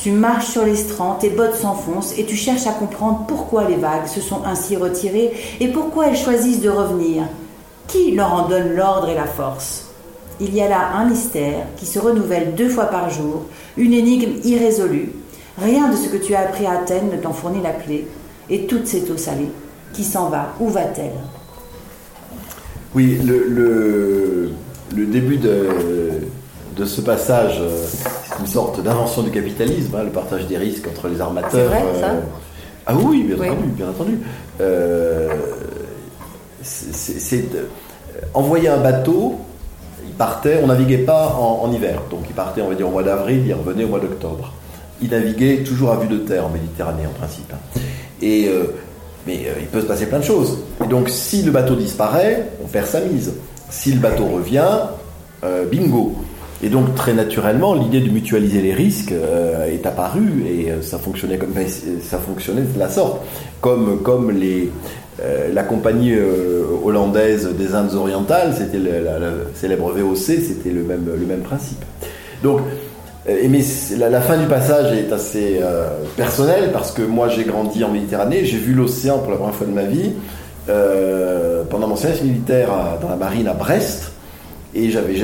Tu 0.00 0.12
marches 0.12 0.46
sur 0.46 0.64
les 0.64 0.76
strands, 0.76 1.16
tes 1.16 1.28
bottes 1.28 1.56
s'enfoncent 1.56 2.18
et 2.18 2.24
tu 2.24 2.34
cherches 2.34 2.66
à 2.66 2.72
comprendre 2.72 3.26
pourquoi 3.28 3.68
les 3.68 3.76
vagues 3.76 4.06
se 4.06 4.22
sont 4.22 4.44
ainsi 4.46 4.74
retirées 4.74 5.30
et 5.60 5.68
pourquoi 5.68 6.06
elles 6.06 6.16
choisissent 6.16 6.62
de 6.62 6.70
revenir. 6.70 7.24
Qui 7.86 8.12
leur 8.12 8.32
en 8.32 8.48
donne 8.48 8.74
l'ordre 8.74 9.10
et 9.10 9.14
la 9.14 9.26
force? 9.26 9.90
Il 10.40 10.54
y 10.54 10.62
a 10.62 10.70
là 10.70 10.92
un 10.94 11.04
mystère 11.04 11.66
qui 11.76 11.84
se 11.84 11.98
renouvelle 11.98 12.54
deux 12.54 12.70
fois 12.70 12.86
par 12.86 13.10
jour, 13.10 13.42
une 13.76 13.92
énigme 13.92 14.40
irrésolue. 14.42 15.12
Rien 15.60 15.90
de 15.90 15.96
ce 15.96 16.08
que 16.08 16.16
tu 16.16 16.34
as 16.34 16.40
appris 16.40 16.64
à 16.64 16.78
Athènes 16.78 17.10
ne 17.12 17.20
t'en 17.20 17.34
fournit 17.34 17.62
la 17.62 17.72
clé. 17.72 18.06
Et 18.48 18.64
toute 18.64 18.86
cette 18.86 19.10
eau 19.10 19.18
salée, 19.18 19.50
qui 19.92 20.02
s'en 20.02 20.30
va, 20.30 20.54
où 20.60 20.68
va-t-elle? 20.68 21.12
Oui, 22.94 23.18
le, 23.22 24.50
début 24.92 25.36
de, 25.36 25.68
de, 26.76 26.84
ce 26.84 27.00
passage, 27.00 27.58
euh, 27.60 27.84
c'est 28.24 28.40
une 28.40 28.46
sorte 28.46 28.82
d'invention 28.82 29.22
du 29.22 29.30
capitalisme, 29.30 29.94
hein, 29.96 30.04
le 30.04 30.10
partage 30.10 30.46
des 30.46 30.56
risques 30.56 30.86
entre 30.88 31.08
les 31.08 31.20
armateurs. 31.20 31.50
C'est 31.52 31.64
vrai, 31.64 31.82
ça 32.00 32.10
euh, 32.10 32.20
Ah 32.86 32.94
oui, 32.94 33.22
bien 33.22 33.36
entendu, 33.36 33.68
bien 33.68 33.88
entendu. 33.88 34.18
Euh, 34.60 35.28
c'est 36.62 37.44
envoyer 38.34 38.68
un 38.68 38.78
bateau 38.78 39.40
partait, 40.20 40.60
on 40.62 40.66
naviguait 40.66 40.98
pas 40.98 41.28
en, 41.28 41.72
hiver, 41.72 42.02
donc 42.10 42.24
il 42.28 42.34
partait, 42.34 42.60
on 42.60 42.68
va 42.68 42.74
dire, 42.74 42.86
au 42.86 42.90
mois 42.90 43.02
d'avril, 43.02 43.42
il 43.46 43.54
revenait 43.54 43.84
au 43.84 43.88
mois 43.88 44.00
d'octobre. 44.00 44.52
Il 45.00 45.08
naviguait 45.08 45.62
toujours 45.64 45.92
à 45.92 45.96
vue 45.96 46.08
de 46.08 46.18
terre 46.18 46.44
en 46.44 46.50
Méditerranée, 46.50 47.06
en 47.06 47.18
principe. 47.18 47.50
Et, 48.20 48.46
euh, 48.46 48.64
mais 49.26 49.46
euh, 49.46 49.54
il 49.58 49.66
peut 49.68 49.80
se 49.80 49.86
passer 49.86 50.04
plein 50.04 50.18
de 50.18 50.24
choses. 50.24 50.58
Et 50.84 50.88
donc, 50.88 51.08
si 51.08 51.42
le 51.42 51.50
bateau 51.50 51.74
disparaît, 51.74 52.50
on 52.62 52.66
perd 52.66 52.86
sa 52.86 53.00
mise. 53.00 53.32
Si 53.70 53.92
le 53.92 53.98
bateau 53.98 54.26
revient, 54.26 54.80
euh, 55.42 55.64
bingo. 55.64 56.16
Et 56.62 56.68
donc, 56.68 56.94
très 56.94 57.14
naturellement, 57.14 57.74
l'idée 57.74 58.00
de 58.00 58.10
mutualiser 58.10 58.60
les 58.60 58.74
risques 58.74 59.12
est 59.12 59.86
apparue 59.86 60.44
et 60.46 60.82
ça 60.82 60.98
fonctionnait 60.98 61.38
comme 61.38 61.54
ça 62.02 62.18
fonctionnait 62.18 62.62
de 62.62 62.78
la 62.78 62.90
sorte, 62.90 63.22
comme 63.62 64.02
comme 64.02 64.30
les 64.30 64.70
euh, 65.22 65.52
la 65.52 65.64
compagnie 65.64 66.14
euh, 66.14 66.62
hollandaise 66.82 67.48
des 67.58 67.74
Indes 67.74 67.94
orientales, 67.94 68.54
c'était 68.56 68.78
la, 68.78 69.18
célèbre 69.54 69.92
VOC, 69.92 70.16
c'était 70.16 70.70
le 70.70 70.82
même, 70.82 71.04
le 71.06 71.26
même 71.26 71.40
principe. 71.40 71.84
Donc, 72.42 72.60
euh, 73.28 73.46
mais 73.50 73.60
la, 73.98 74.20
fin 74.22 74.38
du 74.38 74.46
passage 74.46 74.96
est 74.96 75.12
assez 75.12 75.60
personnelle 76.16 76.70
parce 76.72 76.92
que 76.92 77.02
moi 77.02 77.28
j'ai 77.28 77.44
grandi 77.44 77.84
en 77.84 77.90
Méditerranée, 77.90 78.44
j'ai 78.44 78.56
vu 78.56 78.72
l'océan 78.72 79.18
pour 79.18 79.30
la 79.30 79.36
première 79.36 79.54
fois 79.54 79.66
de 79.66 79.72
ma 79.72 79.84
vie 79.84 80.12
pendant 81.68 81.88
mon 81.88 81.96
service 81.96 82.22
militaire 82.22 82.68
dans 83.02 83.08
la 83.08 83.16
marine 83.16 83.48
à 83.48 83.54
Brest. 83.54 84.12
Et 84.72 84.90
j'avais, 84.90 85.16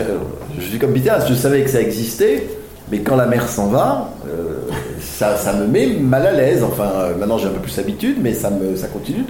je 0.58 0.64
suis 0.64 0.78
comme 0.78 0.92
Bitas, 0.92 1.26
je 1.26 1.34
savais 1.34 1.62
que 1.62 1.70
ça 1.70 1.80
existait, 1.80 2.46
mais 2.90 3.00
quand 3.00 3.16
la 3.16 3.26
mer 3.26 3.48
s'en 3.48 3.66
va, 3.68 4.10
ça, 5.00 5.36
ça, 5.36 5.52
me 5.54 5.66
met 5.66 5.86
mal 5.86 6.26
à 6.26 6.32
l'aise. 6.32 6.62
Enfin, 6.62 6.90
euh, 6.94 7.16
maintenant 7.16 7.38
j'ai 7.38 7.46
un 7.46 7.50
peu 7.50 7.60
plus 7.60 7.76
l'habitude, 7.76 8.18
mais 8.22 8.34
ça, 8.34 8.50
continue 8.92 9.24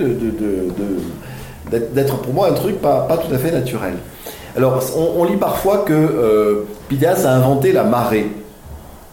d'être 1.71 2.19
pour 2.19 2.35
moi 2.35 2.51
un 2.51 2.55
truc 2.55 2.81
pas, 2.81 3.07
tout 3.27 3.33
à 3.35 3.39
fait 3.39 3.53
naturel. 3.53 3.95
Alors, 4.57 4.83
on, 4.97 5.25
lit 5.25 5.37
parfois 5.37 5.79
que 5.79 5.93
euh, 5.93 6.67
Pidias 6.89 7.27
a 7.27 7.35
inventé 7.35 7.73
la 7.73 7.85
marée. 7.85 8.27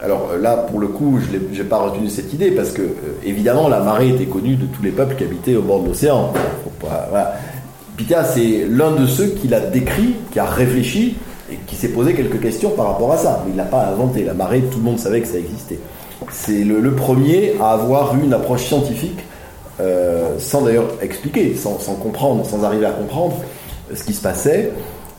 Alors 0.01 0.31
euh, 0.33 0.41
là, 0.41 0.55
pour 0.55 0.79
le 0.79 0.87
coup, 0.87 1.19
je 1.19 1.37
n'ai 1.37 1.67
pas 1.67 1.77
retenu 1.77 2.09
cette 2.09 2.33
idée 2.33 2.51
parce 2.51 2.71
que, 2.71 2.81
euh, 2.81 3.19
évidemment, 3.25 3.67
la 3.67 3.79
marée 3.79 4.09
était 4.09 4.25
connue 4.25 4.55
de 4.55 4.65
tous 4.65 4.81
les 4.81 4.91
peuples 4.91 5.15
qui 5.15 5.23
habitaient 5.23 5.55
au 5.55 5.61
bord 5.61 5.81
de 5.81 5.87
l'océan. 5.89 6.33
Voilà. 7.09 7.35
c'est 8.25 8.65
l'un 8.69 8.91
de 8.91 9.05
ceux 9.05 9.27
qui 9.27 9.47
l'a 9.47 9.61
décrit, 9.61 10.15
qui 10.31 10.39
a 10.39 10.45
réfléchi 10.45 11.15
qui 11.67 11.75
s'est 11.75 11.89
posé 11.89 12.13
quelques 12.13 12.41
questions 12.41 12.71
par 12.71 12.87
rapport 12.87 13.11
à 13.11 13.17
ça. 13.17 13.43
Mais 13.45 13.51
il 13.51 13.57
l'a 13.57 13.65
pas 13.65 13.85
inventé. 13.87 14.23
La 14.23 14.33
marée, 14.33 14.61
tout 14.71 14.77
le 14.77 14.83
monde 14.83 14.99
savait 14.99 15.21
que 15.21 15.27
ça 15.27 15.37
existait 15.37 15.79
c'est 16.31 16.63
le, 16.63 16.91
premier 16.93 17.53
à 17.59 17.71
avoir 17.71 18.15
eu 18.15 18.23
une 18.23 18.33
approche 18.33 18.65
scientifique, 18.65 19.19
euh, 19.79 20.37
sans 20.39 20.61
d'ailleurs 20.61 20.89
expliquer, 21.01 21.55
sans, 21.55 21.77
comprendre, 21.95 22.45
sans 22.45 22.63
arriver 22.63 22.85
à 22.85 22.91
comprendre 22.91 23.35
ce 23.93 24.03
qui 24.03 24.13
se 24.13 24.21
passait, 24.21 24.71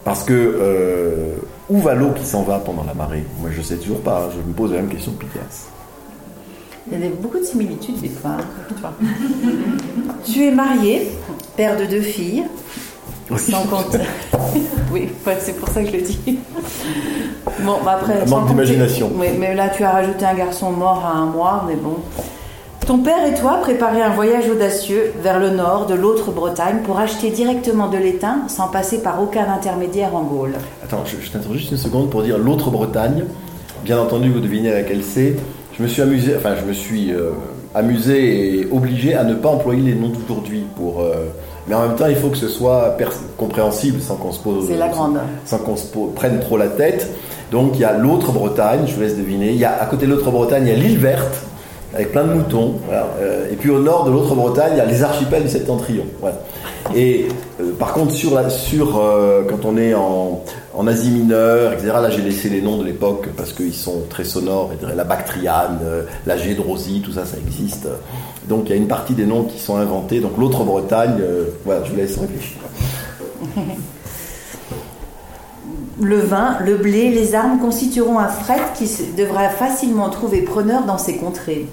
parce 0.05 0.25
que 0.25 0.33
euh, 0.33 1.37
où 1.69 1.79
va 1.79 1.95
l'eau 1.95 2.11
qui 2.11 2.25
s'en 2.25 2.43
va 2.43 2.59
pendant 2.59 2.85
la 2.85 2.95
marée? 2.95 3.25
Moi, 3.41 3.51
je 3.53 3.59
ne 3.59 3.65
sais 3.65 3.77
toujours 3.77 4.01
pas. 4.01 4.31
Je 4.33 4.47
me 4.47 4.55
pose 4.55 4.73
la 4.73 4.79
même 4.79 4.89
question 4.89 5.13
que 5.13 5.25
Pithias. 5.25 5.69
Il 6.91 7.01
y 7.01 7.03
a 7.03 7.09
beaucoup 7.19 7.39
de 7.39 7.45
similitudes 7.45 8.01
des 8.01 8.11
fois. 8.11 8.37
Hein, 8.83 8.93
tu 10.25 10.45
es 10.45 10.51
marié, 10.51 11.09
père 11.57 11.79
de 11.79 11.87
deux 11.87 12.03
filles, 12.03 12.45
oui. 13.31 13.39
Sans 13.39 13.65
compte. 13.65 13.97
oui, 14.93 15.09
c'est 15.41 15.57
pour 15.57 15.69
ça 15.69 15.83
que 15.83 15.91
je 15.91 15.97
le 15.97 16.03
dis. 16.03 16.39
Bon, 17.61 17.77
bah, 17.85 17.99
après. 18.01 18.27
manque 18.27 18.49
d'imagination. 18.49 19.11
Oui, 19.15 19.29
mais 19.39 19.55
là, 19.55 19.69
tu 19.69 19.83
as 19.85 19.91
rajouté 19.91 20.25
un 20.25 20.35
garçon 20.35 20.71
mort 20.71 21.05
à 21.05 21.19
un 21.19 21.27
mois, 21.27 21.65
mais 21.67 21.77
bon. 21.77 21.97
Ton 22.87 22.99
père 22.99 23.25
et 23.27 23.35
toi 23.35 23.61
préparez 23.63 24.03
un 24.03 24.11
voyage 24.11 24.47
audacieux 24.51 25.15
vers 25.23 25.41
le 25.41 25.49
nord 25.49 25.87
de 25.87 25.95
l'autre 25.95 26.33
Bretagne 26.33 26.81
pour 26.85 26.99
acheter 26.99 27.31
directement 27.31 27.89
de 27.89 27.97
l'étain 27.97 28.43
sans 28.49 28.69
passer 28.69 29.03
par 29.03 29.23
aucun 29.23 29.51
intermédiaire 29.51 30.15
en 30.15 30.23
Gaule. 30.23 30.53
Attends, 30.83 31.03
je, 31.07 31.17
je 31.25 31.31
t'interromps 31.31 31.59
juste 31.59 31.71
une 31.71 31.79
seconde 31.79 32.11
pour 32.11 32.23
dire 32.23 32.37
l'autre 32.37 32.71
Bretagne. 32.71 33.25
Bien 33.85 33.99
entendu, 33.99 34.31
vous 34.31 34.41
devinez 34.41 34.71
laquelle 34.71 35.03
c'est. 35.03 35.37
Je 35.79 35.83
me 35.83 35.89
suis 35.89 36.03
amusé, 36.03 36.37
enfin, 36.37 36.57
je 36.61 36.67
me 36.67 36.75
suis 36.75 37.11
euh, 37.13 37.31
amusé 37.75 38.61
et 38.61 38.69
obligé 38.71 39.15
à 39.15 39.25
ne 39.25 39.35
pas 39.35 39.49
employer 39.49 39.81
les 39.83 39.95
noms 39.95 40.11
d'aujourd'hui 40.11 40.65
pour. 40.77 41.01
Euh, 41.01 41.29
mais 41.67 41.75
en 41.75 41.83
même 41.87 41.97
temps, 41.97 42.07
il 42.07 42.17
faut 42.17 42.29
que 42.29 42.37
ce 42.37 42.49
soit 42.49 42.97
compréhensible 43.37 44.01
sans 44.01 44.17
qu'on 44.17 44.33
se 44.33 44.41
pose. 44.41 44.71
la 44.71 44.89
grande. 44.89 45.19
Sans 45.45 45.59
qu'on 45.59 45.77
se 45.77 45.87
prenne 46.15 46.41
trop 46.41 46.57
la 46.57 46.69
tête. 46.69 47.11
Donc 47.51 47.73
il 47.75 47.81
y 47.81 47.85
a 47.85 47.93
l'autre 47.93 48.33
Bretagne, 48.33 48.81
je 48.87 48.95
vous 48.95 49.01
laisse 49.01 49.17
deviner. 49.17 49.51
Il 49.51 49.59
y 49.59 49.65
a 49.65 49.81
à 49.81 49.87
côté 49.87 50.07
de 50.07 50.13
l'autre 50.13 50.31
Bretagne, 50.31 50.65
il 50.67 50.73
y 50.73 50.73
a 50.73 50.79
l'île 50.79 50.99
verte. 50.99 51.35
avec 51.95 52.13
plein 52.13 52.25
de 52.25 52.35
moutons. 52.35 52.75
et 53.51 53.55
puis 53.57 53.71
au 53.71 53.79
nord 53.79 54.05
de 54.05 54.11
l'autre 54.11 54.35
Bretagne, 54.35 54.73
il 54.75 54.79
y 54.79 54.81
a 54.81 54.85
les 54.85 55.03
archipels 55.03 55.45
du 55.45 55.49
Septentrion. 55.49 56.05
Et 56.95 57.29
par 57.79 57.93
contre, 57.93 58.13
sur, 58.13 58.35
la, 58.35 58.51
sur 58.51 59.01
quand 59.49 59.65
on 59.65 59.77
est 59.77 59.95
en, 59.95 60.43
en 60.75 60.87
Asie 60.87 61.11
mineure, 61.11 61.73
etc. 61.73 61.93
Là, 61.95 62.11
j'ai 62.11 62.23
laissé 62.23 62.49
les 62.49 62.61
noms 62.61 62.79
de 62.79 62.85
l'époque 62.85 63.29
parce 63.37 63.53
qu'ils 63.53 63.75
sont 63.75 64.03
très 64.09 64.25
sonores. 64.25 64.73
La 64.95 65.05
Bactriane, 65.05 65.79
la 66.27 66.37
Gédrosie, 66.37 67.01
tout 67.05 67.13
ça, 67.13 67.25
ça 67.25 67.37
existe. 67.39 67.89
Donc, 68.49 68.65
il 68.67 68.71
y 68.71 68.73
a 68.73 68.77
une 68.77 68.89
partie 68.89 69.15
des 69.15 69.27
noms 69.27 69.45
qui 69.45 69.59
sont 69.61 69.77
inventés. 69.77 70.21
Donc, 70.21 70.37
l'autre 70.39 70.65
Bretagne, 70.65 71.23
voilà, 71.65 71.85
je 71.85 71.91
vous 71.91 71.97
laisse 71.97 72.19
réfléchir. 72.19 72.59
le 76.01 76.19
vin, 76.19 76.59
le 76.65 76.77
blé, 76.77 77.11
les 77.11 77.35
armes 77.35 77.59
constitueront 77.59 78.19
un 78.19 78.29
fret 78.29 78.61
qui 78.75 78.89
devra 79.17 79.49
facilement 79.49 80.11
trouver 80.11 80.43
preneur 80.43 80.85
dans 80.85 80.99
ces 80.99 81.17
contrées. 81.17 81.67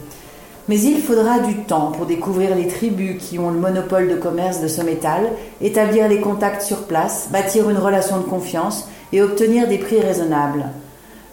Mais 0.72 0.80
il 0.84 1.02
faudra 1.02 1.40
du 1.40 1.64
temps 1.64 1.92
pour 1.92 2.06
découvrir 2.06 2.56
les 2.56 2.70
tribus 2.70 3.22
qui 3.22 3.38
ont 3.38 3.52
le 3.52 3.60
monopole 3.60 4.08
de 4.08 4.16
commerce 4.16 4.62
de 4.62 4.70
ce 4.70 4.82
métal, 4.82 5.30
établir 5.60 6.08
les 6.08 6.22
contacts 6.22 6.62
sur 6.62 6.84
place, 6.84 7.28
bâtir 7.30 7.70
une 7.70 7.78
relation 7.78 8.20
de 8.20 8.24
confiance 8.24 8.88
et 9.12 9.22
obtenir 9.22 9.68
des 9.68 9.80
prix 9.80 10.00
raisonnables. 10.00 10.68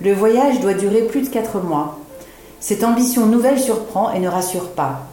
Le 0.00 0.12
voyage 0.12 0.58
doit 0.58 0.74
durer 0.74 1.02
plus 1.02 1.22
de 1.22 1.28
quatre 1.28 1.60
mois. 1.60 2.00
Cette 2.58 2.82
ambition 2.82 3.26
nouvelle 3.26 3.60
surprend 3.60 4.10
et 4.10 4.18
ne 4.18 4.26
rassure 4.26 4.70
pas. 4.70 5.06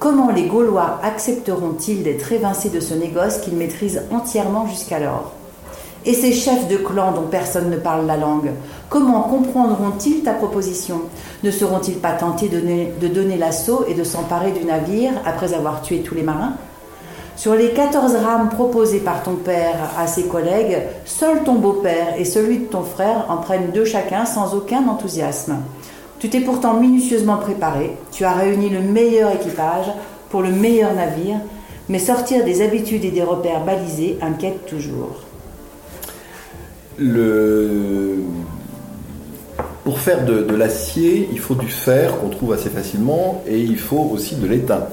Comment 0.00 0.32
les 0.32 0.48
Gaulois 0.48 0.98
accepteront-ils 1.04 2.02
d'être 2.02 2.32
évincés 2.32 2.70
de 2.70 2.80
ce 2.80 2.94
négoce 2.94 3.38
qu'ils 3.38 3.54
maîtrisent 3.54 4.02
entièrement 4.10 4.66
jusqu'alors? 4.66 5.37
Et 6.08 6.14
ces 6.14 6.32
chefs 6.32 6.68
de 6.68 6.78
clan 6.78 7.12
dont 7.12 7.26
personne 7.30 7.68
ne 7.68 7.76
parle 7.76 8.06
la 8.06 8.16
langue, 8.16 8.52
comment 8.88 9.20
comprendront-ils 9.20 10.22
ta 10.22 10.32
proposition? 10.32 11.02
Ne 11.44 11.50
seront-ils 11.50 11.98
pas 11.98 12.12
tentés 12.12 12.48
de 12.48 13.08
donner, 13.08 13.36
l'assaut 13.36 13.84
et 13.86 13.92
de 13.92 14.04
s'emparer 14.04 14.52
du 14.52 14.64
navire 14.64 15.10
après 15.26 15.52
avoir 15.52 15.82
tué 15.82 15.98
tous 16.00 16.14
les 16.14 16.22
marins? 16.22 16.54
Sur 17.36 17.54
les 17.54 17.72
14 17.72 18.16
rames 18.24 18.48
proposées 18.48 19.00
par 19.00 19.22
ton 19.22 19.34
père 19.34 19.76
à 19.98 20.06
ses 20.06 20.22
collègues, 20.22 20.78
seul 21.04 21.44
ton 21.44 21.56
beau-père 21.56 22.14
et 22.16 22.24
celui 22.24 22.60
de 22.60 22.64
ton 22.64 22.84
frère 22.84 23.26
en 23.28 23.36
prennent 23.36 23.70
deux 23.74 23.84
chacun 23.84 24.24
sans 24.24 24.54
aucun 24.54 24.88
enthousiasme. 24.88 25.58
Tu 26.20 26.30
t'es 26.30 26.40
pourtant 26.40 26.72
minutieusement 26.72 27.36
préparé, 27.36 27.98
tu 28.12 28.24
as 28.24 28.32
réuni 28.32 28.70
le 28.70 28.80
meilleur 28.80 29.30
équipage 29.30 29.92
pour 30.30 30.40
le 30.40 30.52
meilleur 30.52 30.94
navire, 30.94 31.36
mais 31.90 31.98
sortir 31.98 32.46
des 32.46 32.62
habitudes 32.62 33.04
et 33.04 33.10
des 33.10 33.22
repères 33.22 33.62
balisés 33.62 34.16
inquiète 34.22 34.64
toujours. 34.64 35.27
Pour 39.84 40.00
faire 40.00 40.24
de, 40.24 40.54
l'acier, 40.54 41.28
il 41.32 41.38
faut 41.38 41.54
du 41.54 41.68
fer 41.68 42.18
qu'on 42.18 42.28
trouve 42.28 42.52
assez 42.52 42.68
facilement 42.70 43.42
et 43.46 43.58
il 43.58 43.78
faut 43.78 44.10
aussi 44.12 44.36
de 44.36 44.46
l'étain. 44.46 44.86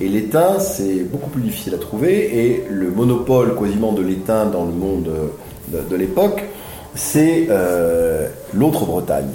Et 0.00 0.08
l'étain, 0.08 0.60
c'est 0.60 1.02
beaucoup 1.04 1.30
plus 1.30 1.42
difficile 1.42 1.74
à 1.74 1.78
trouver 1.78 2.38
et 2.38 2.64
le 2.70 2.90
monopole 2.90 3.56
quasiment 3.56 3.92
de 3.92 4.02
l'étain 4.02 4.46
dans 4.46 4.64
le 4.64 4.72
monde 4.72 5.08
de, 5.68 5.96
l'époque, 5.96 6.44
c'est 6.94 7.46
euh, 7.50 8.28
l'autre 8.54 8.84
Bretagne 8.84 9.32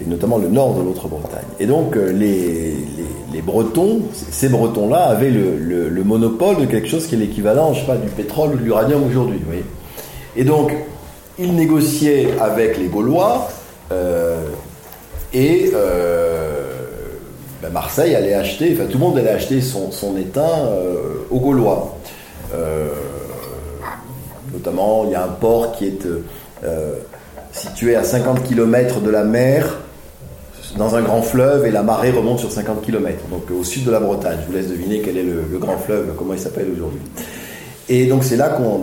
et 0.00 0.08
notamment 0.08 0.38
le 0.38 0.48
nord 0.48 0.74
de 0.74 0.82
l'autre 0.82 1.08
Bretagne. 1.08 1.46
Et 1.60 1.66
donc 1.66 1.96
euh, 1.96 2.12
les, 2.12 3.42
Bretons, 3.42 4.02
ces 4.12 4.48
Bretons-là, 4.48 5.04
avaient 5.04 5.30
le, 5.30 6.04
monopole 6.04 6.58
de 6.58 6.64
quelque 6.64 6.88
chose 6.88 7.06
qui 7.06 7.14
est 7.14 7.18
l'équivalent, 7.18 7.72
je 7.72 7.80
sais 7.80 7.86
pas, 7.86 7.96
du 7.96 8.08
pétrole 8.08 8.54
ou 8.54 8.56
de 8.56 8.64
l'uranium 8.64 9.04
aujourd'hui. 9.04 9.40
Et 10.36 10.44
donc, 10.44 10.72
ils 11.38 11.54
négociaient 11.54 12.28
avec 12.40 12.78
les 12.78 12.86
Gaulois 12.86 13.48
euh, 13.92 14.46
et 15.32 15.70
euh, 15.74 16.62
ben, 17.62 17.70
Marseille 17.70 18.14
allait 18.14 18.34
acheter, 18.34 18.74
enfin 18.74 18.86
tout 18.86 18.98
le 18.98 19.04
monde 19.04 19.18
allait 19.18 19.30
acheter 19.30 19.60
son, 19.60 20.16
étain 20.16 20.68
aux 21.30 21.40
Gaulois. 21.40 21.96
notamment, 24.52 25.04
il 25.04 25.12
y 25.12 25.14
a 25.14 25.24
un 25.24 25.28
port 25.28 25.72
qui 25.72 25.86
est 25.86 26.06
situé 27.52 27.96
à 27.96 28.04
50 28.04 28.42
km 28.44 29.00
de 29.00 29.10
la 29.10 29.24
mer 29.24 29.78
dans 30.76 30.94
un 30.94 31.02
grand 31.02 31.22
fleuve 31.22 31.66
et 31.66 31.70
la 31.70 31.82
marée 31.82 32.10
remonte 32.10 32.40
sur 32.40 32.52
50 32.52 32.82
km, 32.82 33.18
donc 33.30 33.50
au 33.50 33.64
sud 33.64 33.84
de 33.84 33.90
la 33.90 34.00
Bretagne. 34.00 34.38
Je 34.42 34.46
vous 34.46 34.52
laisse 34.52 34.68
deviner 34.68 35.00
quel 35.00 35.16
est 35.16 35.22
le, 35.22 35.58
grand 35.58 35.78
fleuve, 35.78 36.14
comment 36.16 36.34
il 36.34 36.40
s'appelle 36.40 36.68
aujourd'hui. 36.72 37.00
Et 37.88 38.06
donc 38.06 38.24
c'est 38.24 38.38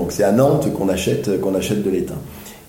c'est 0.09 0.23
à 0.23 0.31
Nantes 0.31 0.73
qu'on 0.73 0.89
achète, 0.89 1.39
qu'on 1.39 1.55
achète 1.55 1.83
de 1.83 1.89
l'étain. 1.89 2.15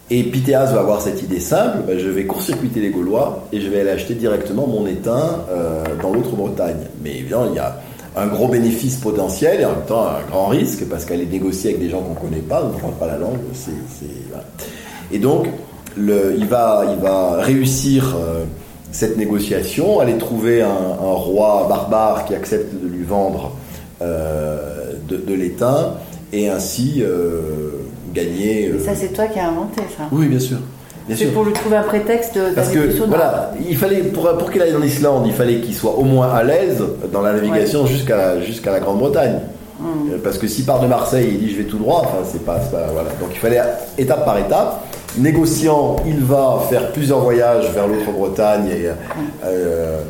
Et 0.09 0.23
Pythéas 0.23 0.66
va 0.66 0.81
avoir 0.81 1.03
cette 1.03 1.21
idée 1.23 1.40
simple, 1.40 1.79
ben, 1.85 1.99
je 1.99 2.09
vais 2.09 2.27
court-circuiter 2.27 2.79
les 2.79 2.90
Gaulois 2.90 3.49
et 3.53 3.61
je 3.61 3.69
vais 3.69 3.81
aller 3.81 3.90
acheter 3.90 4.14
directement 4.14 4.69
mon 4.69 4.87
étain 4.87 5.40
euh, 5.51 5.83
dans 6.01 6.12
l'autre 6.12 6.37
Bretagne. 6.37 6.77
Mais 7.03 7.16
évidemment, 7.16 7.47
il 7.51 7.57
y 7.57 7.59
a 7.59 7.81
un 8.16 8.29
gros 8.29 8.47
bénéfice 8.47 8.97
potentiel 8.97 9.61
et 9.61 9.64
en 9.64 9.73
même 9.73 9.85
temps 9.87 10.07
un 10.07 10.31
grand 10.31 10.47
risque 10.47 10.85
parce 10.88 11.05
qu'elle 11.05 11.21
est 11.21 11.31
négociée 11.31 11.71
avec 11.71 11.83
des 11.83 11.90
gens 11.90 12.03
qu'on 12.03 12.14
ne 12.14 12.31
connaît 12.31 12.42
pas, 12.42 12.62
on 12.62 12.77
ne 12.77 12.81
parle 12.81 12.95
pas 12.95 13.07
la 13.09 13.19
langue. 13.19 13.38
Et 15.11 15.19
donc, 15.19 15.49
il, 15.97 16.47
va, 16.49 17.37
réussir... 17.40 18.14
Euh, 18.16 18.45
cette 18.92 19.19
négociation, 19.19 20.01
aller 20.01 20.16
trouver 20.16 20.62
un, 20.62 20.69
roi 20.69 21.66
barbare 21.69 22.25
qui 22.25 22.35
accepte 22.35 22.73
de 22.83 22.88
lui 22.88 23.05
vendre 23.05 23.53
euh, 24.01 24.95
de, 25.07 25.35
l'étain 25.35 25.95
et 26.33 26.49
ainsi 26.49 27.03
gagner. 28.16 28.72
ça, 28.85 28.90
euh, 28.90 28.94
c'est 28.96 29.12
toi 29.12 29.26
qui 29.26 29.38
as 29.38 29.48
inventé 29.48 29.83
ça 29.96 30.05
Oui, 30.11 30.26
bien 30.26 30.40
sûr. 30.40 30.59
C'est 31.14 31.26
pour 31.26 31.44
lui 31.44 31.52
trouver 31.52 31.76
un 31.76 31.85
prétexte 31.85 32.37
Parce 32.55 32.70
que 32.70 33.05
voilà, 33.07 33.52
il 33.68 33.76
fallait 33.76 34.00
pour, 34.00 34.29
pour 34.38 34.50
qu'il 34.50 34.61
aille 34.61 34.74
en 34.74 34.83
Islande, 34.83 35.24
il 35.26 35.33
fallait 35.33 35.61
qu'il 35.61 35.74
soit 35.74 35.94
au 35.94 36.02
moins 36.02 36.33
à 36.35 36.42
l'aise 36.42 36.83
dans 37.12 37.22
la 37.22 37.33
navigation 37.33 37.87
jusqu'à 37.87 38.40
jusqu'à 38.40 38.72
la 38.72 38.81
Grande-Bretagne. 38.81 39.38
Hmm. 39.79 40.18
Parce 40.24 40.38
que 40.38 40.48
s'il 40.48 40.64
part 40.64 40.81
de 40.81 40.87
Marseille, 40.87 41.29
il 41.31 41.38
dit 41.38 41.52
je 41.52 41.59
vais 41.59 41.64
tout 41.64 41.79
droit, 41.79 42.00
enfin 42.00 42.24
c'est 42.24 42.44
pas, 42.44 42.57
pas, 42.57 42.88
voilà. 42.92 43.11
Donc 43.20 43.29
il 43.33 43.38
fallait 43.38 43.61
étape 43.98 44.24
par 44.24 44.38
étape 44.38 44.86
négociant, 45.19 45.97
il 46.07 46.21
va 46.21 46.62
faire 46.69 46.92
plusieurs 46.92 47.21
voyages 47.21 47.71
vers 47.71 47.87
l'autre 47.87 48.11
Bretagne 48.12 48.69
et, 48.69 48.90
euh, 49.45 50.01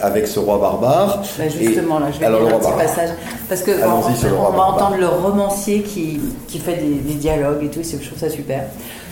avec 0.00 0.26
ce 0.26 0.38
roi 0.38 0.58
barbare. 0.58 1.22
Bah, 1.38 1.44
justement, 1.48 1.98
là, 1.98 2.06
je 2.12 2.20
vais 2.20 2.28
lire 2.28 2.54
un 2.54 2.58
petit 2.58 2.72
passage. 2.78 3.10
Parce 3.48 3.62
que 3.62 3.72
on, 3.72 4.50
va 4.52 4.62
entendre 4.62 4.96
le 4.98 5.08
romancier 5.08 5.82
qui, 5.82 6.20
qui 6.46 6.58
fait 6.58 6.76
des, 6.76 7.14
dialogues 7.14 7.64
et 7.64 7.68
tout, 7.68 7.80
je 7.82 8.06
trouve 8.06 8.18
ça 8.18 8.30
super. 8.30 8.64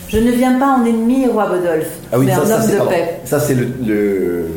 Je 0.07 0.17
ne 0.17 0.31
viens 0.31 0.59
pas 0.59 0.77
en 0.77 0.85
ennemi, 0.85 1.25
roi 1.27 1.47
Bodolphe, 1.47 1.87
ah 2.11 2.17
mais 2.17 2.33
ça, 2.33 2.41
un 2.41 2.61
homme 2.61 2.69
de 2.69 2.89
paix. 2.89 3.19
Ça, 3.23 3.39
c'est 3.39 3.55
le, 3.55 4.47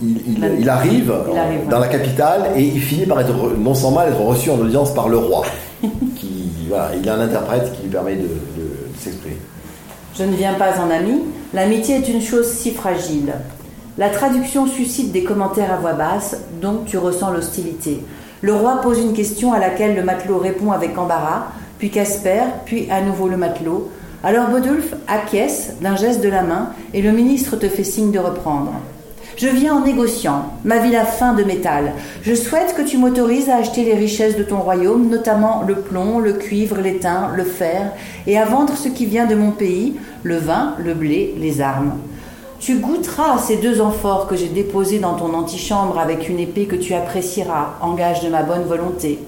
il, 0.00 0.68
arrive, 0.68 1.12
dans 1.68 1.78
la 1.80 1.88
capitale 1.88 2.50
et 2.56 2.62
il 2.62 2.80
finit 2.80 3.06
par 3.06 3.20
être, 3.20 3.32
non 3.58 3.74
sans 3.74 3.90
mal, 3.90 4.08
être 4.08 4.20
reçu 4.20 4.50
en 4.50 4.58
audience 4.58 4.94
par 4.94 5.08
le 5.08 5.16
roi. 5.16 5.44
qui, 6.16 6.50
il 6.68 7.08
a 7.08 7.14
un 7.14 7.20
interprète 7.20 7.72
qui 7.74 7.82
lui 7.82 7.90
permet 7.90 8.14
de 8.14 8.28
s'exprimer. 8.98 9.36
Je 10.16 10.22
ne 10.22 10.36
viens 10.36 10.54
pas 10.54 10.78
en 10.78 10.90
ami, 10.90 11.22
l'amitié 11.52 11.96
est 11.96 12.08
une 12.08 12.22
chose 12.22 12.48
si 12.48 12.70
fragile. 12.70 13.32
La 13.98 14.10
traduction 14.10 14.68
suscite 14.68 15.10
des 15.10 15.24
commentaires 15.24 15.72
à 15.72 15.76
voix 15.76 15.94
basse 15.94 16.36
dont 16.62 16.82
tu 16.86 16.98
ressens 16.98 17.32
l'hostilité. 17.32 18.00
Le 18.40 18.54
roi 18.54 18.80
pose 18.80 19.00
une 19.00 19.12
question 19.12 19.52
à 19.52 19.58
laquelle 19.58 19.96
le 19.96 20.04
matelot 20.04 20.38
répond 20.38 20.70
avec 20.70 20.96
embarras, 20.96 21.46
puis 21.78 21.90
Casper, 21.90 22.44
puis 22.64 22.88
à 22.92 23.00
nouveau 23.00 23.26
le 23.26 23.36
matelot. 23.36 23.90
Alors 24.22 24.50
Bodulf 24.50 24.94
acquiesce 25.08 25.72
d'un 25.80 25.96
geste 25.96 26.22
de 26.22 26.28
la 26.28 26.42
main 26.42 26.70
et 26.92 27.02
le 27.02 27.10
ministre 27.10 27.56
te 27.56 27.68
fait 27.68 27.82
signe 27.82 28.12
de 28.12 28.20
reprendre. 28.20 28.72
Je 29.36 29.48
viens 29.48 29.74
en 29.74 29.80
négociant, 29.80 30.52
ma 30.64 30.78
ville 30.78 30.94
a 30.94 31.04
faim 31.04 31.34
de 31.34 31.42
métal. 31.42 31.94
Je 32.22 32.36
souhaite 32.36 32.76
que 32.76 32.82
tu 32.82 32.98
m'autorises 32.98 33.50
à 33.50 33.56
acheter 33.56 33.82
les 33.82 33.94
richesses 33.94 34.36
de 34.36 34.44
ton 34.44 34.58
royaume, 34.58 35.08
notamment 35.08 35.64
le 35.66 35.74
plomb, 35.74 36.20
le 36.20 36.34
cuivre, 36.34 36.76
l'étain, 36.80 37.30
le 37.34 37.42
fer, 37.42 37.90
et 38.28 38.38
à 38.38 38.44
vendre 38.44 38.76
ce 38.76 38.88
qui 38.88 39.06
vient 39.06 39.26
de 39.26 39.34
mon 39.34 39.50
pays, 39.50 39.96
le 40.22 40.36
vin, 40.36 40.74
le 40.78 40.94
blé, 40.94 41.34
les 41.36 41.60
armes. 41.60 41.94
Tu 42.60 42.76
goûteras 42.76 43.38
ces 43.38 43.56
deux 43.56 43.80
amphores 43.80 44.28
que 44.28 44.36
j'ai 44.36 44.48
déposés 44.48 45.00
dans 45.00 45.14
ton 45.14 45.34
antichambre 45.34 45.98
avec 45.98 46.28
une 46.28 46.38
épée 46.38 46.66
que 46.66 46.76
tu 46.76 46.94
apprécieras, 46.94 47.74
en 47.80 47.94
gage 47.94 48.22
de 48.22 48.28
ma 48.28 48.44
bonne 48.44 48.64
volonté. 48.64 49.18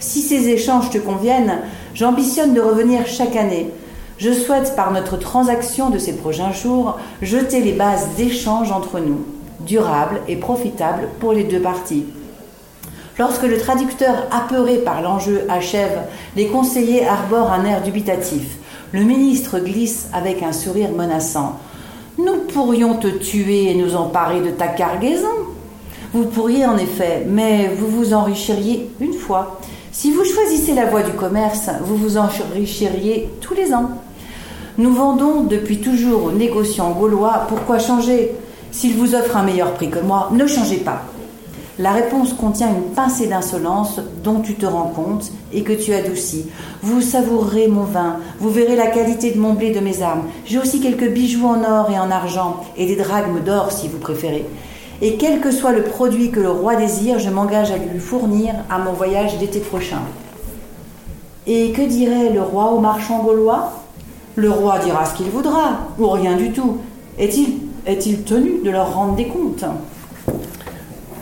Si 0.00 0.20
ces 0.20 0.50
échanges 0.50 0.90
te 0.90 0.98
conviennent, 0.98 1.60
j'ambitionne 1.94 2.52
de 2.52 2.60
revenir 2.60 3.06
chaque 3.06 3.36
année. 3.36 3.70
Je 4.18 4.32
souhaite, 4.32 4.76
par 4.76 4.92
notre 4.92 5.16
transaction 5.16 5.88
de 5.88 5.98
ces 5.98 6.12
prochains 6.12 6.52
jours, 6.52 6.98
jeter 7.22 7.62
les 7.62 7.72
bases 7.72 8.08
d'échange 8.18 8.70
entre 8.70 9.00
nous 9.00 9.24
durable 9.60 10.20
et 10.28 10.36
profitable 10.36 11.08
pour 11.20 11.32
les 11.32 11.44
deux 11.44 11.60
parties. 11.60 12.04
Lorsque 13.18 13.44
le 13.44 13.58
traducteur, 13.58 14.26
apeuré 14.30 14.76
par 14.76 15.00
l'enjeu, 15.00 15.46
achève, 15.48 16.00
les 16.36 16.48
conseillers 16.48 17.06
arborent 17.06 17.52
un 17.52 17.64
air 17.64 17.82
dubitatif. 17.82 18.58
Le 18.92 19.02
ministre 19.02 19.58
glisse 19.58 20.08
avec 20.12 20.42
un 20.42 20.52
sourire 20.52 20.90
menaçant. 20.90 21.58
Nous 22.18 22.36
pourrions 22.52 22.94
te 22.94 23.08
tuer 23.08 23.70
et 23.70 23.74
nous 23.74 23.96
emparer 23.96 24.40
de 24.40 24.50
ta 24.50 24.68
cargaison. 24.68 25.26
Vous 26.12 26.24
pourriez 26.24 26.66
en 26.66 26.76
effet, 26.76 27.26
mais 27.26 27.68
vous 27.68 27.88
vous 27.88 28.12
enrichiriez 28.14 28.90
une 29.00 29.14
fois. 29.14 29.60
Si 29.92 30.12
vous 30.12 30.24
choisissez 30.24 30.74
la 30.74 30.86
voie 30.86 31.02
du 31.02 31.12
commerce, 31.12 31.70
vous 31.82 31.96
vous 31.96 32.18
enrichiriez 32.18 33.30
tous 33.40 33.54
les 33.54 33.72
ans. 33.72 33.90
Nous 34.76 34.92
vendons 34.92 35.40
depuis 35.40 35.80
toujours 35.80 36.24
aux 36.24 36.32
négociants 36.32 36.90
gaulois, 36.90 37.46
pourquoi 37.48 37.78
changer? 37.78 38.32
S'il 38.76 38.94
vous 38.94 39.14
offre 39.14 39.38
un 39.38 39.42
meilleur 39.42 39.72
prix 39.72 39.88
que 39.88 40.00
moi, 40.00 40.28
ne 40.32 40.46
changez 40.46 40.76
pas. 40.76 41.00
La 41.78 41.92
réponse 41.92 42.34
contient 42.34 42.68
une 42.68 42.92
pincée 42.94 43.26
d'insolence 43.26 44.00
dont 44.22 44.40
tu 44.40 44.54
te 44.54 44.66
rends 44.66 44.92
compte 44.94 45.32
et 45.50 45.62
que 45.62 45.72
tu 45.72 45.94
adoucis. 45.94 46.44
Vous 46.82 47.00
savourerez 47.00 47.68
mon 47.68 47.84
vin, 47.84 48.16
vous 48.38 48.50
verrez 48.50 48.76
la 48.76 48.88
qualité 48.88 49.30
de 49.30 49.40
mon 49.40 49.54
blé 49.54 49.70
de 49.70 49.80
mes 49.80 50.02
armes. 50.02 50.24
J'ai 50.44 50.58
aussi 50.58 50.82
quelques 50.82 51.08
bijoux 51.08 51.46
en 51.46 51.64
or 51.64 51.90
et 51.90 51.98
en 51.98 52.10
argent, 52.10 52.64
et 52.76 52.84
des 52.84 52.96
drachmes 52.96 53.40
d'or 53.40 53.72
si 53.72 53.88
vous 53.88 53.96
préférez. 53.96 54.44
Et 55.00 55.16
quel 55.16 55.40
que 55.40 55.52
soit 55.52 55.72
le 55.72 55.84
produit 55.84 56.30
que 56.30 56.40
le 56.40 56.50
roi 56.50 56.76
désire, 56.76 57.18
je 57.18 57.30
m'engage 57.30 57.70
à 57.70 57.78
lui 57.78 57.98
fournir 57.98 58.52
à 58.68 58.78
mon 58.78 58.92
voyage 58.92 59.38
d'été 59.38 59.60
prochain. 59.60 60.02
Et 61.46 61.72
que 61.72 61.80
dirait 61.80 62.28
le 62.28 62.42
roi 62.42 62.72
aux 62.72 62.80
marchands 62.80 63.22
gaulois? 63.22 63.72
Le 64.34 64.50
roi 64.50 64.80
dira 64.80 65.06
ce 65.06 65.14
qu'il 65.14 65.30
voudra, 65.30 65.78
ou 65.98 66.10
rien 66.10 66.36
du 66.36 66.52
tout. 66.52 66.76
Est-il 67.18 67.65
est-il 67.86 68.22
tenu 68.22 68.60
de 68.64 68.70
leur 68.70 68.94
rendre 68.94 69.14
des 69.14 69.26
comptes 69.26 69.64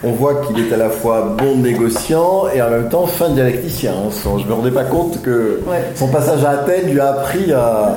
on 0.06 0.12
voit 0.12 0.34
qu'il 0.42 0.58
est 0.58 0.70
à 0.70 0.76
la 0.76 0.90
fois 0.90 1.34
bon 1.38 1.56
négociant 1.56 2.44
et 2.54 2.60
en 2.60 2.68
même 2.68 2.90
temps 2.90 3.06
fin 3.06 3.30
dialecticien. 3.30 3.94
Je 4.12 4.28
ne 4.28 4.48
me 4.48 4.52
rendais 4.52 4.70
pas 4.70 4.84
compte 4.84 5.22
que 5.22 5.60
son 5.94 6.08
passage 6.08 6.44
à 6.44 6.50
Athènes 6.50 6.90
lui 6.90 7.00
a 7.00 7.08
appris 7.08 7.50
à, 7.52 7.96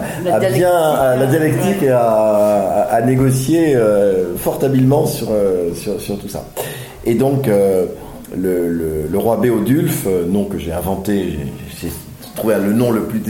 bien 0.54 0.72
la 1.18 1.26
dialectique 1.26 1.84
et 1.84 1.90
à, 1.90 3.02
négocier 3.06 3.76
euh, 3.76 4.38
fort 4.38 4.60
habilement 4.64 5.04
euh, 5.30 5.74
sur, 5.76 6.00
sur, 6.00 6.18
tout 6.18 6.30
ça. 6.30 6.46
Et 7.06 7.14
donc, 7.14 7.50
euh, 7.50 7.88
le, 8.38 9.18
roi 9.18 9.38
Béodulphe, 9.38 10.08
nom 10.30 10.46
que 10.46 10.58
j'ai 10.58 10.72
inventé, 10.72 11.40
j'ai 11.82 11.90
trouvé 12.36 12.56
le 12.56 12.72
nom 12.72 12.92
le 12.92 13.02
plus 13.02 13.22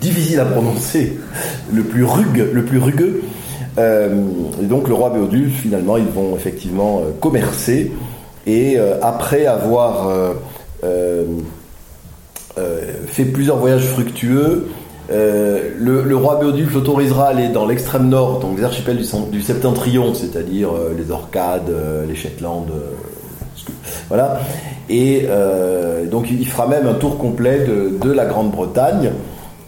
difficile 0.00 0.38
à 0.38 0.44
prononcer, 0.44 1.18
le 1.72 1.82
plus 1.82 2.04
rugue, 2.04 2.46
le 2.52 2.64
plus 2.64 2.78
rugueux, 2.78 3.22
et 3.78 4.64
donc 4.64 4.88
le 4.88 4.94
roi 4.94 5.10
Béodul, 5.10 5.50
finalement, 5.50 5.96
ils 5.96 6.06
vont 6.06 6.34
effectivement 6.34 7.00
euh, 7.00 7.10
commercer. 7.20 7.92
Et 8.46 8.78
euh, 8.78 8.94
après 9.02 9.46
avoir 9.46 10.08
fait 13.08 13.24
plusieurs 13.24 13.56
voyages 13.56 13.86
fructueux, 13.86 14.68
le, 15.10 16.14
roi 16.14 16.38
Béodul 16.38 16.68
autorisera 16.76 17.26
à 17.26 17.30
aller 17.30 17.48
dans 17.48 17.66
l'extrême 17.66 18.08
nord, 18.08 18.38
donc 18.38 18.56
les 18.58 18.64
archipels 18.64 18.98
du, 19.30 19.42
septentrion, 19.42 20.14
c'est-à-dire 20.14 20.70
les 20.96 21.10
Orcades, 21.10 21.74
les 22.08 22.14
Shetland, 22.14 22.66
voilà. 24.08 24.38
Et 24.88 25.26
donc 26.08 26.30
il 26.30 26.46
fera 26.46 26.68
même 26.68 26.86
un 26.86 26.94
tour 26.94 27.18
complet 27.18 27.66
de 27.66 28.12
la 28.12 28.26
Grande-Bretagne. 28.26 29.10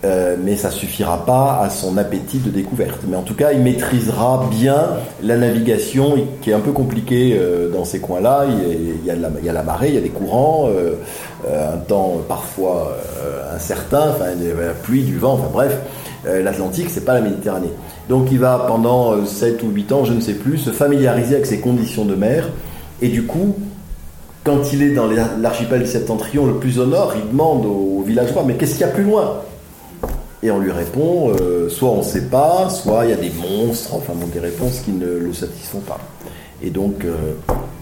Euh, 0.04 0.36
mais 0.40 0.54
ça 0.54 0.70
suffira 0.70 1.26
pas 1.26 1.58
à 1.60 1.70
son 1.70 1.96
appétit 1.96 2.38
de 2.38 2.50
découverte. 2.50 3.00
Mais 3.08 3.16
en 3.16 3.22
tout 3.22 3.34
cas, 3.34 3.50
il 3.50 3.60
maîtrisera 3.60 4.48
bien 4.48 4.90
la 5.24 5.36
navigation 5.36 6.14
qui 6.40 6.50
est 6.50 6.54
un 6.54 6.60
peu 6.60 6.70
compliquée 6.70 7.36
euh, 7.36 7.68
dans 7.68 7.84
ces 7.84 7.98
coins-là. 7.98 8.44
Il, 8.46 9.04
y 9.04 9.10
a, 9.10 9.16
la, 9.16 9.62
marée, 9.64 9.88
il 9.88 9.94
y 9.96 9.98
a 9.98 10.00
des 10.00 10.08
courants, 10.10 10.68
euh, 10.68 10.94
un 11.48 11.78
temps 11.78 12.18
parfois 12.28 12.96
incertain, 13.54 14.10
enfin, 14.10 14.26
la 14.26 14.72
pluie, 14.72 15.02
du 15.02 15.18
vent, 15.18 15.32
enfin 15.32 15.50
bref. 15.52 15.76
L'Atlantique, 16.24 16.90
c'est 16.90 17.04
pas 17.04 17.14
la 17.14 17.20
Méditerranée. 17.20 17.72
Donc 18.08 18.28
il 18.30 18.38
va 18.38 18.64
pendant 18.68 19.24
7 19.24 19.62
ou 19.62 19.70
8 19.70 19.92
ans, 19.92 20.04
je 20.04 20.12
ne 20.12 20.20
sais 20.20 20.34
plus, 20.34 20.58
se 20.58 20.70
familiariser 20.70 21.36
avec 21.36 21.46
ces 21.46 21.60
conditions 21.60 22.04
de 22.04 22.14
mer. 22.14 22.48
Et 23.00 23.08
du 23.08 23.24
coup, 23.24 23.54
quand 24.44 24.72
il 24.72 24.82
est 24.82 24.94
dans 24.94 25.06
l'archipel 25.40 25.86
septentrion 25.86 26.46
le 26.46 26.54
plus 26.54 26.78
au 26.80 26.86
nord, 26.86 27.14
il 27.16 27.30
demande 27.30 27.64
aux 27.64 28.02
villageois, 28.06 28.42
mais 28.46 28.54
qu'est-ce 28.54 28.72
qu'il 28.72 28.82
y 28.82 28.84
a 28.84 28.88
plus 28.88 29.04
loin? 29.04 29.42
Et 30.42 30.50
on 30.50 30.58
lui 30.58 30.70
répond, 30.70 31.30
euh, 31.30 31.68
soit 31.68 31.90
on 31.90 31.98
ne 31.98 32.02
sait 32.02 32.26
pas, 32.26 32.68
soit 32.70 33.04
il 33.04 33.10
y 33.10 33.12
a 33.12 33.16
des 33.16 33.30
monstres, 33.30 33.94
enfin 33.94 34.12
des 34.32 34.40
réponses 34.40 34.80
qui 34.84 34.92
ne 34.92 35.06
le 35.06 35.32
satisfont 35.32 35.80
pas. 35.80 35.98
Et 36.62 36.70
donc 36.70 37.04
euh, 37.04 37.34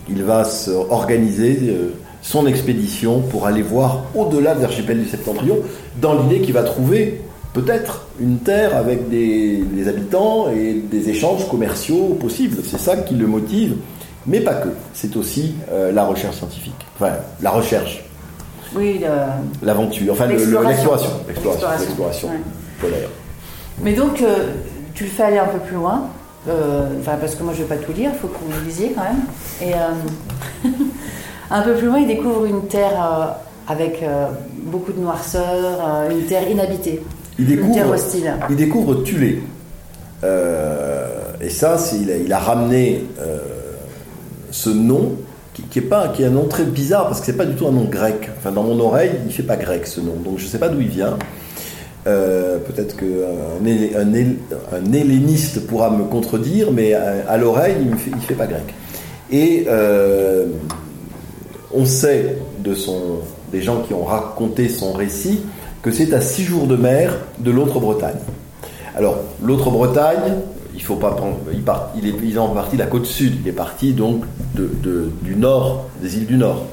il 0.09 0.23
va 0.23 0.45
se 0.45 0.71
organiser 0.71 1.59
euh, 1.65 1.91
son 2.23 2.47
expédition 2.47 3.21
pour 3.21 3.47
aller 3.47 3.63
voir 3.63 4.05
au-delà 4.15 4.55
de 4.55 4.63
l'archipel 4.63 5.03
du 5.03 5.09
Septentrion, 5.09 5.59
dans 6.01 6.23
l'idée 6.23 6.41
qu'il 6.41 6.55
va 6.55 6.63
trouver 6.63 7.21
peut-être 7.53 8.07
une 8.21 8.39
terre 8.39 8.77
avec 8.77 9.09
des, 9.09 9.59
des, 9.59 9.89
habitants 9.89 10.51
et 10.51 10.75
des 10.75 11.09
échanges 11.11 11.49
commerciaux 11.49 12.17
possibles. 12.21 12.57
C'est 12.65 12.81
ça 12.81 12.97
qui 12.97 13.15
le 13.15 13.27
motive, 13.27 13.77
mais 14.27 14.41
pas 14.41 14.55
que. 14.55 14.69
C'est 14.93 15.17
aussi 15.17 15.55
la 15.95 16.05
recherche 16.05 16.37
scientifique. 16.37 16.75
Enfin, 16.97 17.13
la 17.41 17.51
recherche, 17.51 18.05
oui, 18.77 19.01
l'aventure, 19.63 20.13
enfin 20.13 20.27
l'exploration. 20.27 21.11
L'exploration. 21.27 22.31
Mais 23.83 23.93
donc, 23.93 24.23
euh, 24.23 24.53
tu 24.95 25.05
le 25.05 25.11
fais 25.11 25.25
aller 25.25 25.39
un 25.39 25.47
peu 25.47 25.59
plus 25.59 25.77
loin, 25.77 26.09
euh, 26.49 26.89
parce 27.05 27.35
que 27.35 27.43
moi 27.43 27.53
je 27.55 27.63
ne 27.63 27.67
vais 27.67 27.77
pas 27.77 27.83
tout 27.83 27.93
lire, 27.93 28.11
il 28.15 28.19
faut 28.19 28.29
que 28.29 28.39
vous 28.39 28.65
lisiez 28.65 28.93
quand 28.95 29.03
même. 29.03 29.23
Et 29.61 29.75
euh, 29.75 30.69
un 31.51 31.63
peu 31.63 31.75
plus 31.75 31.87
loin, 31.87 31.99
il 31.99 32.07
découvre 32.07 32.47
une 32.47 32.67
terre 32.67 33.37
avec 33.69 34.05
beaucoup 34.63 34.93
de 34.93 35.01
noirceur, 35.01 35.81
une 36.11 36.25
terre 36.25 36.49
inhabitée. 36.49 37.03
Il 37.39 37.47
découvre, 37.47 37.69
une 37.69 37.75
terre 37.75 37.91
hostile. 37.91 38.35
Il 38.49 38.57
découvre 38.57 39.03
Tulé. 39.03 39.43
et 40.23 41.51
ça, 41.51 41.77
il 42.01 42.11
a, 42.11 42.17
il 42.17 42.33
a 42.33 42.39
ramené 42.39 43.05
ce 44.51 44.71
nom 44.71 45.17
qui, 45.71 45.79
est 45.79 45.83
pas, 45.83 46.09
qui 46.09 46.23
est 46.23 46.27
un 46.27 46.31
nom 46.31 46.47
très 46.47 46.65
bizarre 46.65 47.07
parce 47.07 47.21
que 47.21 47.27
c'est 47.27 47.37
pas 47.37 47.47
du 47.47 47.55
tout 47.55 47.67
un 47.67 47.73
nom 47.73 47.85
grec. 47.85 48.31
Enfin, 48.39 48.53
dans 48.53 48.63
mon 48.63 48.79
oreille, 48.81 49.13
il 49.27 49.33
fait 49.33 49.43
pas 49.43 49.57
grec 49.57 49.87
ce 49.87 50.01
nom, 50.01 50.15
donc 50.25 50.39
je 50.39 50.47
sais 50.47 50.59
pas 50.59 50.69
d'où 50.69 50.81
il 50.81 50.89
vient. 50.89 51.19
Euh, 52.07 52.59
peut-être 52.59 52.97
qu'un 52.97 53.07
un, 53.67 54.79
un, 54.79 54.93
helléniste 54.93 55.67
pourra 55.67 55.91
me 55.91 56.05
contredire, 56.05 56.71
mais 56.71 56.95
à, 56.95 57.37
l'oreille, 57.37 57.77
il 57.81 57.91
ne 57.91 57.97
fait, 57.97 58.13
fait, 58.29 58.35
pas 58.35 58.47
grec. 58.47 58.75
Et 59.31 59.67
euh, 59.69 60.47
on 61.75 61.85
sait 61.85 62.37
de 62.61 62.75
son, 62.75 63.21
des 63.51 63.61
gens 63.61 63.81
qui 63.81 63.93
ont 63.93 64.05
raconté 64.05 64.69
son 64.69 64.93
récit 64.93 65.41
que 65.83 65.91
c'est 65.91 66.13
à 66.15 66.21
six 66.21 66.45
jours 66.45 66.67
de 66.67 66.77
mer 66.77 67.13
de 67.41 67.51
l'autre 67.51 67.81
Bretagne. 67.81 68.19
Alors, 68.97 69.19
l'autre 69.43 69.71
Bretagne, 69.71 70.35
il 70.77 70.83
faut 70.83 70.97
pas 70.97 71.11
prendre. 71.13 71.39
Il, 71.53 71.63
part, 71.63 71.93
il, 71.97 72.07
est, 72.07 72.15
il 72.23 72.39
en 72.39 72.49
partie 72.49 72.77
de 72.77 72.83
la 72.83 72.87
côte 72.87 73.07
sud, 73.07 73.39
il 73.43 73.49
est 73.49 73.53
parti 73.53 73.93
donc 73.93 74.25
du 74.55 75.37
nord, 75.37 75.89
des 76.01 76.19
îles 76.19 76.27
du 76.27 76.37
nord. 76.37 76.67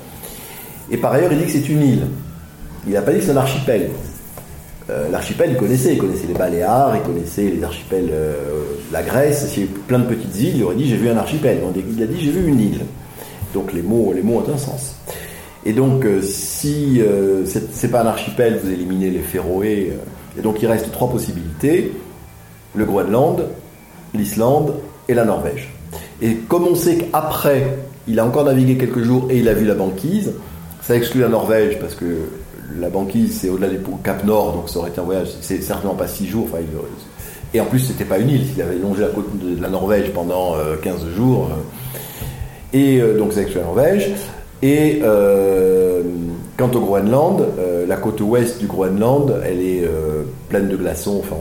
Et 0.91 0.97
par 0.97 1.13
ailleurs, 1.13 1.31
il 1.31 1.39
dit 1.39 1.45
que 1.45 1.51
c'est 1.51 1.69
une 1.69 1.81
île. 1.81 2.07
Il 2.85 2.93
n'a 2.93 3.01
pas 3.01 3.11
dit 3.11 3.19
que 3.19 3.25
c'est 3.25 3.31
un 3.31 3.37
archipel. 3.37 3.89
Euh, 4.89 5.09
l'archipel, 5.09 5.51
il 5.51 5.57
connaissait. 5.57 5.93
Il 5.93 5.97
connaissait 5.97 6.27
les 6.27 6.33
Baléares, 6.33 6.97
il 6.97 7.01
connaissait 7.01 7.49
les 7.49 7.63
archipels, 7.63 8.09
euh, 8.11 8.35
la 8.91 9.01
Grèce. 9.01 9.47
S'il 9.47 9.63
y 9.63 9.65
avait 9.65 9.75
plein 9.87 9.99
de 9.99 10.05
petites 10.05 10.35
îles, 10.39 10.57
il 10.57 10.63
aurait 10.63 10.75
dit 10.75 10.87
j'ai 10.87 10.97
vu 10.97 11.09
un 11.09 11.17
archipel. 11.17 11.59
Il 11.97 12.03
a 12.03 12.05
dit 12.05 12.19
j'ai 12.19 12.31
vu 12.31 12.47
une 12.47 12.59
île. 12.59 12.81
Donc 13.53 13.71
les 13.71 13.81
mots, 13.81 14.11
les 14.13 14.21
mots 14.21 14.43
ont 14.45 14.53
un 14.53 14.57
sens. 14.57 14.97
Et 15.65 15.71
donc, 15.71 16.05
euh, 16.05 16.21
si 16.21 17.01
c'est 17.71 17.87
pas 17.87 18.01
un 18.01 18.07
archipel, 18.07 18.59
vous 18.61 18.69
éliminez 18.69 19.09
les 19.09 19.21
Féroé. 19.21 19.93
et 20.37 20.41
donc, 20.41 20.61
il 20.61 20.67
reste 20.67 20.91
trois 20.91 21.09
possibilités 21.09 21.93
le 22.75 22.85
Groenland, 22.85 23.45
l'Islande 24.13 24.75
et 25.07 25.13
la 25.13 25.25
Norvège. 25.25 25.73
Et 26.21 26.35
comme 26.35 26.67
on 26.67 26.75
sait 26.75 26.97
qu'après, 26.97 27.77
il 28.07 28.19
a 28.19 28.25
encore 28.25 28.45
navigué 28.45 28.77
quelques 28.77 29.01
jours 29.01 29.27
et 29.29 29.39
il 29.39 29.47
a 29.49 29.53
vu 29.53 29.65
la 29.65 29.75
banquise, 29.75 30.33
ça 30.81 30.95
exclut 30.95 31.21
la 31.21 31.29
Norvège 31.29 31.79
parce 31.79 31.95
que 31.95 32.29
la 32.79 32.89
banquise 32.89 33.39
c'est 33.39 33.49
au-delà 33.49 33.69
des 33.69 33.79
Cap 34.03 34.23
Nord, 34.25 34.53
donc 34.53 34.69
ça 34.69 34.79
aurait 34.79 34.89
été 34.89 34.99
un 34.99 35.03
voyage, 35.03 35.29
c'est 35.41 35.61
certainement 35.61 35.95
pas 35.95 36.07
six 36.07 36.27
jours. 36.27 36.47
et 37.53 37.59
en 37.59 37.65
plus, 37.65 37.79
c'était 37.79 38.05
pas 38.05 38.17
une 38.17 38.29
île, 38.29 38.45
il 38.55 38.61
avait 38.61 38.75
longé 38.75 39.01
la 39.01 39.09
côte 39.09 39.37
de 39.37 39.61
la 39.61 39.69
Norvège 39.69 40.11
pendant 40.11 40.55
15 40.81 40.95
euh, 40.95 41.15
jours. 41.15 41.49
Euh. 41.51 42.77
et 42.77 42.99
euh, 42.99 43.17
donc 43.17 43.33
ça 43.33 43.41
exclut 43.41 43.59
la 43.59 43.65
Norvège. 43.65 44.11
Et 44.63 45.01
quant 46.57 46.71
au 46.73 46.79
Groenland, 46.79 47.45
la 47.87 47.95
côte 47.97 48.21
ouest 48.21 48.59
du 48.59 48.65
Groenland, 48.65 49.39
elle 49.45 49.59
est 49.59 49.83
pleine 50.47 50.69
de 50.69 50.77
glaçons. 50.77 51.19
Enfin, 51.19 51.35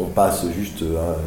on, 0.00 0.04
passe 0.04 0.46
juste 0.56 0.84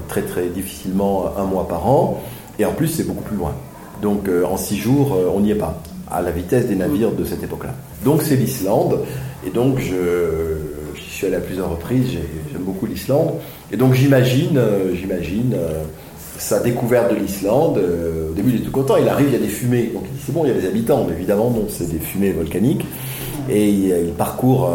très 0.08 0.22
très 0.22 0.48
difficilement 0.48 1.26
un 1.38 1.44
mois 1.44 1.68
par 1.68 1.88
an. 1.88 2.24
Et 2.58 2.66
en 2.66 2.72
plus, 2.72 2.88
c'est 2.88 3.06
beaucoup 3.06 3.24
plus 3.24 3.36
loin. 3.36 3.54
Donc 4.02 4.30
en 4.50 4.56
six 4.56 4.78
jours, 4.78 5.18
on 5.36 5.42
n'y 5.42 5.52
est 5.52 5.56
pas 5.56 5.82
à 6.12 6.22
la 6.22 6.32
vitesse 6.32 6.68
des 6.68 6.76
navires 6.76 7.12
de 7.12 7.24
cette 7.24 7.44
époque-là. 7.44 7.74
Donc 8.04 8.22
c'est 8.22 8.36
l'Islande, 8.36 9.00
et 9.46 9.50
donc 9.50 9.80
je, 9.80 11.00
suis 11.00 11.28
allé 11.28 11.36
à 11.36 11.40
plusieurs 11.40 11.70
reprises, 11.70 12.18
j'aime 12.52 12.64
beaucoup 12.64 12.86
l'Islande, 12.86 13.34
et 13.72 13.78
donc 13.78 13.94
j'imagine, 13.94 14.58
euh, 14.58 14.96
j'imagine 14.96 15.54
euh, 15.56 15.84
sa 16.42 16.60
découverte 16.60 17.12
de 17.12 17.16
l'Islande. 17.16 17.78
Euh, 17.78 18.32
au 18.32 18.34
début 18.34 18.52
il 18.52 18.62
est 18.62 18.66
tout 18.66 18.72
content, 18.72 18.98
il 18.98 19.08
arrive, 19.08 19.28
il 19.28 19.34
y 19.34 19.38
a 19.38 19.40
des 19.40 19.48
fumées, 19.48 19.92
donc 19.94 20.04
il 20.06 20.18
dit 20.18 20.24
c'est 20.26 20.34
bon, 20.34 20.44
il 20.46 20.50
y 20.50 20.52
a 20.52 20.60
des 20.60 20.68
habitants, 20.68 21.06
mais 21.08 21.14
évidemment 21.14 21.50
non, 21.50 21.66
c'est 21.70 21.90
des 21.90 22.00
fumées 22.00 22.32
volcaniques, 22.32 22.86
et 23.50 23.70
il, 23.70 24.14
parcourt 24.18 24.70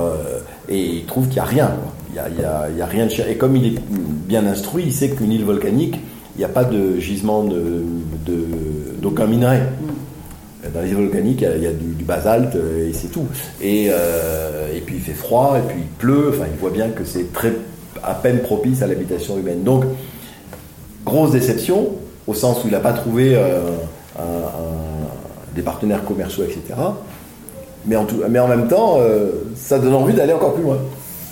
et 0.68 0.80
il 0.80 1.04
trouve 1.04 1.26
qu'il 1.26 1.34
n'y 1.34 1.40
a 1.40 1.44
rien. 1.44 1.76
Il 2.10 2.38
n'y 2.38 2.44
a, 2.44 2.68
y 2.70 2.80
a, 2.80 2.86
rien 2.86 3.06
de 3.06 3.10
cher. 3.10 3.28
Et 3.28 3.36
comme 3.36 3.56
il 3.56 3.74
est 3.74 3.78
bien 3.90 4.46
instruit, 4.46 4.84
il 4.86 4.92
sait 4.92 5.10
qu'une 5.10 5.32
île 5.32 5.44
volcanique, 5.44 5.96
il 6.36 6.38
n'y 6.38 6.44
a 6.44 6.48
pas 6.48 6.64
de 6.64 6.98
gisement 6.98 7.44
d'aucun 7.44 9.24
de, 9.24 9.30
minerai. 9.30 9.60
Dans 10.74 10.80
les 10.80 10.88
îles 10.88 10.96
volcaniques, 10.96 11.42
il 11.42 11.62
y 11.62 11.66
a, 11.66 11.72
du, 11.72 12.04
basalte 12.04 12.56
euh, 12.56 12.88
et 12.88 12.92
c'est 12.92 13.08
tout. 13.08 13.26
Et, 13.62 13.88
euh, 13.90 14.74
et, 14.74 14.80
puis 14.80 14.96
il 14.96 15.00
fait 15.00 15.12
froid, 15.12 15.58
et 15.58 15.66
puis 15.66 15.78
il 15.80 15.86
pleut, 15.86 16.30
enfin 16.30 16.44
il 16.52 16.58
voit 16.58 16.70
bien 16.70 16.88
que 16.88 17.04
c'est 17.04 17.32
très 17.32 17.52
à 18.02 18.14
peine 18.14 18.40
propice 18.40 18.82
à 18.82 18.86
l'habitation 18.86 19.38
humaine. 19.38 19.62
Donc, 19.62 19.84
grosse 21.06 21.30
déception, 21.30 21.92
au 22.26 22.34
sens 22.34 22.62
où 22.64 22.66
il 22.66 22.72
n'a 22.72 22.80
pas 22.80 22.92
trouvé 22.92 23.34
euh, 23.36 23.60
des 25.54 25.62
partenaires 25.62 26.04
commerciaux, 26.04 26.44
etc. 26.44 26.60
Mais 27.86 27.96
en, 27.96 28.04
tout, 28.04 28.16
mais 28.28 28.40
en 28.40 28.48
même 28.48 28.68
temps, 28.68 28.96
euh, 28.98 29.30
ça 29.54 29.78
donne 29.78 29.94
envie 29.94 30.12
d'aller 30.12 30.32
encore 30.32 30.54
plus 30.54 30.64
loin. 30.64 30.78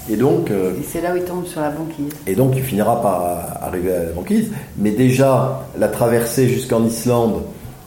Et 0.08 0.16
donc, 0.16 0.50
euh, 0.50 0.70
Et 0.78 0.84
c'est 0.86 1.00
là 1.00 1.12
où 1.12 1.16
il 1.16 1.24
tombe 1.24 1.46
sur 1.46 1.60
la 1.60 1.70
banquise. 1.70 2.12
et 2.26 2.34
donc, 2.34 2.52
il 2.56 2.62
finira 2.62 3.02
par 3.02 3.58
arriver 3.60 3.92
à 3.92 4.04
la 4.04 4.12
banquise. 4.12 4.50
Mais 4.78 4.92
déjà, 4.92 5.62
la 5.78 5.88
traversée 5.88 6.46
jusqu'en 6.48 6.84
Islande, 6.84 7.42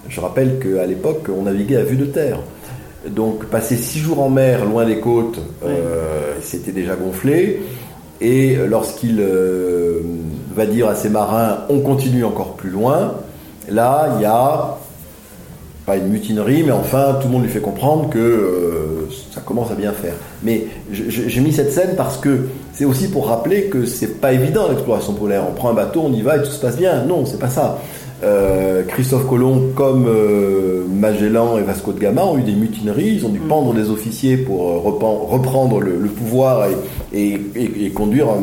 je 0.09 0.19
rappelle 0.19 0.59
qu'à 0.59 0.85
l'époque, 0.85 1.29
on 1.35 1.43
naviguait 1.43 1.77
à 1.77 1.83
vue 1.83 1.95
de 1.95 2.05
terre. 2.05 2.39
Donc, 3.07 3.45
passer 3.45 3.77
six 3.77 3.99
jours 3.99 4.21
en 4.21 4.29
mer, 4.29 4.65
loin 4.65 4.85
des 4.85 4.99
côtes, 4.99 5.39
c'était 6.41 6.71
déjà 6.71 6.95
gonflé. 6.95 7.61
Et 8.19 8.55
lorsqu'il 8.67 9.21
va 10.57 10.65
dire 10.65 10.87
à 10.89 10.95
ses 10.95 11.09
marins, 11.09 11.59
on 11.69 11.79
continue 11.79 12.25
encore 12.25 12.53
plus 12.53 12.69
loin, 12.69 13.13
là, 13.69 14.09
il 14.17 14.21
y 14.23 14.25
a 14.25 14.77
pas 15.85 15.95
une 15.95 16.07
mutinerie, 16.09 16.63
mais 16.65 16.73
enfin, 16.73 17.15
tout 17.21 17.27
le 17.27 17.33
monde 17.33 17.43
lui 17.43 17.49
fait 17.49 17.61
comprendre 17.61 18.09
que 18.09 18.17
euh, 18.19 19.07
ça 19.31 19.39
commence 19.39 19.71
à 19.71 19.75
bien 19.75 19.93
faire. 19.93 20.15
Mais 20.43 20.65
j'ai 20.91 21.39
mis 21.39 21.53
cette 21.53 21.71
scène 21.71 21.91
parce 21.95 22.17
que 22.17 22.47
c'est 22.73 22.83
aussi 22.83 23.07
pour 23.07 23.27
rappeler 23.27 23.63
que 23.65 23.85
c'est 23.85 24.19
pas 24.19 24.33
évident 24.33 24.67
l'exploration 24.67 25.13
polaire. 25.13 25.43
On 25.49 25.53
prend 25.53 25.69
un 25.69 25.73
bateau, 25.73 26.01
on 26.05 26.11
y 26.11 26.21
va 26.21 26.35
et 26.37 26.41
tout 26.43 26.51
se 26.51 26.59
passe 26.59 26.75
bien. 26.75 27.03
Non, 27.05 27.25
c'est 27.25 27.39
pas 27.39 27.47
ça. 27.47 27.79
Euh, 28.23 28.83
Christophe 28.85 29.27
Colomb, 29.29 29.69
comme 29.75 30.07
euh, 30.09 30.83
Magellan 30.93 31.57
et 31.57 31.61
Vasco 31.61 31.93
de 31.93 31.99
Gama, 31.99 32.25
ont 32.25 32.37
eu 32.37 32.41
des 32.41 32.51
mutineries. 32.53 33.13
Ils 33.13 33.25
ont 33.25 33.29
dû 33.29 33.39
pendre 33.39 33.73
des 33.73 33.89
officiers 33.89 34.35
pour 34.37 34.83
reprendre 34.83 35.79
le, 35.79 35.97
le 35.97 36.09
pouvoir 36.09 36.65
et, 37.13 37.17
et- 37.17 37.39
et- 37.55 37.85
et 37.85 37.89
conduire 37.91 38.27
euh, 38.29 38.39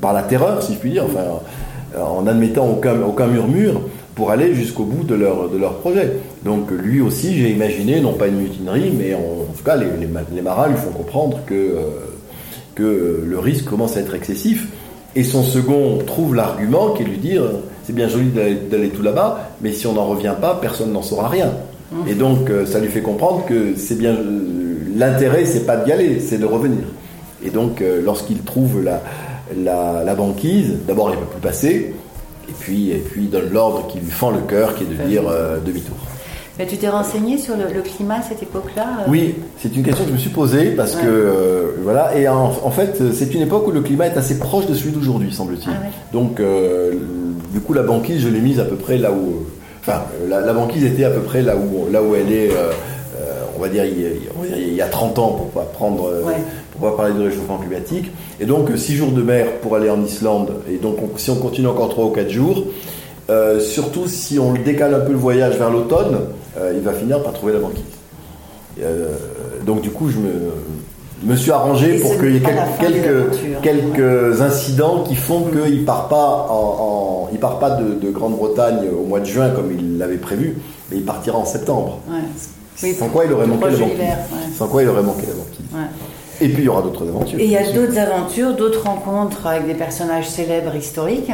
par 0.00 0.12
la 0.12 0.22
terreur, 0.22 0.62
si 0.62 0.74
je 0.74 0.78
puis 0.78 0.90
dire, 0.90 1.04
enfin, 1.04 1.24
euh, 1.96 2.00
en 2.02 2.22
n'admettant 2.22 2.68
aucun, 2.68 3.00
aucun 3.02 3.26
murmure 3.26 3.80
pour 4.14 4.30
aller 4.30 4.54
jusqu'au 4.54 4.84
bout 4.84 5.04
de 5.04 5.14
leur, 5.14 5.48
de 5.48 5.56
leur 5.58 5.78
projet. 5.78 6.12
Donc 6.44 6.70
lui 6.70 7.00
aussi, 7.00 7.36
j'ai 7.36 7.50
imaginé, 7.50 8.00
non 8.00 8.12
pas 8.14 8.26
une 8.28 8.36
mutinerie, 8.36 8.92
mais 8.96 9.14
en, 9.14 9.18
en 9.18 9.52
tout 9.56 9.64
cas, 9.64 9.76
les, 9.76 9.86
les, 9.98 10.06
ma- 10.06 10.20
les 10.34 10.42
marins 10.42 10.68
lui 10.68 10.76
font 10.76 10.90
comprendre 10.90 11.38
que, 11.46 11.54
euh, 11.54 11.80
que 12.74 13.24
le 13.26 13.38
risque 13.38 13.64
commence 13.64 13.96
à 13.96 14.00
être 14.00 14.14
excessif. 14.14 14.68
Et 15.16 15.24
son 15.24 15.42
second 15.42 15.98
trouve 16.06 16.34
l'argument 16.34 16.90
qui 16.90 17.02
est 17.02 17.04
de 17.06 17.10
lui 17.10 17.18
dire, 17.18 17.42
c'est 17.84 17.94
bien 17.94 18.08
joli 18.08 18.30
d'aller 18.70 18.90
tout 18.90 19.02
là-bas, 19.02 19.50
mais 19.60 19.72
si 19.72 19.86
on 19.86 19.94
n'en 19.94 20.04
revient 20.06 20.34
pas, 20.40 20.58
personne 20.60 20.92
n'en 20.92 21.02
saura 21.02 21.28
rien. 21.28 21.52
Et 22.06 22.14
donc 22.14 22.48
euh, 22.50 22.64
ça 22.66 22.78
lui 22.78 22.88
fait 22.88 23.00
comprendre 23.02 23.44
que 23.46 23.74
c'est 23.76 23.98
bien 23.98 24.16
l'intérêt, 24.96 25.44
c'est 25.44 25.66
pas 25.66 25.76
d'y 25.76 25.90
aller, 25.90 26.20
c'est 26.20 26.38
de 26.38 26.46
revenir. 26.46 26.84
Et 27.44 27.50
donc 27.50 27.82
lorsqu'il 28.04 28.38
trouve 28.42 28.84
la, 28.84 29.02
la, 29.56 30.02
la 30.04 30.14
banquise, 30.14 30.74
d'abord 30.86 31.10
il 31.10 31.16
ne 31.16 31.20
peut 31.20 31.26
plus 31.32 31.40
passer, 31.40 31.94
et 32.48 32.52
puis, 32.58 32.90
et 32.90 32.96
puis 32.96 33.22
il 33.24 33.30
donne 33.30 33.50
l'ordre 33.52 33.86
qui 33.88 33.98
lui 33.98 34.10
fend 34.10 34.30
le 34.30 34.40
cœur, 34.40 34.74
qui 34.74 34.84
est 34.84 34.86
de 34.86 35.08
dire 35.08 35.22
euh, 35.28 35.58
demi-tour. 35.64 35.96
Mais 36.58 36.66
tu 36.66 36.76
t'es 36.76 36.88
renseigné 36.90 37.38
sur 37.38 37.56
le, 37.56 37.72
le 37.74 37.80
climat 37.80 38.16
à 38.16 38.22
cette 38.22 38.42
époque-là 38.42 38.84
euh 39.00 39.04
Oui, 39.08 39.36
c'est 39.58 39.74
une 39.74 39.82
question 39.82 40.04
que 40.04 40.10
je 40.10 40.14
me 40.14 40.18
suis 40.18 40.30
posée 40.30 40.72
parce 40.72 40.94
Ouais. 40.96 41.02
que 41.02 41.06
euh, 41.08 41.62
voilà 41.82 42.14
et 42.18 42.28
en, 42.28 42.52
en 42.62 42.70
fait 42.70 42.98
c'est 43.14 43.32
une 43.34 43.40
époque 43.42 43.66
où 43.66 43.70
le 43.70 43.80
climat 43.80 44.08
est 44.08 44.16
assez 44.18 44.38
proche 44.38 44.66
de 44.66 44.74
celui 44.74 44.90
d'aujourd'hui 44.92 45.32
semble-t-il. 45.32 45.70
Ah 45.74 45.80
ouais. 45.84 45.90
Donc 46.12 46.38
euh, 46.38 46.92
du 47.54 47.60
coup 47.60 47.72
la 47.72 47.82
banquise 47.82 48.20
je 48.20 48.28
l'ai 48.28 48.40
mise 48.40 48.60
à 48.60 48.64
peu 48.64 48.76
près 48.76 48.98
là 48.98 49.10
où 49.10 49.46
enfin 49.80 50.02
la, 50.28 50.40
la 50.40 50.52
banquise 50.52 50.84
était 50.84 51.04
à 51.04 51.10
peu 51.10 51.20
près 51.20 51.40
là 51.40 51.54
où 51.56 51.90
là 51.90 52.02
où 52.02 52.14
elle 52.14 52.30
est 52.30 52.50
on 53.56 53.60
va 53.62 53.68
dire 53.68 53.84
il 53.86 54.00
y, 54.00 54.04
a, 54.06 54.08
on 54.38 54.42
va 54.42 54.48
dire, 54.48 54.56
il 54.58 54.74
y 54.74 54.82
a 54.82 54.86
30 54.88 55.18
ans 55.18 55.28
pour 55.32 55.46
pas 55.50 55.62
prendre 55.62 56.10
Ouais. 56.26 56.34
Pour 56.80 56.90
pas 56.90 56.96
parler 56.96 57.14
de 57.14 57.22
réchauffement 57.22 57.58
climatique 57.58 58.10
et 58.40 58.46
donc 58.46 58.70
6 58.74 58.94
jours 58.96 59.12
de 59.12 59.22
mer 59.22 59.46
pour 59.62 59.76
aller 59.76 59.90
en 59.90 60.02
Islande 60.02 60.52
et 60.68 60.76
donc 60.78 60.96
on- 61.02 61.16
si 61.18 61.30
on 61.30 61.36
continue 61.36 61.66
encore 61.68 61.90
3 61.90 62.06
ou 62.06 62.10
4 62.10 62.30
jours 62.30 62.64
euh, 63.28 63.60
surtout 63.60 64.06
si 64.08 64.38
on 64.38 64.52
le 64.52 64.58
décale 64.60 64.94
un 64.94 65.00
peu 65.00 65.12
le 65.12 65.18
voyage 65.18 65.56
vers 65.56 65.70
l'automne, 65.70 66.18
euh, 66.58 66.72
il 66.74 66.80
va 66.82 66.92
finir 66.92 67.22
par 67.22 67.32
trouver 67.32 67.52
la 67.52 67.60
banquise. 67.60 67.84
Euh, 68.82 69.14
donc 69.64 69.82
du 69.82 69.90
coup, 69.90 70.08
je 70.08 70.18
me, 70.18 70.32
me 71.22 71.36
suis 71.36 71.52
arrangé 71.52 71.96
Et 71.96 72.00
pour 72.00 72.16
qu'il 72.18 72.32
y 72.34 72.36
ait 72.38 72.42
quelques, 73.62 74.40
incidents 74.40 75.04
qui 75.06 75.14
font 75.14 75.42
qu'il 75.44 75.84
part 75.84 76.08
pas 76.08 76.46
en, 76.50 76.54
en- 76.54 77.28
il 77.32 77.38
part 77.38 77.58
pas 77.60 77.70
de, 77.70 77.94
de 77.94 78.10
Grande-Bretagne 78.10 78.88
au 78.98 79.04
mois 79.06 79.20
de 79.20 79.26
juin 79.26 79.50
comme 79.50 79.70
il 79.78 79.98
l'avait 79.98 80.16
prévu, 80.16 80.56
mais 80.90 80.96
il 80.96 81.04
partira 81.04 81.38
en 81.38 81.44
septembre. 81.44 82.00
Ouais. 82.08 82.18
Oui, 82.82 82.94
Sans 82.94 83.08
quoi 83.08 83.26
il 83.26 83.32
aurait 83.32 83.46
manqué 83.46 83.64
la 83.66 83.70
banquise. 83.76 83.88
l'hiver, 83.92 84.18
ouais. 84.32 84.52
Sans 84.56 84.66
quoi 84.66 84.82
il 84.82 84.88
aurait 84.88 85.02
manqué 85.02 85.26
la 85.26 85.34
banquise. 85.34 85.66
Ouais. 85.72 86.09
Et 86.40 86.48
puis 86.48 86.62
il 86.62 86.66
y 86.66 86.68
aura 86.68 86.82
d'autres 86.82 87.06
aventures. 87.08 87.38
Et 87.38 87.44
il 87.44 87.50
y 87.50 87.56
a 87.56 87.70
d'autres 87.72 87.98
aventures, 87.98 88.54
d'autres 88.56 88.84
rencontres 88.84 89.46
avec 89.46 89.66
des 89.66 89.74
personnages 89.74 90.28
célèbres 90.28 90.74
historiques. 90.74 91.30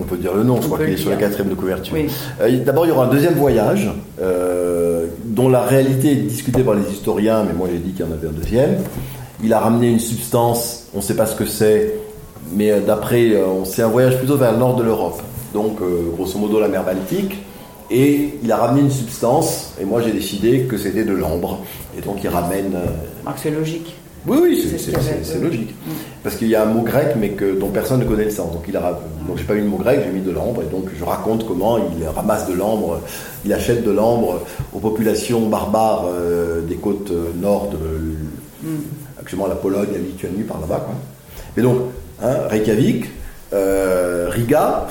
On 0.00 0.04
peut 0.04 0.16
dire 0.16 0.34
le 0.34 0.44
nom, 0.44 0.60
je 0.60 0.66
crois 0.66 0.78
qu'il 0.78 0.90
est 0.94 0.96
sur 0.96 1.10
la 1.10 1.16
quatrième 1.16 1.48
de 1.48 1.54
couverture. 1.54 1.94
Oui. 1.94 2.06
Euh, 2.40 2.64
D'abord, 2.64 2.86
il 2.86 2.90
y 2.90 2.92
aura 2.92 3.06
un 3.06 3.10
deuxième 3.10 3.34
voyage, 3.34 3.90
euh, 4.20 5.06
dont 5.24 5.48
la 5.48 5.62
réalité 5.62 6.12
est 6.12 6.16
discutée 6.16 6.62
par 6.62 6.74
les 6.74 6.88
historiens, 6.90 7.44
mais 7.44 7.52
moi 7.52 7.68
j'ai 7.70 7.78
dit 7.78 7.92
qu'il 7.92 8.04
y 8.04 8.08
en 8.08 8.12
avait 8.12 8.28
un 8.28 8.32
deuxième. 8.32 8.76
Il 9.42 9.52
a 9.52 9.58
ramené 9.60 9.88
une 9.90 9.98
substance, 10.00 10.86
on 10.94 10.98
ne 10.98 11.02
sait 11.02 11.14
pas 11.16 11.26
ce 11.26 11.34
que 11.36 11.46
c'est, 11.46 11.94
mais 12.52 12.70
euh, 12.72 12.80
d'après, 12.80 13.30
euh, 13.32 13.64
c'est 13.64 13.82
un 13.82 13.88
voyage 13.88 14.18
plutôt 14.18 14.36
vers 14.36 14.52
le 14.52 14.58
nord 14.58 14.76
de 14.76 14.82
l'Europe, 14.84 15.20
donc 15.54 15.80
euh, 15.80 16.10
grosso 16.16 16.38
modo 16.38 16.58
la 16.60 16.68
mer 16.68 16.84
Baltique. 16.84 17.36
Et 17.90 18.34
il 18.42 18.52
a 18.52 18.56
ramené 18.58 18.82
une 18.82 18.90
substance, 18.90 19.72
et 19.80 19.84
moi 19.84 20.02
j'ai 20.02 20.12
décidé 20.12 20.60
que 20.62 20.76
c'était 20.76 21.04
de 21.04 21.14
l'ambre. 21.14 21.60
Et 21.96 22.02
donc 22.02 22.18
il 22.22 22.28
ramène. 22.28 22.74
euh, 22.74 22.84
Donc 23.24 23.34
c'est 23.38 23.50
logique. 23.50 23.96
Oui, 24.26 24.38
oui, 24.42 24.76
c'est- 24.78 25.38
logique. 25.40 25.74
Parce 26.22 26.36
qu'il 26.36 26.48
y 26.48 26.54
a 26.56 26.62
un 26.62 26.66
mot 26.66 26.82
grec, 26.82 27.08
mais 27.18 27.30
que, 27.30 27.58
dont 27.58 27.68
personne 27.68 28.00
ne 28.00 28.04
connaît 28.04 28.24
le 28.24 28.30
sens. 28.30 28.52
Donc, 28.52 28.64
il 28.68 28.76
a, 28.76 28.98
donc 29.26 29.36
j'ai 29.38 29.44
pas 29.44 29.54
mis 29.54 29.62
le 29.62 29.68
mot 29.68 29.76
grec, 29.78 30.00
j'ai 30.04 30.12
mis 30.12 30.20
de 30.24 30.30
l'ambre. 30.32 30.62
Et 30.62 30.70
donc, 30.74 30.86
je 30.98 31.04
raconte 31.04 31.46
comment 31.46 31.78
il 31.78 32.06
ramasse 32.14 32.46
de 32.48 32.54
l'ambre, 32.54 33.00
il 33.44 33.52
achète 33.52 33.84
de 33.84 33.90
l'ambre 33.90 34.40
aux 34.74 34.78
populations 34.80 35.48
barbares 35.48 36.06
euh, 36.12 36.60
des 36.62 36.74
côtes 36.76 37.10
euh, 37.10 37.28
nord 37.40 37.70
de, 37.70 38.68
actuellement 39.18 39.46
la 39.46 39.54
Pologne, 39.54 39.88
la 39.92 39.98
Lituanie, 39.98 40.42
par 40.42 40.60
là-bas. 40.60 40.80
quoi. 40.86 40.94
Mais 41.56 41.62
donc, 41.62 41.76
hein, 42.22 42.34
Reykjavik, 42.50 43.06
euh, 43.52 44.26
Riga, 44.30 44.86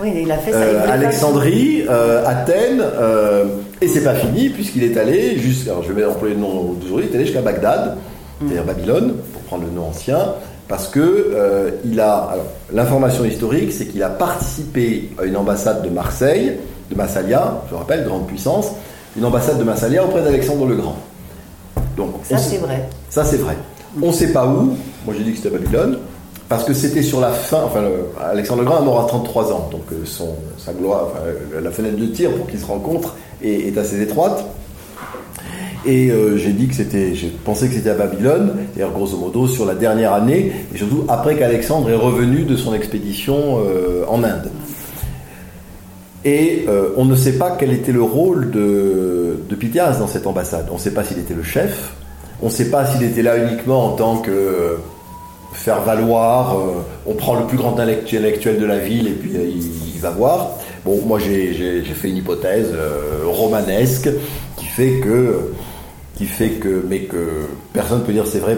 Oui, 0.00 0.12
il 0.22 0.30
a 0.32 0.38
fait 0.38 0.50
ça. 0.52 0.58
euh, 0.58 0.64
il 0.64 0.70
voulait 0.76 0.86
pas- 0.86 0.92
Alexandrie, 0.92 1.84
euh, 1.88 2.24
Athènes, 2.26 2.82
euh, 2.82 3.44
et 3.80 3.86
c'est 3.88 4.02
pas 4.02 4.14
fini 4.14 4.48
puisqu'il 4.48 4.82
est 4.84 4.96
allé 4.96 5.38
jusqu'à, 5.38 5.72
je 5.86 5.92
vais 5.92 6.04
employer 6.04 6.34
le 6.34 6.40
nom 6.40 6.72
d'aujourd'hui, 6.72 7.06
il 7.08 7.12
est 7.12 7.16
allé 7.16 7.26
jusqu'à 7.26 7.42
Bagdad, 7.42 7.96
c'est-à-dire 8.40 8.64
Babylone, 8.64 9.14
pour 9.32 9.42
prendre 9.42 9.64
le 9.64 9.70
nom 9.70 9.88
ancien, 9.88 10.32
parce 10.68 10.88
que 10.88 11.00
euh, 11.00 11.70
il 11.84 12.00
a, 12.00 12.14
alors 12.32 12.44
l'information 12.72 13.24
historique, 13.24 13.72
c'est 13.72 13.86
qu'il 13.86 14.02
a 14.02 14.08
participé 14.08 15.10
à 15.18 15.24
une 15.24 15.36
ambassade 15.36 15.82
de 15.82 15.90
Marseille, 15.90 16.58
de 16.90 16.94
Massalia, 16.96 17.62
je 17.70 17.74
rappelle, 17.74 18.04
grande 18.04 18.26
puissance, 18.26 18.68
une 19.16 19.24
ambassade 19.24 19.58
de 19.58 19.64
Massalia 19.64 20.04
auprès 20.04 20.22
d'Alexandre 20.22 20.66
le 20.66 20.76
Grand. 20.76 20.96
Donc, 21.96 22.10
Ça, 22.24 22.38
c'est 22.38 22.56
vrai. 22.58 22.88
ça, 23.10 23.24
c'est 23.24 23.36
vrai. 23.36 23.56
On 24.02 24.08
ne 24.08 24.12
sait 24.12 24.32
pas 24.32 24.46
où. 24.46 24.74
Moi, 25.04 25.14
j'ai 25.16 25.22
dit 25.24 25.30
que 25.32 25.36
c'était 25.36 25.50
Babylone. 25.56 25.98
Parce 26.48 26.64
que 26.64 26.74
c'était 26.74 27.02
sur 27.02 27.20
la 27.20 27.30
fin. 27.30 27.60
Enfin, 27.64 27.80
le- 27.80 28.08
Alexandre 28.22 28.60
le 28.62 28.66
Grand 28.66 28.82
est 28.82 28.84
mort 28.84 29.00
à 29.00 29.06
33 29.06 29.52
ans. 29.52 29.68
Donc, 29.70 29.82
euh, 29.92 30.04
son, 30.04 30.34
sa 30.58 30.72
gloire, 30.72 31.06
enfin, 31.12 31.20
la 31.62 31.70
fenêtre 31.70 31.96
de 31.96 32.06
tir 32.06 32.32
pour 32.32 32.46
qu'ils 32.46 32.60
se 32.60 32.66
rencontrent 32.66 33.14
est, 33.42 33.68
est 33.68 33.78
assez 33.78 34.00
étroite. 34.02 34.44
Et 35.86 36.10
euh, 36.10 36.38
j'ai 36.38 36.52
dit 36.52 36.68
que 36.68 36.74
c'était. 36.74 37.14
J'ai 37.14 37.28
pensé 37.28 37.68
que 37.68 37.74
c'était 37.74 37.90
à 37.90 37.94
Babylone. 37.94 38.56
D'ailleurs, 38.74 38.92
grosso 38.92 39.16
modo, 39.18 39.46
sur 39.46 39.66
la 39.66 39.74
dernière 39.74 40.14
année. 40.14 40.52
Et 40.74 40.78
surtout 40.78 41.04
après 41.08 41.36
qu'Alexandre 41.36 41.90
est 41.90 41.96
revenu 41.96 42.44
de 42.44 42.56
son 42.56 42.74
expédition 42.74 43.58
euh, 43.58 44.04
en 44.08 44.24
Inde. 44.24 44.50
Et 46.24 46.64
euh, 46.68 46.88
on 46.96 47.04
ne 47.04 47.14
sait 47.14 47.36
pas 47.36 47.54
quel 47.58 47.70
était 47.70 47.92
le 47.92 48.02
rôle 48.02 48.50
de, 48.50 49.40
de 49.46 49.54
Pythias 49.54 49.98
dans 49.98 50.06
cette 50.06 50.26
ambassade. 50.26 50.68
On 50.70 50.74
ne 50.74 50.80
sait 50.80 50.94
pas 50.94 51.04
s'il 51.04 51.18
était 51.18 51.34
le 51.34 51.42
chef. 51.42 51.92
On 52.40 52.46
ne 52.46 52.50
sait 52.50 52.70
pas 52.70 52.86
s'il 52.86 53.02
était 53.02 53.22
là 53.22 53.36
uniquement 53.36 53.84
en 53.84 53.90
tant 53.92 54.16
que 54.18 54.78
faire 55.52 55.82
valoir. 55.82 56.56
on 57.06 57.14
prend 57.14 57.38
le 57.38 57.46
plus 57.46 57.56
grand 57.56 57.78
intellectuel 57.78 58.58
de 58.58 58.66
la 58.66 58.78
ville 58.78 59.06
et 59.06 59.12
puis 59.12 59.30
il, 59.34 59.94
il 59.94 60.00
va 60.00 60.10
voir. 60.10 60.50
Bon, 60.84 61.00
moi 61.06 61.18
j'ai 61.18 61.82
fait 61.82 62.08
une 62.08 62.16
hypothèse 62.16 62.74
romanesque 63.24 64.08
qui 64.56 64.66
fait 64.66 65.00
que 65.00 65.52
qui 66.14 66.26
fait 66.26 66.50
que 66.50 66.84
mais 66.88 67.00
que 67.00 67.46
personne 67.72 68.02
peut 68.02 68.12
dire 68.12 68.26
c'est 68.26 68.38
vrai, 68.38 68.56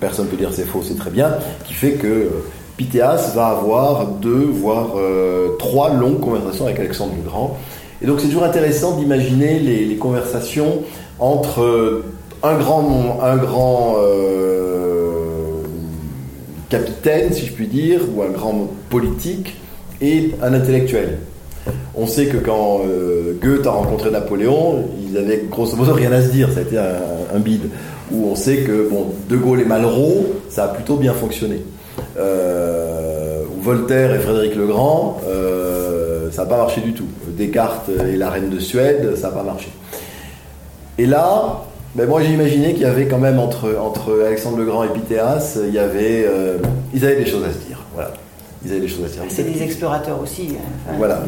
personne 0.00 0.26
peut 0.26 0.36
dire 0.36 0.50
c'est 0.52 0.64
faux, 0.64 0.82
c'est 0.82 0.96
très 0.96 1.10
bien, 1.10 1.34
qui 1.64 1.74
fait 1.74 1.92
que 1.92 2.06
euh, 2.06 2.28
Pythéas 2.76 3.32
va 3.34 3.48
avoir 3.48 4.06
deux 4.06 4.44
voire 4.44 4.94
euh, 4.96 5.56
trois 5.58 5.92
longues 5.94 6.20
conversations 6.20 6.66
avec 6.66 6.78
Alexandre 6.78 7.12
le 7.16 7.28
Grand. 7.28 7.58
Et 8.00 8.06
donc 8.06 8.20
c'est 8.20 8.26
toujours 8.26 8.44
intéressant 8.44 8.96
d'imaginer 8.96 9.58
les, 9.60 9.96
conversations 9.96 10.82
entre 11.18 11.62
euh, 11.62 12.04
un 12.42 12.58
grand 12.58 13.20
un 13.22 13.36
grand 13.36 13.96
capitaine, 16.68 17.32
si 17.32 17.46
je 17.46 17.52
puis 17.52 17.68
dire, 17.68 18.00
ou 18.14 18.22
un 18.22 18.30
grand 18.30 18.68
politique 18.88 19.56
et 20.00 20.32
un 20.42 20.54
intellectuel. 20.54 21.18
On 21.94 22.06
sait 22.06 22.26
que 22.26 22.38
quand 22.38 22.80
euh, 22.86 23.34
Goethe 23.40 23.66
a 23.66 23.70
rencontré 23.70 24.10
Napoléon, 24.10 24.88
ils 25.12 25.18
avaient 25.18 25.44
grosso 25.50 25.76
modo 25.76 25.92
rien 25.92 26.10
à 26.12 26.22
se 26.22 26.28
dire, 26.28 26.50
ça 26.52 26.60
a 26.60 26.62
été 26.62 26.78
un, 26.78 27.36
un 27.36 27.38
bide. 27.38 27.68
Où 28.10 28.26
on 28.26 28.34
sait 28.34 28.58
que 28.58 28.88
bon, 28.90 29.06
De 29.28 29.36
Gaulle 29.36 29.60
et 29.60 29.64
Malraux, 29.64 30.26
ça 30.48 30.64
a 30.64 30.68
plutôt 30.68 30.96
bien 30.96 31.12
fonctionné. 31.14 31.62
Euh, 32.18 33.42
Voltaire 33.60 34.14
et 34.14 34.18
Frédéric 34.18 34.56
le 34.56 34.66
Grand, 34.66 35.20
euh, 35.26 36.30
ça 36.32 36.42
n'a 36.42 36.48
pas 36.48 36.56
marché 36.56 36.80
du 36.80 36.92
tout. 36.94 37.06
Descartes 37.28 37.88
et 38.12 38.16
la 38.16 38.28
reine 38.30 38.50
de 38.50 38.58
Suède, 38.58 39.14
ça 39.16 39.28
n'a 39.28 39.34
pas 39.34 39.42
marché. 39.44 39.68
Et 40.98 41.06
là, 41.06 41.62
ben 41.94 42.08
moi 42.08 42.22
j'ai 42.22 42.32
imaginé 42.32 42.72
qu'il 42.72 42.82
y 42.82 42.86
avait 42.86 43.06
quand 43.06 43.18
même 43.18 43.38
entre, 43.38 43.76
entre 43.80 44.22
Alexandre 44.26 44.56
le 44.58 44.64
Grand 44.64 44.82
et 44.84 44.88
Pythéas, 44.88 45.58
il 45.66 45.72
y 45.74 45.78
avait, 45.78 46.24
euh, 46.26 46.58
ils 46.92 47.04
avaient 47.04 47.16
des 47.16 47.26
choses 47.26 47.44
à 47.44 47.52
se 47.52 47.58
dire. 47.66 47.80
Voilà. 47.94 48.12
Ils 48.64 48.72
avaient 48.72 48.80
des 48.80 48.88
choses 48.88 49.04
à 49.04 49.08
se 49.08 49.12
dire. 49.14 49.22
C'est 49.28 49.44
des 49.44 49.62
explorateurs 49.62 50.20
aussi. 50.20 50.48
hein. 50.56 50.92
Voilà. 50.98 51.22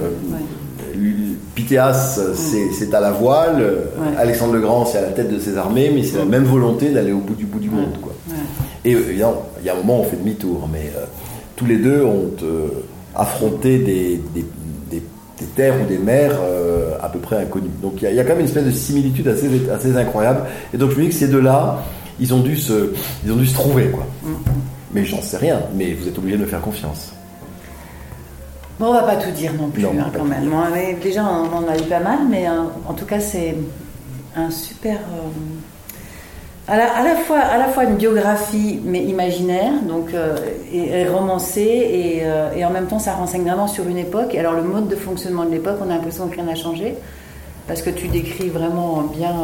Pythéas, 1.55 2.19
c'est 2.35 2.95
à 2.95 3.01
la 3.01 3.11
voile, 3.13 3.57
Ouais. 3.57 4.17
Alexandre 4.19 4.55
le 4.55 4.61
Grand, 4.61 4.85
c'est 4.87 4.99
à 4.99 5.03
la 5.03 5.09
tête 5.09 5.33
de 5.33 5.39
ses 5.39 5.57
armées, 5.57 5.91
mais 5.95 6.03
c'est 6.03 6.19
la 6.19 6.25
même 6.25 6.45
volonté 6.45 6.91
d'aller 6.91 7.13
au 7.13 7.19
bout 7.19 7.35
du 7.35 7.45
bout 7.47 7.59
du 7.59 7.71
monde. 7.71 7.97
Quoi. 8.03 8.13
Ouais. 8.29 8.35
Et 8.85 8.95
euh, 8.95 9.09
évidemment, 9.09 9.43
il 9.61 9.67
y 9.67 9.71
a 9.71 9.75
un 9.75 9.77
moment 9.77 9.99
où 9.99 10.03
on 10.03 10.05
fait 10.05 10.17
demi-tour, 10.17 10.69
mais 10.73 10.91
euh, 10.97 11.05
tous 11.57 11.67
les 11.67 11.77
deux 11.79 12.03
ont 12.05 12.31
euh, 12.43 12.67
affronté 13.15 13.79
des, 13.79 14.21
des- 14.35 14.45
des- 14.91 15.03
des 15.41 15.47
terres 15.57 15.75
ou 15.83 15.87
des 15.89 15.99
mers 15.99 16.33
euh, 16.43 16.93
à 17.03 17.09
peu 17.09 17.19
près 17.19 17.37
inconnues. 17.39 17.71
Donc 17.83 17.95
il 17.99 18.05
y, 18.05 18.07
a- 18.07 18.11
il 18.11 18.17
y 18.17 18.21
a 18.21 18.23
quand 18.25 18.31
même 18.31 18.41
une 18.41 18.47
espèce 18.47 18.65
de 18.65 18.71
similitude 18.71 19.27
assez, 19.29 19.49
assez 19.73 19.97
incroyable. 19.97 20.41
Et 20.73 20.77
donc 20.79 20.91
je 20.91 20.97
me 20.97 21.03
dis 21.03 21.09
que 21.09 21.15
ces 21.15 21.29
deux-là, 21.29 21.83
ils 22.21 22.33
ont 22.35 22.41
dû 22.41 22.57
se, 22.57 22.91
ils 23.25 23.33
ont 23.33 23.37
dû 23.37 23.47
se 23.47 23.55
trouver. 23.55 23.87
Quoi. 23.87 24.05
Mais 24.93 25.05
j'en 25.05 25.21
sais 25.23 25.37
rien, 25.39 25.61
mais 25.77 25.93
vous 25.95 26.07
êtes 26.07 26.17
obligé 26.19 26.37
de 26.37 26.43
me 26.43 26.47
faire 26.47 26.61
confiance. 26.61 27.13
Bon, 28.81 28.87
on 28.89 28.93
va 28.93 29.03
pas 29.03 29.17
tout 29.17 29.31
dire 29.31 29.53
non 29.59 29.69
plus, 29.69 29.83
Non, 29.83 29.91
hein, 30.01 30.11
quand 30.17 30.25
même. 30.25 30.47
Bon, 30.51 30.57
mais 30.73 30.95
déjà, 31.03 31.23
on 31.25 31.57
en 31.57 31.69
a 31.69 31.77
eu 31.77 31.83
pas 31.83 32.01
mal, 32.01 32.19
mais 32.29 32.49
euh, 32.49 32.63
en 32.89 32.93
tout 32.95 33.05
cas, 33.07 33.21
c'est 33.21 33.55
un 34.37 34.51
super. 34.51 34.95
euh, 34.97 35.29
à, 36.67 36.77
la, 36.79 36.93
à 36.97 37.05
la 37.05 37.15
fois, 37.17 37.39
à 37.39 37.57
la 37.59 37.67
fois 37.69 37.85
une 37.85 37.95
biographie, 37.97 38.81
mais 38.85 39.03
imaginaire, 39.05 39.75
donc 39.87 40.13
euh, 40.15 40.37
et, 40.73 40.89
et 41.03 41.07
romancée, 41.09 41.61
et, 41.61 42.21
euh, 42.25 42.51
et 42.57 42.65
en 42.65 42.71
même 42.71 42.87
temps, 42.87 42.99
ça 42.99 43.13
renseigne 43.13 43.43
vraiment 43.45 43.69
sur 43.69 43.87
une 43.87 43.99
époque. 43.99 44.35
Et 44.35 44.41
alors, 44.41 44.55
le 44.55 44.63
mode 44.63 44.89
de 44.89 44.97
fonctionnement 44.97 45.45
de 45.45 45.51
l'époque, 45.51 45.77
on 45.81 45.91
a 45.91 45.95
l'impression 45.95 46.27
que 46.27 46.35
rien 46.35 46.45
n'a 46.45 46.55
changé, 46.57 46.95
parce 47.69 47.81
que 47.81 47.91
tu 47.91 48.09
décris 48.09 48.49
vraiment 48.49 49.03
bien. 49.03 49.35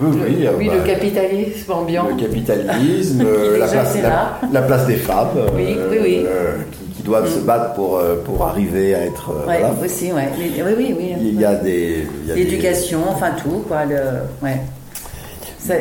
Oui, 0.00 0.08
oui, 0.26 0.48
oui, 0.58 0.66
bah, 0.68 0.74
le 0.76 0.82
capitalisme 0.86 1.72
ambiant. 1.72 2.06
le 2.08 2.14
capitalisme, 2.20 3.22
la, 3.58 3.66
place, 3.68 3.96
la, 4.02 4.38
la 4.50 4.62
place 4.62 4.86
des 4.86 4.96
femmes, 4.96 5.28
Oui, 5.54 5.76
oui, 5.90 5.98
oui. 6.00 6.24
euh, 6.26 6.56
qui, 7.02 7.06
doivent 7.08 7.28
se 7.32 7.40
battre 7.40 7.74
pour, 7.74 7.96
euh, 7.98 8.16
pour 8.24 8.42
arriver 8.44 8.94
à 8.94 9.04
être. 9.04 9.30
euh, 9.30 9.46
Ouais, 9.48 9.58
voilà. 9.60 9.74
aussi, 9.84 10.12
ouais. 10.12 10.28
Oui, 10.38 10.52
oui, 10.78 10.94
oui. 10.98 11.14
Il 11.20 11.40
y 11.40 11.44
a 11.44 11.54
des. 11.56 12.06
L'éducation, 12.34 13.00
enfin 13.10 13.30
tout, 13.42 13.64
quoi. 13.68 13.84
Le, 13.84 13.96
ouais. 14.42 14.60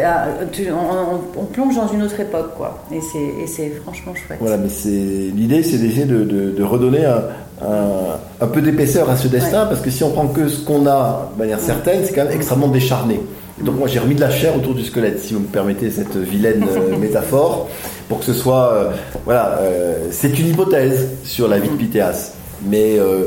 Ah, 0.05 0.27
tu- 0.51 0.67
on, 0.71 0.75
on- 0.75 1.41
on 1.41 1.45
plonge 1.45 1.75
dans 1.75 1.87
une 1.87 2.03
autre 2.03 2.19
époque, 2.19 2.51
quoi. 2.55 2.83
Et 2.93 2.99
c'est, 3.01 3.17
et 3.43 3.47
c'est 3.47 3.69
franchement 3.83 4.13
chouette. 4.13 4.37
Voilà, 4.39 4.57
mais 4.57 4.69
c'est 4.69 4.89
l'idée, 4.89 5.63
c'est 5.63 5.77
d'essayer 5.77 6.05
de, 6.05 6.23
de- 6.23 6.51
de 6.51 6.63
redonner 6.63 7.03
un, 7.05 7.23
un- 7.67 8.19
un 8.41 8.47
peu 8.47 8.61
d'épaisseur 8.61 9.09
à 9.09 9.15
ce 9.15 9.27
destin, 9.27 9.63
Ouais. 9.63 9.69
parce 9.69 9.81
que 9.81 9.89
si 9.89 10.03
on 10.03 10.11
prend 10.11 10.27
que 10.27 10.47
ce 10.49 10.63
qu'on 10.63 10.85
a 10.85 11.31
de 11.33 11.39
manière 11.39 11.59
certaine, 11.59 12.01
c'est 12.05 12.13
quand 12.13 12.25
même 12.25 12.33
extrêmement 12.33 12.67
décharné. 12.67 13.21
Et 13.59 13.63
donc 13.63 13.77
moi 13.77 13.87
j'ai 13.87 13.99
remis 13.99 14.15
de 14.15 14.21
la 14.21 14.29
chair 14.29 14.55
autour 14.55 14.73
du 14.73 14.83
squelette, 14.83 15.19
si 15.19 15.33
vous 15.33 15.41
me 15.41 15.45
permettez 15.45 15.91
cette 15.91 16.15
vilaine 16.17 16.65
euh, 16.69 16.97
métaphore, 16.99 17.69
pour 18.09 18.19
que 18.19 18.25
ce 18.25 18.33
soit, 18.33 18.71
euh, 18.73 18.89
voilà, 19.25 19.59
euh, 19.61 20.07
c'est 20.11 20.37
une 20.39 20.47
hypothèse 20.47 21.09
sur 21.23 21.47
la 21.47 21.59
vie 21.59 21.69
de 21.69 21.75
Pythéas. 21.75 22.33
Mais 22.63 22.99
euh, 22.99 23.25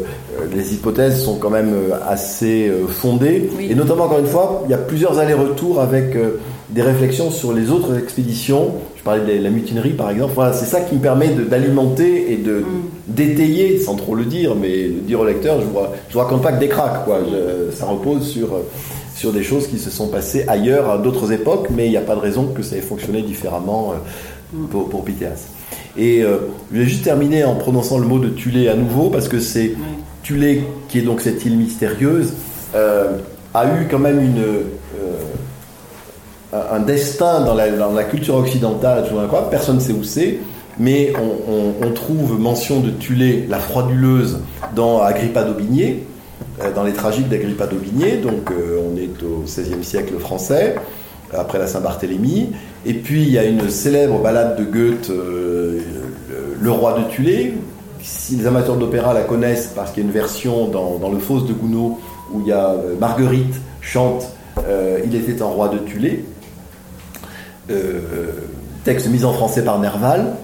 les 0.55 0.75
hypothèses 0.75 1.21
sont 1.21 1.37
quand 1.39 1.51
même 1.51 1.75
assez 2.09 2.71
fondées, 2.89 3.51
Oui. 3.59 3.67
et 3.69 3.75
notamment 3.75 4.05
encore 4.05 4.21
une 4.21 4.27
fois, 4.29 4.63
il 4.67 4.71
y 4.71 4.75
a 4.75 4.79
plusieurs 4.79 5.19
allers-retours 5.19 5.81
avec 5.81 6.17
des 6.71 6.83
réflexions 6.83 7.33
sur 7.33 7.53
les 7.53 7.71
autres 7.73 7.99
expéditions. 7.99 8.75
Je 8.97 9.03
parlais 9.03 9.37
de 9.39 9.43
la 9.43 9.51
mutinerie 9.51 9.91
par 9.95 10.11
exemple. 10.11 10.33
Voilà, 10.37 10.53
c'est 10.53 10.67
ça 10.67 10.83
qui 10.83 10.95
me 10.95 11.01
permet 11.01 11.31
d'alimenter 11.31 12.33
et 12.33 12.37
de 12.37 12.63
d'étayer, 13.09 13.81
sans 13.81 13.97
trop 13.97 14.15
le 14.15 14.25
dire, 14.25 14.55
mais 14.55 14.85
le 14.85 15.01
dire 15.01 15.19
au 15.21 15.25
lecteur, 15.25 15.61
je 15.61 15.67
je 16.09 16.13
vous 16.15 16.19
raconte 16.21 16.43
pas 16.43 16.53
que 16.53 16.61
des 16.61 16.69
cracks, 16.69 17.05
quoi. 17.05 17.19
Je- 17.29 17.75
ça 17.75 17.87
repose 17.87 18.25
sur 18.29 18.51
sur 19.15 19.33
des 19.33 19.43
choses 19.45 19.69
qui 19.69 19.79
se 19.79 19.91
sont 19.91 20.09
passées 20.09 20.45
ailleurs 20.49 20.91
à 20.91 20.99
d'autres 20.99 21.31
époques, 21.33 21.69
mais 21.71 21.87
il 21.87 21.91
n'y 21.91 21.97
a 21.97 22.01
pas 22.03 22.15
de 22.17 22.21
raison 22.21 22.47
que 22.55 22.63
ça 22.63 22.77
ait 22.77 22.81
fonctionné 22.81 23.23
différemment 23.23 23.93
euh, 23.93 24.67
pour, 24.71 24.89
pour 24.89 25.05
Pythéas. 25.05 25.47
Et 25.97 26.23
euh, 26.23 26.39
je 26.73 26.79
vais 26.81 26.85
juste 26.87 27.05
terminer 27.05 27.45
en 27.45 27.55
prononçant 27.55 27.99
le 27.99 28.07
mot 28.07 28.19
de 28.19 28.29
Tulé 28.29 28.69
à 28.69 28.75
nouveau, 28.75 29.11
parce 29.11 29.29
que 29.29 29.39
c'est 29.39 29.75
Tulé, 30.25 30.65
qui 30.89 30.99
est 30.99 31.03
donc 31.03 31.21
cette 31.21 31.45
île 31.45 31.57
mystérieuse, 31.57 32.33
euh, 32.75 33.19
a 33.55 33.67
eu 33.67 33.87
quand 33.89 34.01
même 34.01 34.21
une, 34.21 34.39
euh, 34.41 34.63
un 36.53 36.81
destin 36.81 37.45
dans 37.45 37.55
la, 37.55 37.71
dans 37.71 37.93
la 37.93 38.05
culture 38.05 38.37
occidentale, 38.37 39.05
incroyable, 39.05 39.51
personne 39.51 39.77
ne 39.77 39.81
sait 39.81 39.93
où 39.93 40.03
c'est, 40.05 40.39
mais 40.79 41.13
on, 41.17 41.53
on- 41.53 41.87
on 41.89 41.91
trouve 41.93 42.39
mention 42.41 42.81
de 42.81 42.91
Tulé, 42.91 43.47
la 43.49 43.59
frauduleuse, 43.59 44.41
dans 44.75 45.01
Agrippa 45.03 45.45
d'Aubigné, 45.45 46.05
dans 46.75 46.85
les 46.85 46.93
tragiques 46.93 47.29
d'Agrippa 47.29 47.67
d'Aubigné, 47.67 48.19
donc 48.19 48.51
euh, 48.51 48.81
on 48.89 48.97
est 48.97 49.23
au 49.23 49.43
XVIe 49.45 49.83
siècle 49.83 50.19
français, 50.19 50.77
après 51.33 51.59
la 51.59 51.67
Saint-Barthélemy, 51.67 52.51
et 52.87 52.95
puis 52.95 53.23
il 53.23 53.31
y 53.31 53.39
a 53.39 53.45
une 53.45 53.69
célèbre 53.71 54.21
ballade 54.21 54.57
de 54.57 54.65
Goethe, 54.65 55.11
euh, 55.11 55.81
le, 56.61 56.71
roi 56.71 56.99
de 57.01 57.11
Tulé, 57.11 57.55
si 58.03 58.37
les 58.37 58.47
amateurs 58.47 58.77
d'opéra 58.77 59.15
la 59.15 59.23
connaissent, 59.23 59.73
parce 59.75 59.91
qu'il 59.91 60.03
y 60.03 60.07
a 60.07 60.09
une 60.09 60.15
version 60.15 60.69
dans, 60.69 61.11
le 61.11 61.19
Fausse 61.19 61.47
de 61.47 61.53
Gounod, 61.53 61.95
où 62.33 62.41
il 62.41 62.47
y 62.47 62.53
a 62.53 62.71
euh, 62.71 62.95
Marguerite 63.01 63.55
chante 63.81 64.29
euh, 64.69 65.01
Il 65.05 65.15
était 65.15 65.43
un 65.43 65.47
roi 65.47 65.69
de 65.69 65.79
Tulé, 65.79 66.25
euh, 67.71 68.01
texte 68.85 69.09
mis 69.09 69.25
en 69.25 69.33
français 69.33 69.65
par 69.65 69.79
Nerval. 69.79 70.35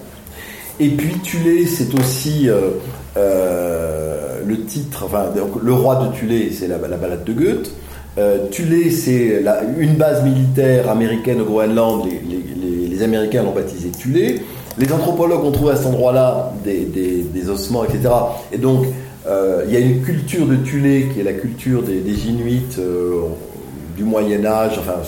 Et 0.79 0.89
puis 0.89 1.19
Tulé, 1.19 1.67
c'est 1.67 1.93
aussi 1.93 2.49
euh, 2.49 2.71
euh, 3.15 4.10
le 4.45 4.65
titre, 4.65 5.03
enfin, 5.05 5.25
donc, 5.35 5.61
le 5.61 5.73
roi 5.73 6.07
de 6.07 6.15
Tulé, 6.15 6.51
c'est 6.51 6.67
la, 6.67 6.77
la 6.77 6.97
balade 6.97 7.23
de 7.23 7.33
Goethe. 7.33 7.71
Euh, 8.17 8.49
Tulé, 8.49 8.91
c'est 8.91 9.41
une 9.77 9.95
base 9.95 10.23
militaire 10.23 10.89
américaine 10.89 11.41
au 11.41 11.45
Groenland. 11.45 12.05
Les, 12.05 13.03
Américains 13.03 13.41
l'ont 13.41 13.53
baptisé 13.53 13.89
Tulé. 13.89 14.41
Les 14.77 14.91
anthropologues 14.93 15.43
ont 15.43 15.51
trouvé 15.51 15.71
à 15.71 15.75
cet 15.75 15.87
endroit-là 15.87 16.53
des, 16.63 17.49
ossements, 17.49 17.83
etc. 17.83 18.09
Et 18.51 18.59
donc, 18.59 18.85
euh, 19.25 19.63
il 19.67 19.73
y 19.73 19.75
a 19.75 19.79
une 19.79 20.01
culture 20.01 20.45
de 20.45 20.55
Tulé 20.57 21.09
qui 21.11 21.19
est 21.19 21.23
la 21.23 21.33
culture 21.33 21.81
des, 21.81 21.99
des 21.99 22.27
Inuits 22.27 22.77
euh, 22.77 23.23
du 23.97 24.03
Moyen 24.03 24.45
Âge, 24.45 24.73
enfin 24.77 24.99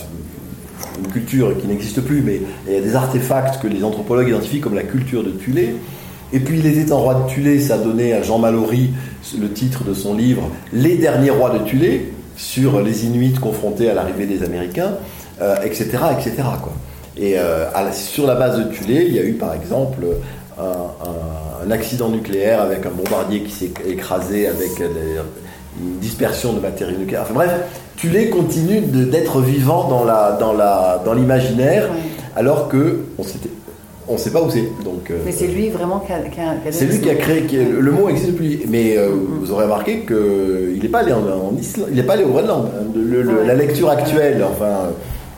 une 0.99 1.11
culture 1.11 1.55
qui 1.59 1.67
n'existe 1.67 2.01
plus, 2.01 2.21
mais 2.21 2.41
il 2.67 2.73
y 2.73 2.77
a 2.77 2.81
des 2.81 2.95
artefacts 2.95 3.61
que 3.61 3.67
les 3.67 3.83
anthropologues 3.83 4.29
identifient 4.29 4.59
comme 4.59 4.75
la 4.75 4.83
culture 4.83 5.23
de 5.23 5.29
Tulé. 5.29 5.75
Et 6.33 6.39
puis 6.39 6.59
il 6.59 6.65
était 6.65 6.91
un 6.91 6.95
roi 6.95 7.13
de 7.13 7.29
Tulé, 7.29 7.59
ça 7.61 7.75
a 7.75 7.77
donné 7.77 8.13
à 8.13 8.21
Jean 8.23 8.39
Mallory 8.39 8.89
le 9.39 9.49
titre 9.51 9.83
de 9.83 9.93
son 9.93 10.15
livre 10.15 10.49
Les 10.73 10.97
derniers 10.97 11.29
rois 11.29 11.51
de 11.51 11.59
Tulé, 11.59 12.11
sur 12.35 12.81
les 12.81 13.05
Inuits 13.05 13.33
confrontés 13.33 13.89
à 13.89 13.93
l'arrivée 13.93 14.25
des 14.25 14.43
Américains, 14.43 14.93
euh, 15.41 15.55
etc. 15.63 15.89
etc. 16.19 16.33
Quoi. 16.61 16.73
Et 17.15 17.35
euh, 17.37 17.65
la- 17.73 17.91
sur 17.91 18.25
la 18.25 18.33
base 18.35 18.57
de 18.57 18.63
Tulé, 18.73 19.05
il 19.07 19.13
y 19.13 19.19
a 19.19 19.23
eu 19.23 19.33
par 19.33 19.53
exemple 19.53 20.03
un, 20.59 20.63
un- 20.63 21.67
un 21.67 21.71
accident 21.71 22.09
nucléaire 22.09 22.61
avec 22.61 22.85
un 22.85 22.89
bombardier 22.89 23.41
qui 23.43 23.51
s'est 23.51 23.71
écrasé 23.87 24.47
avec 24.47 24.71
une 24.79 25.99
dispersion 25.99 26.53
de 26.53 26.59
matériaux 26.59 26.97
nucléaires. 26.97 27.21
Enfin 27.23 27.35
bref, 27.35 27.51
Tulé 27.97 28.29
continue 28.29 28.81
d'être 28.81 29.39
vivant 29.41 29.87
dans 29.87 30.03
la 30.03 30.35
dans 30.39 30.53
la 30.53 31.01
dans 31.05 31.13
l'imaginaire, 31.13 31.87
alors 32.35 32.67
que 32.67 33.01
on 33.19 33.23
s'était 33.23 33.49
on 34.07 34.17
sait 34.17 34.31
pas 34.31 34.41
où 34.41 34.49
c'est. 34.49 34.67
Donc 34.83 35.09
euh, 35.11 35.19
Mais 35.25 35.31
c'est 35.31 35.47
lui 35.47 35.69
vraiment 35.69 35.99
qui 35.99 36.11
a, 36.11 36.19
qui 36.19 36.39
a- 36.41 36.55
qui 36.61 36.67
a 36.67 36.71
c'est 36.71 36.85
lui 36.85 36.99
qui 36.99 37.09
a 37.09 37.15
créé. 37.15 37.43
qui 37.43 37.57
le 37.57 37.91
mot 37.91 38.09
existe 38.09 38.31
depuis. 38.31 38.61
Mais 38.67 38.97
euh, 38.97 39.09
vous 39.41 39.51
aurez 39.51 39.63
remarqué 39.63 39.99
que 39.99 40.71
il 40.75 40.81
n'est 40.81 40.89
pas 40.89 40.99
allé 40.99 41.13
en, 41.13 41.19
en 41.19 41.55
Islande, 41.59 41.87
il 41.91 41.95
n'est 41.95 42.03
pas 42.03 42.13
allé 42.13 42.23
au 42.25 42.29
Groenland. 42.29 42.69
Le- 42.95 43.21
le- 43.21 43.29
Ouais. 43.33 43.47
La 43.47 43.53
lecture 43.55 43.89
actuelle, 43.89 44.43
enfin 44.43 44.89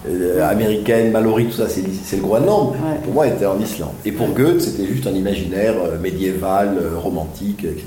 euh, 0.10 0.48
américaine, 0.50 1.12
Mallory, 1.12 1.46
tout 1.48 1.58
ça, 1.58 1.68
c'est 1.70 1.84
c'est 2.04 2.16
le 2.18 2.22
Groenland. 2.24 2.72
Ouais. 2.72 3.00
Pour 3.04 3.14
moi, 3.14 3.28
était 3.28 3.46
en 3.46 3.60
Islande. 3.60 3.90
Et 4.06 4.12
pour 4.12 4.28
Goethe, 4.30 4.62
c'était 4.62 4.86
juste 4.86 5.06
un 5.08 5.12
imaginaire 5.14 5.76
médiéval, 6.02 6.78
romantique, 7.02 7.64
etc. 7.64 7.86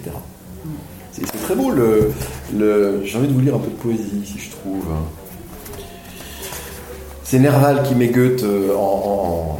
C'est 1.13 1.23
c'est 1.27 1.43
très 1.43 1.55
beau. 1.57 1.71
Le, 1.71 2.11
le- 2.57 3.01
J'ai 3.05 3.19
envie 3.19 3.29
de 3.29 3.33
vous 3.33 3.41
lire 3.41 3.55
un 3.57 3.59
peu 3.59 3.71
de 3.71 3.77
poésie, 3.77 4.23
si 4.25 4.39
je 4.39 4.51
trouve. 4.51 4.85
C'est 7.25 7.39
Nerval 7.39 7.83
qui 7.83 7.95
met 7.95 8.09
Goethe 8.09 8.45
en, 8.75 8.81
en- 8.81 9.59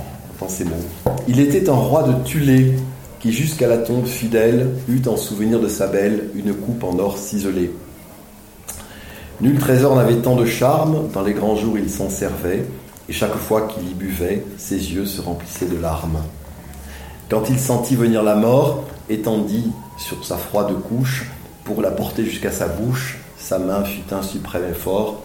Il 1.27 1.41
était 1.41 1.69
un 1.69 1.75
roi 1.75 2.05
de 2.05 2.25
Tulé 2.25 2.75
qui, 3.21 3.33
jusqu'à 3.33 3.67
la 3.67 3.79
tombe 3.79 4.07
fidèle, 4.07 4.69
eut 4.89 5.07
en 5.07 5.17
souvenir 5.17 5.61
de 5.61 5.69
sa 5.69 5.87
belle 5.89 6.31
une 6.35 6.55
coupe 6.55 6.85
en 6.85 6.99
or 6.99 7.19
ciselé. 7.19 7.73
Nul 9.41 9.59
trésor 9.59 9.97
n'avait 9.97 10.17
tant 10.17 10.37
de 10.37 10.47
charme, 10.47 11.09
dans 11.13 11.23
les 11.23 11.33
grands 11.33 11.57
jours 11.57 11.79
il 11.79 11.91
s'en 11.91 12.11
servait, 12.11 12.65
et 13.09 13.13
chaque 13.13 13.37
fois 13.37 13.69
qu'il 13.69 13.89
y 13.89 13.95
buvait, 13.95 14.45
ses 14.57 14.93
yeux 14.93 15.07
se 15.07 15.21
remplissaient 15.21 15.67
de 15.67 15.81
larmes. 15.81 16.19
Quand 17.29 17.49
il 17.49 17.59
sentit 17.59 17.97
venir 17.97 18.23
la 18.23 18.35
mort, 18.35 18.85
étendit 19.09 19.71
sur 19.97 20.25
sa 20.25 20.37
froide 20.37 20.73
couche, 20.89 21.27
pour 21.65 21.83
la 21.83 21.91
porter 21.91 22.25
jusqu'à 22.25 22.51
sa 22.53 22.67
bouche, 22.67 23.19
sa 23.39 23.59
main 23.59 23.85
fut 23.85 24.13
un 24.13 24.23
suprême 24.23 24.65
effort, 24.71 25.23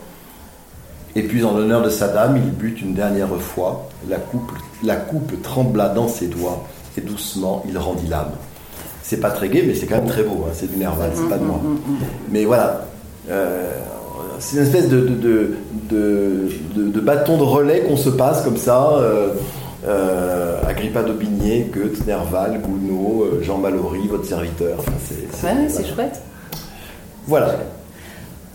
et 1.16 1.24
puis 1.24 1.44
en 1.44 1.56
l'honneur 1.56 1.84
de 1.84 1.90
sa 1.90 2.08
dame, 2.08 2.38
il 2.38 2.52
but 2.52 2.82
une 2.82 2.94
dernière 2.94 3.36
fois, 3.40 3.90
la 4.10 4.18
coupe, 4.18 4.52
la 4.84 4.96
coupe 4.96 5.42
trembla 5.42 5.90
dans 5.90 6.08
ses 6.08 6.28
doigts, 6.28 6.64
et 6.98 7.02
doucement 7.02 7.64
il 7.68 7.78
rendit 7.78 8.08
l'âme. 8.08 8.32
C'est 9.04 9.20
pas 9.20 9.32
très 9.32 9.50
gai, 9.50 9.64
mais 9.68 9.76
c'est 9.76 9.86
quand 9.86 9.98
même 9.98 10.08
très 10.08 10.24
beau, 10.24 10.46
hein, 10.48 10.52
c'est 10.54 10.72
du 10.72 10.78
Nerval, 10.78 11.12
c'est 11.14 11.30
pas 11.30 11.38
de 11.38 11.44
moi. 11.44 11.60
Mais 12.32 12.46
voilà, 12.46 12.86
euh, 13.30 13.70
c'est 14.40 14.58
une 14.58 14.64
espèce 14.64 14.90
de, 14.90 15.02
de, 15.02 15.56
de, 15.90 16.50
de, 16.76 17.00
bâton 17.00 17.38
de 17.38 17.44
relais 17.44 17.82
qu'on 17.82 17.98
se 17.98 18.10
passe 18.10 18.42
comme 18.44 18.58
ça. 18.58 18.94
Euh, 19.86 20.56
Agrippa 20.66 21.04
d'Aubigné, 21.04 21.70
Goethe, 21.74 22.08
Nerval, 22.08 22.62
Gounod, 22.62 23.44
Jean 23.44 23.58
Mallory, 23.58 24.08
votre 24.08 24.26
serviteur. 24.26 24.78
c'est 25.68 25.86
chouette. 25.86 26.22
Voilà. 27.28 27.58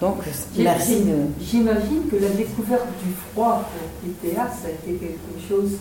Donc, 0.01 0.19
merci. 0.57 1.05
J'imagine 1.41 2.03
que 2.11 2.17
la 2.17 2.29
découverte 2.31 2.87
du 3.05 3.13
froid 3.33 3.69
pour 3.73 4.11
Pythéas 4.11 4.51
ça 4.63 4.69
a 4.69 4.71
été 4.71 4.99
quelque 4.99 5.49
chose 5.49 5.73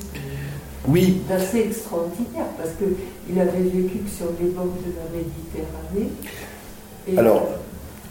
oui. 0.87 1.21
d'assez 1.29 1.59
extraordinaire, 1.59 2.45
parce 2.57 2.71
qu'il 2.77 3.39
avait 3.39 3.61
vécu 3.61 3.99
que 3.99 4.09
sur 4.09 4.27
les 4.41 4.49
bords 4.49 4.65
de 4.65 4.93
la 4.95 5.05
Méditerranée. 5.13 6.11
Alors, 7.17 7.47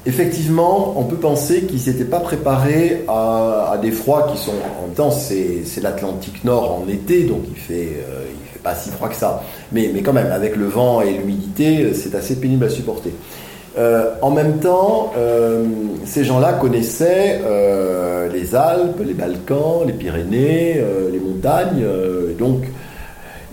effectivement, 0.05 0.95
on 0.97 1.05
peut 1.05 1.17
penser 1.17 1.63
qu'il 1.63 1.77
ne 1.77 1.81
s'était 1.81 2.05
pas 2.05 2.21
préparé 2.21 3.05
à, 3.09 3.77
des 3.83 3.91
froids 3.91 4.29
qui 4.33 4.39
sont. 4.39 4.53
En 4.79 4.87
même 4.87 4.95
temps, 4.95 5.11
c'est 5.11 5.65
l'Atlantique 5.83 6.45
Nord 6.45 6.83
en 6.83 6.89
été, 6.89 7.25
donc 7.25 7.43
il 7.51 7.57
fait, 7.57 8.05
euh, 8.09 8.25
il 8.31 8.53
fait 8.53 8.63
pas 8.63 8.75
si 8.77 8.91
froid 8.91 9.09
que 9.09 9.17
ça. 9.17 9.43
Mais, 9.73 9.91
mais 9.93 10.03
quand 10.03 10.13
même, 10.13 10.31
avec 10.31 10.55
le 10.55 10.67
vent 10.67 11.01
et 11.01 11.13
l'humidité, 11.15 11.93
c'est 11.95 12.15
assez 12.15 12.37
pénible 12.37 12.65
à 12.65 12.71
supporter. 12.71 13.13
Euh, 13.79 14.11
en 14.23 14.31
même 14.31 14.59
temps, 14.59 15.13
euh, 15.17 15.65
ces 16.05 16.25
gens-là 16.25 16.55
connaissaient 16.55 17.41
les 18.33 18.55
Alpes, 18.55 19.01
les 19.05 19.15
Balkans, 19.15 19.83
les 19.87 19.93
Pyrénées, 19.93 20.83
les 21.13 21.21
montagnes, 21.21 21.85
donc 22.39 22.65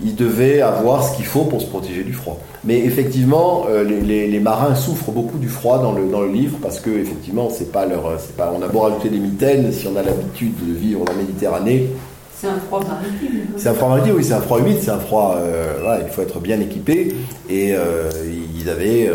ils 0.02 0.14
devaient 0.14 0.60
avoir 0.60 1.04
ce 1.04 1.16
qu'il 1.16 1.24
faut 1.24 1.44
pour 1.44 1.60
se 1.60 1.66
protéger 1.66 2.02
du 2.02 2.12
froid. 2.12 2.38
Mais 2.64 2.78
effectivement, 2.78 3.66
euh, 3.68 3.84
les, 3.84 4.40
marins 4.40 4.74
souffrent 4.74 5.10
beaucoup 5.10 5.38
du 5.38 5.48
froid 5.48 5.78
dans 5.78 5.92
le, 5.92 6.06
dans 6.06 6.20
le 6.20 6.32
livre 6.32 6.58
parce 6.60 6.80
que 6.80 6.90
effectivement, 6.90 7.48
c'est 7.50 7.70
pas 7.70 7.86
leur, 7.86 8.18
c'est 8.18 8.36
pas, 8.36 8.52
on 8.56 8.62
a 8.62 8.68
beau 8.68 8.80
rajouter 8.80 9.08
des 9.08 9.18
mitaines, 9.18 9.72
si 9.72 9.86
on 9.86 9.96
a 9.96 10.02
l'habitude 10.02 10.54
de 10.66 10.72
vivre 10.74 11.04
la 11.06 11.14
Méditerranée. 11.14 11.90
C'est 12.34 12.48
un 12.48 12.58
froid 12.66 12.80
maritime. 12.80 13.40
C'est 13.56 13.68
un 13.68 13.74
froid 13.74 13.88
maritime, 13.88 14.14
oui, 14.16 14.24
c'est 14.24 14.34
un 14.34 14.40
froid 14.40 14.58
humide, 14.58 14.78
c'est 14.80 14.90
un 14.90 14.98
froid. 14.98 15.36
Euh, 15.38 15.74
voilà, 15.80 16.02
il 16.04 16.10
faut 16.10 16.22
être 16.22 16.40
bien 16.40 16.60
équipé. 16.60 17.14
Et 17.48 17.74
euh, 17.74 18.10
ils 18.58 18.68
avaient 18.68 19.10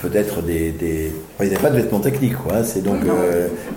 peut-être 0.00 0.42
des, 0.42 0.70
des... 0.70 1.12
ils 1.40 1.44
n'avaient 1.44 1.56
pas 1.56 1.70
de 1.70 1.76
vêtements 1.76 2.00
techniques, 2.00 2.36
quoi. 2.36 2.56
Hein. 2.56 2.62
c'est 2.64 2.82
donc 2.82 3.00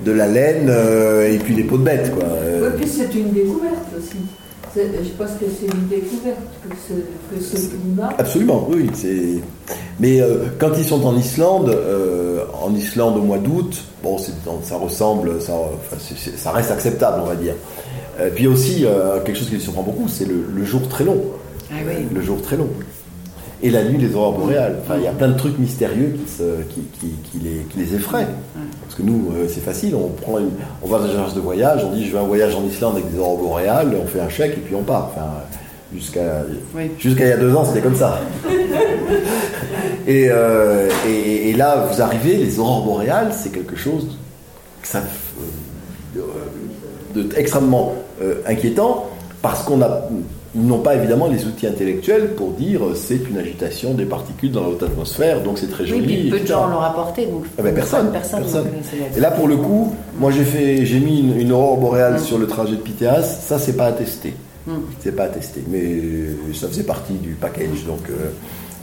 de 0.05 0.11
la 0.11 0.27
laine 0.27 0.69
et 0.69 1.37
puis 1.37 1.55
des 1.55 1.63
peaux 1.63 1.77
de 1.77 1.83
bête, 1.83 2.13
quoi. 2.13 2.25
Oui, 2.61 2.69
puis 2.77 2.87
c'est 2.87 3.13
une 3.15 3.31
découverte 3.31 3.87
aussi. 3.97 4.17
Je 4.75 5.09
pense 5.17 5.31
que 5.31 5.45
c'est 5.59 5.65
une 5.65 5.87
découverte 5.87 6.37
que 6.69 7.41
ce, 7.41 7.67
climat. 7.67 8.09
Absolument, 8.17 8.67
oui. 8.69 8.89
Mais 9.99 10.21
euh, 10.21 10.45
quand 10.57 10.71
ils 10.77 10.85
sont 10.85 11.05
en 11.05 11.17
Islande, 11.17 11.69
euh, 11.69 12.45
en 12.61 12.73
Islande 12.73 13.17
au 13.17 13.21
mois 13.21 13.37
d'août, 13.37 13.83
bon, 14.01 14.17
ça 14.17 14.77
ressemble, 14.77 15.41
ça, 15.41 15.53
ça, 16.37 16.51
reste 16.51 16.71
acceptable, 16.71 17.21
on 17.23 17.27
va 17.27 17.35
dire. 17.35 17.55
Euh, 18.19 18.29
puis 18.33 18.47
aussi, 18.47 18.85
quelque 19.25 19.37
chose 19.37 19.49
qui 19.49 19.55
les 19.55 19.61
surprend 19.61 19.83
beaucoup, 19.83 20.07
c'est 20.07 20.27
le, 20.27 20.63
jour 20.63 20.87
très 20.87 21.03
long. 21.03 21.21
Ah 21.69 21.75
oui. 21.85 22.05
Le 22.13 22.21
jour 22.21 22.41
très 22.41 22.55
long 22.55 22.69
et 23.63 23.69
la 23.69 23.83
nuit 23.83 23.97
les 23.97 24.15
aurores 24.15 24.37
boréales. 24.37 24.77
Enfin, 24.83 24.95
il 24.97 25.03
y 25.03 25.07
a 25.07 25.11
plein 25.11 25.29
de 25.29 25.37
trucs 25.37 25.57
mystérieux 25.59 26.15
qui, 26.69 26.81
qui, 26.99 27.39
les, 27.39 27.65
qui 27.69 27.79
les, 27.79 27.95
effraient. 27.95 28.27
Parce 28.81 28.95
que 28.95 29.03
nous, 29.03 29.31
euh, 29.33 29.47
c'est 29.47 29.61
facile, 29.61 29.95
on 29.95 30.09
prend 30.09 30.39
on 30.81 30.87
va 30.87 30.99
dans 30.99 31.05
une 31.05 31.11
agence 31.11 31.35
de 31.35 31.41
voyage, 31.41 31.83
on 31.85 31.93
dit 31.93 32.05
je 32.05 32.11
veux 32.11 32.19
un 32.19 32.25
voyage 32.25 32.55
en 32.55 32.65
Islande 32.65 32.95
avec 32.95 33.11
des 33.11 33.19
aurores 33.19 33.37
boréales, 33.37 33.95
on 34.01 34.07
fait 34.07 34.19
un 34.19 34.29
chèque 34.29 34.53
et 34.57 34.61
puis 34.61 34.75
on 34.75 34.83
part. 34.83 35.11
Enfin, 35.11 35.27
jusqu'à 35.93 36.43
jusqu'à 36.97 37.25
il 37.25 37.29
y 37.29 37.33
a 37.33 37.37
deux 37.37 37.55
ans, 37.55 37.65
c'était 37.65 37.81
comme 37.81 37.95
ça. 37.95 38.19
Euh, 40.09 40.89
et, 41.07 41.49
et, 41.51 41.53
là, 41.53 41.87
vous 41.89 42.01
arrivez, 42.01 42.35
les 42.35 42.59
aurores 42.59 42.83
boréales, 42.83 43.31
c'est 43.31 43.49
quelque 43.49 43.77
chose 43.77 44.17
ça, 44.83 45.01
euh, 46.17 46.21
de, 47.15 47.29
extrêmement 47.37 47.93
inquiétant 48.45 49.05
parce 49.41 49.63
qu'on 49.63 49.81
a 49.81 50.09
ils 50.53 50.65
n'ont 50.65 50.79
pas 50.79 50.95
évidemment 50.95 51.27
les 51.27 51.45
outils 51.45 51.65
intellectuels 51.65 52.33
pour 52.35 52.51
dire 52.51 52.81
c'est 52.95 53.21
une 53.29 53.37
agitation 53.37 53.93
des 53.93 54.05
particules 54.05 54.51
dans 54.51 54.61
la 54.61 54.69
haute 54.69 54.83
atmosphère, 54.83 55.41
donc 55.41 55.57
c'est 55.57 55.69
très 55.69 55.85
joli. 55.85 56.23
Oui, 56.23 56.29
peu 56.29 56.39
de 56.39 56.47
gens 56.47 56.67
l'ont 56.67 56.79
rapporté, 56.79 57.25
donc 57.25 57.45
ah 57.57 57.61
ben, 57.61 57.73
personne, 57.73 58.11
personne. 58.11 58.43
et 59.15 59.19
là, 59.19 59.31
pour 59.31 59.47
le 59.47 59.57
coup, 59.57 59.95
moi 60.19 60.31
j'ai 60.31 60.43
fait, 60.43 60.85
j'ai 60.85 60.99
mis 60.99 61.19
une, 61.19 61.51
aurore 61.51 61.77
boréale 61.77 62.19
sur 62.19 62.37
le 62.37 62.47
trajet 62.47 62.73
de 62.73 62.81
Pythéas. 62.81 63.23
Ça, 63.23 63.59
c'est 63.59 63.77
pas 63.77 63.85
attesté. 63.85 64.33
Mm. 64.67 64.71
C'est 64.99 65.15
pas 65.15 65.23
attesté, 65.23 65.63
mais 65.69 66.53
ça 66.53 66.67
faisait 66.67 66.83
partie 66.83 67.13
du 67.13 67.29
package, 67.31 67.85
donc. 67.87 68.09
Euh, 68.09 68.31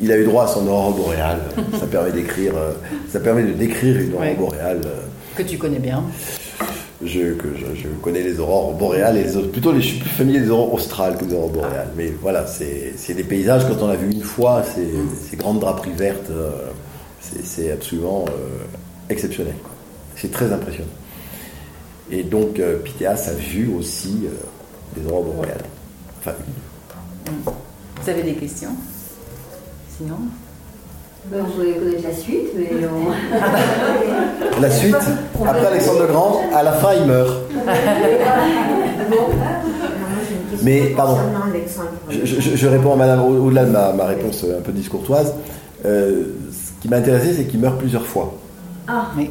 il 0.00 0.12
a 0.12 0.16
eu 0.16 0.24
droit 0.24 0.44
à 0.44 0.46
son 0.46 0.66
aurore 0.68 0.92
boréale. 0.92 1.40
ça 1.80 1.86
permet 1.86 2.12
d'écrire, 2.12 2.52
euh, 2.56 2.72
ça 3.10 3.18
permet 3.18 3.42
de 3.42 3.52
décrire 3.52 3.98
une 3.98 4.14
aurore 4.14 4.34
boréale. 4.38 4.80
Euh, 4.86 5.00
que 5.34 5.42
tu 5.42 5.58
connais 5.58 5.80
bien 5.80 6.04
je, 7.04 7.34
connais 8.02 8.22
les 8.22 8.40
aurores 8.40 8.74
boréales 8.74 9.16
et 9.18 9.42
plutôt 9.52 9.72
les, 9.72 9.80
je 9.80 9.88
suis 9.88 10.00
plus 10.00 10.10
familier 10.10 10.40
des 10.40 10.50
aurores 10.50 10.74
australes 10.74 11.16
que 11.16 11.24
des 11.24 11.34
aurores 11.34 11.50
boréales. 11.50 11.90
Mais 11.96 12.12
voilà, 12.20 12.46
c'est 12.46 13.14
des 13.14 13.24
paysages, 13.24 13.66
quand 13.68 13.82
on 13.82 13.88
a 13.88 13.96
vu 13.96 14.10
une 14.10 14.22
fois 14.22 14.62
ces, 14.62 14.88
ces 15.28 15.36
grandes 15.36 15.60
draperies 15.60 15.92
vertes, 15.92 16.30
euh, 16.30 16.50
c'est 17.20 17.72
absolument 17.72 18.24
euh, 18.28 18.64
exceptionnel. 19.08 19.54
C'est 20.16 20.32
très 20.32 20.52
impressionnant. 20.52 20.88
Et 22.10 22.22
donc, 22.22 22.58
euh, 22.58 22.78
a 23.04 23.32
vu 23.34 23.72
aussi 23.76 24.26
des 24.96 25.06
aurores 25.06 25.24
boréales. 25.24 25.64
Enfin, 26.20 26.32
Vous 28.02 28.10
avez 28.10 28.22
des 28.22 28.34
questions? 28.34 28.74
Sinon? 29.96 30.18
Ben, 31.26 31.44
je 31.46 31.52
voulais 31.56 31.74
connaître 31.74 32.08
la 32.08 32.14
suite, 32.14 32.48
mais 32.56 32.70
non. 32.80 33.10
la 34.60 34.70
suite, 34.70 34.96
après 35.46 35.66
Alexandre 35.66 36.00
le 36.00 36.06
Grand, 36.06 36.40
à 36.54 36.62
la 36.62 36.72
fin, 36.72 36.94
il 36.94 37.04
meurt. 37.06 37.36
mais, 40.62 40.94
pardon, 40.96 41.18
je, 42.10 42.66
réponds 42.66 42.94
à 42.94 42.96
madame, 42.96 43.22
au-delà 43.24 43.64
de 43.64 43.70
ma, 43.70 44.06
réponse 44.06 44.44
un 44.44 44.62
peu 44.62 44.72
discourtoise. 44.72 45.34
Euh, 45.84 46.34
ce 46.50 46.82
qui 46.82 46.88
m'a 46.88 46.96
intéressé, 46.96 47.34
c'est 47.34 47.44
qu'il 47.44 47.60
meurt 47.60 47.78
plusieurs 47.78 48.06
fois. 48.06 48.34
Ah. 48.86 49.10
Oui. 49.16 49.30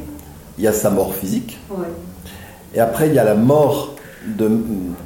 Il 0.58 0.64
y 0.64 0.68
a 0.68 0.72
sa 0.72 0.90
mort 0.90 1.14
physique. 1.14 1.58
Et 2.74 2.80
après, 2.80 3.08
il 3.08 3.14
y 3.14 3.18
a 3.18 3.24
la 3.24 3.34
mort 3.34 3.94
de, 4.26 4.50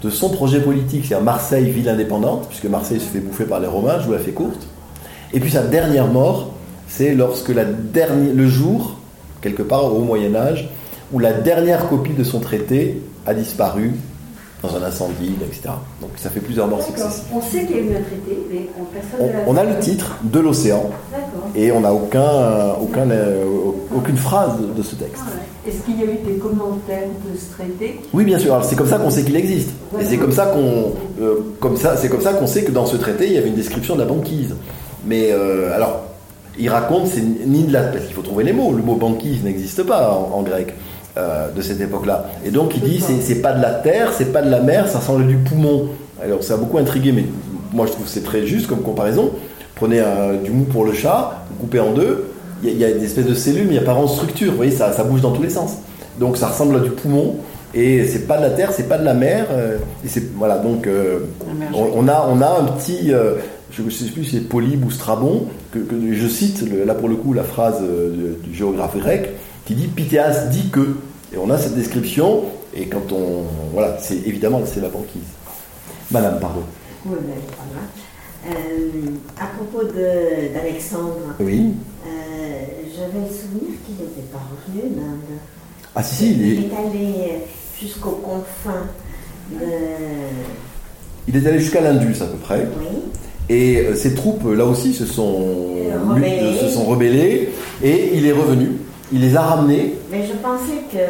de 0.03 0.11
son 0.11 0.31
projet 0.31 0.61
politique, 0.61 1.07
c'est-à-dire 1.07 1.25
Marseille, 1.25 1.71
ville 1.71 1.89
indépendante, 1.89 2.49
puisque 2.49 2.67
Marseille 2.67 3.01
se 3.01 3.07
fait 3.07 3.21
bouffer 3.21 3.45
par 3.45 3.61
les 3.61 3.67
Romains, 3.67 3.99
je 4.01 4.07
vous 4.07 4.13
la 4.13 4.19
fais 4.19 4.33
courte. 4.33 4.67
Et 5.33 5.41
puis 5.41 5.51
sa 5.51 5.63
dernière 5.63 6.07
mort, 6.07 6.52
c'est 6.95 7.15
lorsque 7.15 7.49
la 7.49 7.65
dernière, 7.65 8.35
le 8.35 8.47
jour, 8.47 8.99
quelque 9.41 9.63
part 9.63 9.95
au 9.95 10.01
Moyen 10.01 10.35
Âge, 10.35 10.69
où 11.13 11.19
la 11.19 11.33
dernière 11.33 11.89
copie 11.89 12.13
de 12.13 12.25
son 12.25 12.41
traité 12.41 13.01
a 13.27 13.33
disparu 13.33 13.93
dans 14.63 14.77
un 14.77 14.83
incendie, 14.83 15.35
etc. 15.43 15.75
Donc 16.01 16.11
ça 16.17 16.29
fait 16.31 16.41
plusieurs 16.41 16.69
morts 16.69 16.83
successives. 16.83 17.25
On 17.35 17.41
sait 17.41 17.65
qu'il 17.65 17.77
y 17.77 17.79
a 17.79 17.83
eu 17.83 17.97
un 17.97 18.03
traité, 18.03 18.39
mais 18.51 18.69
personne 18.93 19.43
on, 19.47 19.53
on 19.53 19.57
a 19.57 19.65
le 19.65 19.79
titre 19.81 20.19
de 20.23 20.39
l'océan 20.39 20.91
et 21.57 21.73
on 21.73 21.81
n'a 21.81 21.93
aucun, 21.93 22.75
aucun, 22.81 23.11
euh, 23.11 23.45
aucune 23.95 24.17
phrase 24.17 24.53
de, 24.77 24.83
ce 24.83 24.95
texte. 24.95 25.23
Ah 25.27 25.69
Est-ce 25.69 25.83
qu'il 25.83 25.99
y 25.99 26.03
a 26.03 26.13
eu 26.13 26.19
des 26.25 26.39
commentaires 26.39 27.09
de 27.09 27.39
ce 27.39 27.53
traité? 27.55 28.01
Oui, 28.13 28.25
bien 28.25 28.39
sûr. 28.39 28.63
c'est 28.65 28.77
comme 28.77 28.87
ça 28.87 28.99
qu'on 28.99 29.11
sait 29.11 29.25
qu'il 29.25 29.37
existe. 29.37 29.71
Et 29.99 30.05
c'est 30.05 30.19
comme 30.19 30.33
ça 30.33 30.47
qu'on, 30.47 30.93
euh, 31.21 31.37
comme 31.59 31.77
ça, 31.77 31.97
c'est 31.97 32.09
comme 32.09 32.21
ça 32.21 32.35
qu'on 32.35 32.47
sait 32.47 32.63
que 32.63 32.71
dans 32.71 32.87
ce 32.87 32.97
traité 32.97 33.27
il 33.27 33.33
y 33.33 33.39
avait 33.39 33.49
une 33.49 33.57
description 33.57 33.95
de 33.95 34.01
la 34.01 34.07
banquise. 34.07 34.55
Mais 35.05 35.31
euh, 35.33 35.75
alors 35.75 36.03
il 36.59 36.69
raconte, 36.69 37.07
c'est 37.07 37.23
ni 37.23 37.65
de 37.65 37.73
la. 37.73 37.83
Parce 37.83 38.05
qu'il 38.05 38.15
faut 38.15 38.23
trouver 38.23 38.45
les 38.45 38.53
mots. 38.53 38.73
Le 38.73 38.83
mot 38.83 38.97
banquise 38.97 39.43
n'existe 39.43 39.83
pas 39.85 40.11
en, 40.11 40.43
grec 40.43 40.75
euh, 41.17 41.51
de 41.51 41.63
cette 41.63 41.81
époque-là. 41.81 42.27
Et 42.45 42.51
donc 42.51 42.77
il 42.77 42.83
dit 42.83 43.03
c'est 43.21 43.43
pas 43.43 43.53
de 43.53 43.63
la 43.63 43.73
terre, 43.73 44.13
c'est 44.17 44.33
pas 44.33 44.43
de 44.43 44.51
la 44.51 44.61
mer, 44.61 44.89
ça 44.89 44.99
ressemble 44.99 45.27
du 45.27 45.37
poumon. 45.37 45.89
Alors 46.23 46.43
ça 46.43 46.55
a 46.55 46.57
beaucoup 46.57 46.79
intrigué, 46.79 47.13
mais 47.13 47.25
moi 47.73 47.87
je 47.87 47.93
trouve 47.93 48.07
c'est 48.07 48.25
très 48.25 48.47
juste 48.47 48.67
comme 48.67 48.83
comparaison. 48.83 49.31
Prenez 49.75 50.03
du 50.45 50.51
mou 50.51 50.65
pour 50.65 50.85
le 50.85 50.93
chat, 50.93 51.45
vous 51.51 51.57
coupez 51.57 51.81
en 51.81 51.93
deux, 51.93 52.33
il 52.63 52.79
y, 52.79 52.85
a 52.85 52.91
une 52.91 53.03
espèce 53.03 53.27
de 53.27 53.35
cellule, 53.35 53.65
mais 53.65 53.75
il 53.75 53.79
n'y 53.79 53.79
a 53.79 53.83
pas 53.83 53.93
vraiment 53.93 54.07
de 54.07 54.13
structure. 54.13 54.51
Vous 54.51 54.57
voyez, 54.57 54.71
ça, 54.71 54.93
ça, 54.93 55.03
bouge 55.03 55.21
dans 55.21 55.33
tous 55.33 55.43
les 55.43 55.51
sens. 55.51 55.79
Donc 56.21 56.37
ça 56.37 56.49
ressemble 56.49 56.77
à 56.77 56.79
du 56.81 56.91
poumon. 56.91 57.37
Et 57.75 58.07
c'est 58.07 58.27
pas 58.27 58.37
de 58.37 58.43
la 58.43 58.51
terre, 58.51 58.71
c'est 58.73 58.89
pas 58.89 58.99
de 58.99 59.05
la 59.05 59.15
mer. 59.15 59.47
Euh, 59.51 59.79
et 60.05 60.09
c'est 60.09 60.23
voilà 60.37 60.59
donc 60.59 60.87
euh, 60.87 61.21
on, 61.75 62.07
a 62.07 62.29
on 62.31 62.41
a 62.41 62.61
un 62.61 62.65
petit 62.65 63.13
je 63.73 63.83
ne 63.83 63.91
sais 63.91 64.05
plus 64.11 64.25
si 64.25 64.37
c'est 64.37 64.49
Polybe 64.49 64.85
ou 64.85 64.91
Strabon, 64.91 65.47
que, 65.73 65.81
je 66.13 66.29
cite 66.29 66.63
là 66.87 66.95
pour 66.95 67.09
le 67.09 67.17
coup 67.17 67.33
la 67.33 67.45
phrase 67.45 67.79
euh, 67.83 68.37
du 68.43 68.55
géographe 68.55 68.97
grec 68.97 69.31
qui 69.65 69.75
dit 69.75 69.87
Pythéas 69.87 70.47
dit 70.47 70.69
que. 70.71 70.97
Et 71.35 71.39
on 71.39 71.49
a 71.49 71.57
cette 71.57 71.75
description, 71.75 72.45
et 72.75 72.87
quand 72.87 73.11
on. 73.13 73.45
Voilà, 73.73 73.97
c'est 73.99 74.19
évidemment 74.27 74.61
c'est 74.67 74.81
la 74.81 74.89
banquise. 74.89 75.23
Madame, 76.11 76.39
pardon. 76.41 76.63
Oui, 77.07 77.17
euh, 78.45 78.51
à 79.41 79.47
propos 79.47 79.85
d'Alexandre, 79.85 81.35
oui. 81.41 81.75
Euh, 82.05 82.65
j'avais 82.97 83.27
le 83.27 83.33
souvenir 83.33 83.79
qu'il 83.87 83.95
n'était 83.95 84.29
pas 84.33 84.41
revenu 84.51 84.97
d'Inde. 84.97 85.39
Ah 85.95 86.03
si, 86.03 86.15
si, 86.17 86.33
il 86.33 86.43
est... 86.43 86.55
il 86.55 86.65
est 86.65 86.77
allé 86.77 87.41
jusqu'aux 87.79 88.21
confins 88.23 88.87
de... 89.51 89.67
Il 91.29 91.37
est 91.37 91.47
allé 91.47 91.61
jusqu'à 91.61 91.81
l'Indus 91.83 92.21
à 92.21 92.27
peu 92.27 92.39
près. 92.39 92.67
Oui. 92.81 92.99
Et 93.53 93.95
ces 93.95 94.13
euh, 94.13 94.17
troupes, 94.17 94.45
là 94.57 94.65
aussi, 94.65 94.95
se 94.95 95.05
sont, 95.07 95.77
se 96.61 96.69
sont 96.69 96.85
rebellées 96.85 97.51
et 97.83 98.17
il 98.17 98.27
est 98.27 98.33
revenu. 98.33 98.73
il 99.13 99.21
les 99.21 99.37
a 99.37 99.43
ramenés. 99.43 99.95
Mais 100.11 100.23
je 100.27 100.33
pensais 100.35 100.83
que 100.91 101.05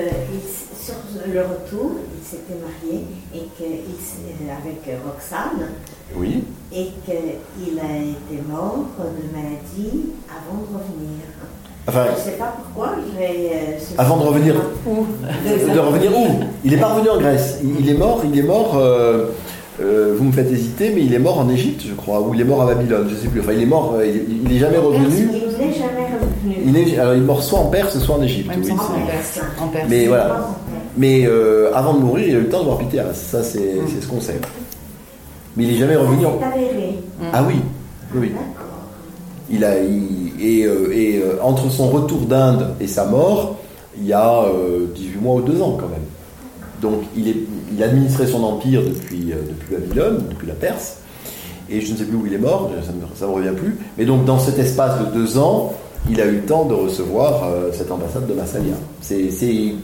sur 0.84 0.94
le 1.32 1.40
retour, 1.40 1.92
il 2.18 2.28
s'était 2.28 2.58
marié 2.60 3.04
et 3.34 3.46
qu'il 3.56 4.50
avec 4.50 4.98
Roxane 5.04 5.68
Oui. 6.16 6.42
et 6.74 6.88
qu'il 7.04 7.78
a 7.78 7.96
été 7.98 8.42
mort 8.50 8.86
de 8.98 9.36
maladie 9.36 10.06
avant 10.28 10.58
de 10.62 10.66
revenir. 10.76 11.22
Enfin, 11.86 12.06
Je 12.14 12.18
ne 12.20 12.24
sais 12.32 12.38
pas 12.38 12.54
pourquoi, 12.56 12.94
je 12.96 13.18
vais. 13.18 13.50
euh, 13.52 13.78
Avant 13.98 14.16
de 14.16 14.22
revenir 14.24 14.54
Où 14.86 15.04
de 15.74 15.78
revenir 15.80 16.16
où? 16.16 16.26
Il 16.64 16.70
n'est 16.72 16.76
pas 16.76 16.94
revenu 16.94 17.10
en 17.10 17.18
Grèce. 17.18 17.58
Il, 17.62 17.80
il 17.80 17.90
est 17.90 17.98
mort, 17.98 18.20
il 18.24 18.38
est 18.38 18.42
mort. 18.42 18.76
euh, 18.76 19.26
euh, 19.80 20.14
vous 20.16 20.24
me 20.24 20.32
faites 20.32 20.50
hésiter, 20.50 20.92
mais 20.94 21.02
il 21.02 21.14
est 21.14 21.18
mort 21.18 21.38
en 21.38 21.48
Égypte, 21.48 21.82
je 21.88 21.94
crois, 21.94 22.20
ou 22.20 22.34
il 22.34 22.40
est 22.40 22.44
mort 22.44 22.62
à 22.62 22.66
Babylone, 22.66 23.06
je 23.08 23.14
sais 23.16 23.28
plus. 23.28 23.40
Enfin, 23.40 23.52
il 23.52 23.62
est 23.62 23.66
mort. 23.66 23.94
euh, 23.96 24.06
il, 24.06 24.46
il 24.46 24.56
est 24.56 24.58
jamais 24.58 24.76
revenu. 24.76 25.06
Il 25.08 25.66
n'est 25.66 25.72
jamais 25.72 26.06
revenu. 26.20 26.56
Il 26.66 26.76
est, 26.76 26.98
alors, 26.98 27.14
il 27.14 27.22
est 27.22 27.24
mort 27.26 27.42
soit 27.42 27.58
en 27.60 27.66
Perse, 27.66 27.98
soit 27.98 28.16
en 28.16 28.22
Égypte. 28.22 28.50
Oui, 28.54 28.70
en 28.70 29.06
Perse. 29.06 29.40
En 29.60 29.68
Perse. 29.68 29.86
Mais 29.88 30.06
voilà. 30.06 30.48
Mais 30.96 31.24
euh, 31.26 31.70
avant 31.74 31.94
de 31.94 32.00
mourir, 32.00 32.28
il 32.28 32.34
a 32.36 32.38
eu 32.38 32.42
le 32.42 32.48
temps 32.50 32.60
de 32.60 32.64
voir 32.66 32.78
Pythéas. 32.78 33.14
Ça, 33.14 33.42
c'est 33.42 33.78
c'est 33.88 34.02
ce 34.02 34.06
qu'on 34.06 34.20
sait. 34.20 34.38
Mais 35.56 35.64
il 35.64 35.74
est 35.74 35.78
jamais 35.78 35.96
revenu. 35.96 36.26
en-. 36.26 36.38
Ah 37.32 37.42
oui, 37.48 37.56
oui. 38.14 38.32
Il 39.50 39.64
a, 39.64 39.78
il- 39.82 40.32
et 40.40 40.64
euh, 40.66 40.92
et, 40.92 41.18
euh, 41.18 41.38
entre 41.42 41.70
son 41.70 41.88
retour 41.88 42.20
d'Inde 42.22 42.74
et 42.80 42.86
sa 42.86 43.04
mort, 43.06 43.56
il 43.98 44.06
y 44.06 44.12
a 44.12 44.42
euh, 44.44 44.86
18 44.94 45.18
mois 45.20 45.36
ou 45.36 45.42
2 45.42 45.60
ans 45.62 45.76
quand 45.80 45.88
même. 45.88 46.01
Donc 46.82 47.04
il, 47.16 47.82
administrait 47.82 48.26
son 48.26 48.42
empire 48.42 48.82
depuis, 48.82 49.32
euh, 49.32 49.36
depuis 49.48 49.76
Babylone, 49.76 50.24
depuis 50.28 50.48
la 50.48 50.54
Perse, 50.54 50.98
et 51.70 51.80
je 51.80 51.92
ne 51.92 51.96
sais 51.96 52.04
plus 52.04 52.16
où 52.16 52.26
il 52.26 52.34
est 52.34 52.38
mort, 52.38 52.70
ça 52.84 53.26
ne 53.26 53.30
me, 53.30 53.32
revient 53.32 53.56
plus. 53.56 53.78
Mais 53.96 54.04
donc 54.04 54.24
dans 54.24 54.38
cet 54.38 54.58
espace 54.58 54.98
de 54.98 55.04
2 55.14 55.38
ans, 55.38 55.74
il 56.10 56.20
a 56.20 56.26
eu 56.26 56.36
le 56.36 56.42
temps 56.42 56.64
de 56.64 56.74
recevoir 56.74 57.44
euh, 57.44 57.70
cette 57.72 57.90
ambassade 57.92 58.26
de 58.26 58.34
Massalia. 58.34 58.74
C'est 59.00 59.30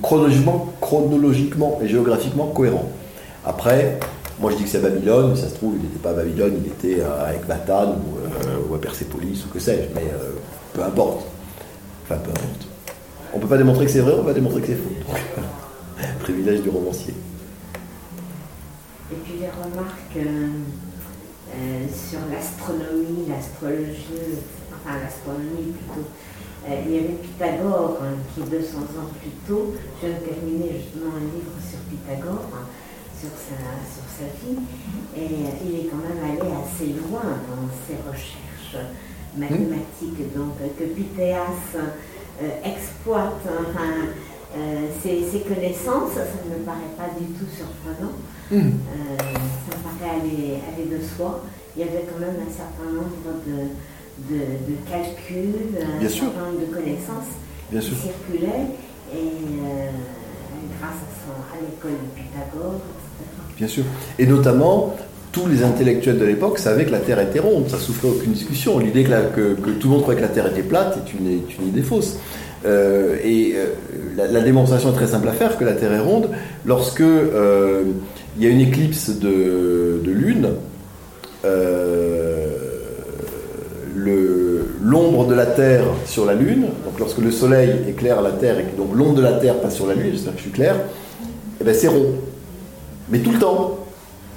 chronologiquement, 0.03 1.79
et 1.81 1.87
géographiquement 1.87 2.47
cohérent. 2.47 2.91
Après, 3.47 4.01
moi 4.41 4.51
je 4.51 4.57
dis 4.57 4.65
que 4.65 4.69
c'est 4.69 4.83
Babylone, 4.83 5.31
mais 5.31 5.41
ça 5.41 5.49
se 5.49 5.55
trouve, 5.55 5.75
il 5.77 5.83
n'était 5.83 6.01
pas 6.03 6.11
à 6.11 6.15
Babylone, 6.15 6.61
il 6.65 6.73
était 6.73 7.03
à 7.03 7.33
Ecbatane 7.33 7.91
ou, 7.91 8.19
euh, 8.19 8.57
ou 8.69 8.75
à 8.75 8.81
Persépolis 8.81 9.45
ou 9.47 9.55
que 9.55 9.61
sais-je, 9.61 9.95
mais 9.95 10.11
peu 10.75 10.83
importe. 10.83 11.25
Enfin, 12.05 12.21
peu 12.25 12.31
importe. 12.31 12.67
On 13.35 13.39
peut 13.39 13.47
pas 13.47 13.59
démontrer 13.59 13.85
que 13.85 13.91
c'est 13.93 14.01
vrai, 14.01 14.15
on 14.15 14.23
peut 14.23 14.29
pas 14.29 14.35
démontrer 14.35 14.63
que 14.63 14.67
c'est 14.67 14.75
faux. 14.75 15.15
Privilège 16.21 16.63
du 16.63 16.69
romancier. 16.71 17.15
Et 19.11 19.17
puis 19.25 19.35
les 19.41 19.49
remarques 19.49 20.17
euh, 20.17 20.49
euh, 21.55 21.87
sur 21.89 22.21
l'astronomie, 22.31 23.27
l'astrologie, 23.29 24.45
enfin 24.75 24.99
l'astronomie 25.03 25.73
plutôt. 25.73 26.07
Euh, 26.69 26.83
il 26.87 26.93
y 26.93 26.99
avait 26.99 27.19
Pythagore 27.23 27.99
hein, 28.03 28.15
qui 28.35 28.43
200 28.43 28.79
ans 28.79 29.11
plus 29.19 29.31
tôt, 29.47 29.75
je 30.01 30.07
viens 30.07 30.19
de 30.19 30.25
terminer 30.25 30.77
justement 30.77 31.17
un 31.17 31.25
livre 31.25 31.57
sur 31.59 31.79
Pythagore, 31.89 32.47
hein, 32.53 32.67
sur, 33.19 33.31
sa, 33.31 33.59
sur 33.89 34.07
sa 34.07 34.29
vie, 34.39 34.59
et 35.17 35.47
il 35.65 35.81
est 35.81 35.89
quand 35.89 35.97
même 35.97 36.23
allé 36.23 36.53
assez 36.53 36.93
loin 36.93 37.25
dans 37.49 37.67
ses 37.87 37.97
recherches 38.07 38.87
mathématiques, 39.37 40.35
donc 40.37 40.55
que 40.79 40.85
Pythéas 40.85 41.75
exploite 42.63 43.43
enfin, 43.47 44.13
euh, 44.57 44.87
ses 45.03 45.41
connaissances, 45.41 46.13
ça 46.15 46.25
ne 46.45 46.59
me 46.59 46.65
paraît 46.65 46.95
pas 46.97 47.11
du 47.19 47.27
tout 47.37 47.47
surprenant. 47.55 48.13
Euh, 48.53 48.57
ça 49.19 49.77
me 49.77 49.83
paraît 49.99 50.21
aller, 50.21 50.55
aller 50.73 50.89
de 50.99 51.03
soi. 51.05 51.45
Il 51.77 51.81
y 51.81 51.89
avait 51.89 52.05
quand 52.11 52.19
même 52.21 52.37
un 52.41 52.51
certain 52.51 52.91
nombre 52.91 53.43
de, 53.47 54.35
de, 54.35 54.41
de 54.41 54.77
calculs, 54.91 55.79
un 55.97 55.99
Bien 56.01 56.09
sûr. 56.09 56.25
certain 56.25 56.51
nombre 56.51 56.61
de 56.61 56.75
connaissances 56.75 57.31
Bien 57.71 57.81
qui 57.81 57.87
sûr. 57.89 57.97
circulaient 57.99 58.67
et 59.13 59.17
euh, 59.19 59.91
grâce 60.81 60.97
à, 61.53 61.57
l'école 61.61 61.93
de 61.93 62.09
Pythagore, 62.21 62.75
etc. 62.75 63.31
Bien 63.59 63.69
sûr. 63.69 63.85
Et 64.19 64.27
notamment, 64.27 64.97
tous 65.31 65.47
les 65.47 65.63
intellectuels 65.63 66.19
de 66.19 66.25
l'époque 66.25 66.59
savaient 66.59 66.87
que 66.87 66.91
la 66.93 67.01
Terre 67.01 67.21
était 67.21 67.39
ronde. 67.41 67.69
Ça 67.69 67.79
souffrait 67.79 68.09
aucune 68.09 68.33
discussion. 68.33 68.79
L'idée 68.79 69.05
que, 69.05 69.11
la- 69.11 69.23
que- 69.27 69.55
que 69.55 69.71
tout 69.71 69.89
le 69.89 69.93
monde 69.95 70.03
croyait 70.03 70.21
que 70.21 70.27
la 70.27 70.33
Terre 70.33 70.47
était 70.51 70.63
plate 70.63 70.97
est 71.07 71.13
une, 71.15 71.27
est 71.29 71.59
une 71.59 71.69
idée 71.69 71.83
fausse. 71.83 72.19
Euh, 72.67 73.17
et 73.23 73.55
euh, 73.57 73.67
la, 74.17 74.41
démonstration 74.41 74.91
est 74.91 74.95
très 74.95 75.07
simple 75.07 75.29
à 75.29 75.33
faire 75.33 75.59
que 75.59 75.65
la 75.65 75.75
Terre 75.75 75.93
est 75.93 76.01
ronde. 76.01 76.29
Lorsque 76.67 77.01
euh, 77.01 77.85
il 78.37 78.45
y 78.45 78.47
a 78.47 78.51
une 78.51 78.61
éclipse 78.61 79.11
de, 79.11 80.01
lune, 80.05 80.49
l'ombre 84.83 85.27
de 85.27 85.35
la 85.35 85.47
Terre 85.47 85.85
sur 86.07 86.25
la 86.25 86.35
Lune, 86.35 86.67
donc 86.85 86.99
lorsque 86.99 87.19
le 87.19 87.31
Soleil 87.31 87.71
éclaire 87.89 88.23
la 88.23 88.31
Terre 88.31 88.59
et 88.59 88.63
que 88.65 88.77
donc 88.77 88.95
l'ombre 88.95 89.15
de 89.15 89.23
la 89.23 89.33
Terre 89.33 89.61
passe 89.61 89.75
sur 89.75 89.87
la 89.87 89.95
Lune, 89.95 90.11
j'espère 90.13 90.33
que 90.33 90.39
je 90.39 90.45
suis 90.45 90.53
clair, 90.53 90.77
eh 91.61 91.65
ben 91.65 91.75
c'est 91.75 91.89
rond. 91.89 92.13
Mais 93.11 93.19
tout 93.19 93.33
le 93.33 93.39
temps. 93.39 93.75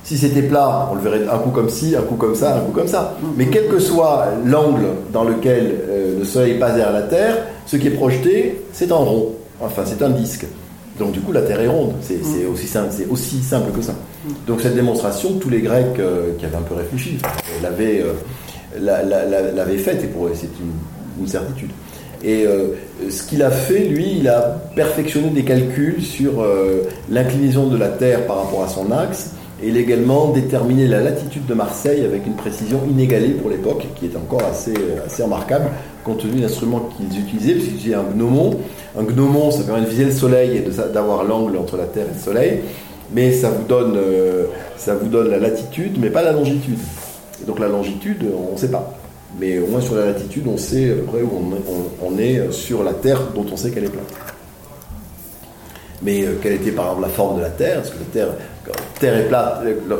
Si 0.03 0.17
c'était 0.17 0.41
plat, 0.41 0.89
on 0.91 0.95
le 0.95 1.01
verrait 1.01 1.28
un 1.32 1.38
coup 1.38 1.51
comme 1.51 1.69
ci, 1.69 1.95
un 1.95 2.01
coup 2.01 2.15
comme 2.15 2.34
ça, 2.34 2.57
un 2.57 2.61
coup 2.61 2.72
comme 2.72 2.88
ça. 2.88 3.15
Mais 3.38 3.45
quel 3.45 3.67
que 3.67 3.78
soit 3.78 4.30
l'angle 4.43 4.88
dans 5.13 5.24
lequel 5.24 5.76
le 6.17 6.26
Soleil 6.26 6.57
passe 6.57 6.74
derrière 6.74 6.91
la 6.91 7.03
Terre, 7.03 7.38
ce 7.72 7.78
qui 7.78 7.88
est 7.88 7.91
projeté, 7.91 8.61
c'est 8.74 8.91
un 8.91 8.95
rond. 8.95 9.30
Enfin, 9.61 9.84
c'est 9.86 10.01
un 10.03 10.09
disque. 10.09 10.45
Donc 10.99 11.13
du 11.13 11.22
coup, 11.22 11.32
la 11.32 11.41
Terre 11.43 11.61
est 11.61 11.67
ronde. 11.67 11.93
C'est 12.01 12.19
c'est 12.24 12.45
aussi 12.45 12.67
simple, 12.67 12.89
aussi 13.09 13.41
simple 13.41 13.72
que 13.72 13.82
ça. 13.82 13.93
Donc 14.45 14.59
cette 14.61 14.76
démonstration, 14.76 15.34
tous 15.39 15.49
les 15.49 15.61
Grecs 15.61 15.86
euh, 15.99 16.34
qui 16.38 16.45
avaient 16.45 16.57
un 16.57 16.67
peu 16.69 16.76
réfléchi 16.76 17.17
euh, 17.24 17.63
l'avaient 17.63 18.01
euh, 18.01 18.11
la- 18.80 19.03
la- 19.03 19.26
la- 19.26 19.51
l'avaient 19.51 19.78
faite 19.78 20.03
et 20.03 20.07
pour 20.07 20.26
eux, 20.28 20.34
c'est 20.36 20.47
une, 20.59 21.22
une 21.22 21.28
certitude. 21.28 21.72
Et 22.24 22.45
euh, 22.45 22.76
ce 23.09 23.24
qu'il 23.24 23.41
a 23.41 23.49
fait, 23.51 23.86
lui, 23.86 24.17
il 24.19 24.28
a 24.28 24.41
perfectionné 24.76 25.30
des 25.30 25.43
calculs 25.43 26.01
sur 26.03 26.34
l'inclinaison 27.09 27.67
de 27.67 27.78
la 27.78 27.88
Terre 27.88 28.28
par 28.28 28.38
rapport 28.43 28.63
à 28.63 28.67
son 28.67 28.91
axe 28.91 29.32
et 29.63 29.69
il 29.69 29.78
a 29.78 29.80
également 29.80 30.30
déterminé 30.30 30.88
la 30.88 31.01
latitude 31.01 31.45
de 31.45 31.53
Marseille 31.53 32.03
avec 32.03 32.26
une 32.28 32.36
précision 32.36 32.82
inégalée 32.89 33.30
pour 33.30 33.49
l'époque, 33.49 33.86
qui 33.95 34.05
est 34.07 34.15
encore 34.15 34.43
assez, 34.43 34.74
assez 35.05 35.24
remarquable 35.24 35.65
compte 36.04 36.20
tenu 36.20 36.38
de 36.38 36.41
l'instrument 36.41 36.89
qu'ils 36.97 37.20
utilisaient, 37.20 37.54
puisqu'ils 37.54 37.76
utilisaient 37.76 37.95
un 37.95 38.04
gnomon. 38.16 38.58
Un 38.97 39.04
gnomon, 39.04 39.52
ça 39.52 39.64
permet 39.64 39.82
de 39.82 39.89
viser 39.89 40.06
le 40.06 40.12
soleil 40.12 40.58
et 40.58 40.91
d'avoir 40.93 41.24
l'angle 41.24 41.58
entre 41.58 41.78
la 41.78 41.86
Terre 41.86 42.06
et 42.12 42.14
le 42.18 42.22
soleil, 42.24 42.60
mais 43.14 43.32
ça 43.34 43.49
vous 43.49 43.64
donne, 43.64 43.95
euh, 43.97 44.45
ça 44.78 44.95
vous 44.95 45.08
donne 45.08 45.30
la 45.30 45.39
latitude, 45.39 45.97
mais 45.99 46.10
pas 46.10 46.22
la 46.24 46.32
longitude. 46.34 46.80
Et 47.41 47.45
donc 47.45 47.60
la 47.60 47.68
longitude, 47.68 48.26
on 48.49 48.54
ne 48.54 48.58
sait 48.58 48.70
pas. 48.70 48.93
Mais 49.39 49.60
au 49.60 49.68
moins 49.68 49.82
sur 49.82 49.95
la 49.95 50.08
latitude, 50.08 50.43
on 50.47 50.58
sait 50.58 50.91
à 50.91 50.95
peu 50.95 51.02
près 51.04 51.22
où 51.22 51.30
on, 51.32 52.06
on- 52.06 52.18
est 52.20 52.52
sur 52.52 52.84
la 52.84 52.91
Terre 52.93 53.22
dont 53.34 53.45
on 53.52 53.56
sait 53.56 53.72
qu'elle 53.72 53.86
est 53.86 53.89
plate. 53.89 54.14
Mais 56.02 56.24
euh, 56.26 56.34
quelle 56.41 56.54
était 56.54 56.72
par 56.72 56.86
exemple 56.88 57.04
la 57.04 57.10
forme 57.14 57.38
de 57.38 57.41
la 57.43 57.49
Terre? 57.49 57.78
Parce 57.78 57.89
que 57.91 57.99
la 57.99 58.06
Terre, 58.12 58.28
quand 58.66 58.72
Terre 58.99 59.18
est 59.18 59.28
plate, 59.28 59.62
euh, 59.64 59.74
euh, 59.89 59.95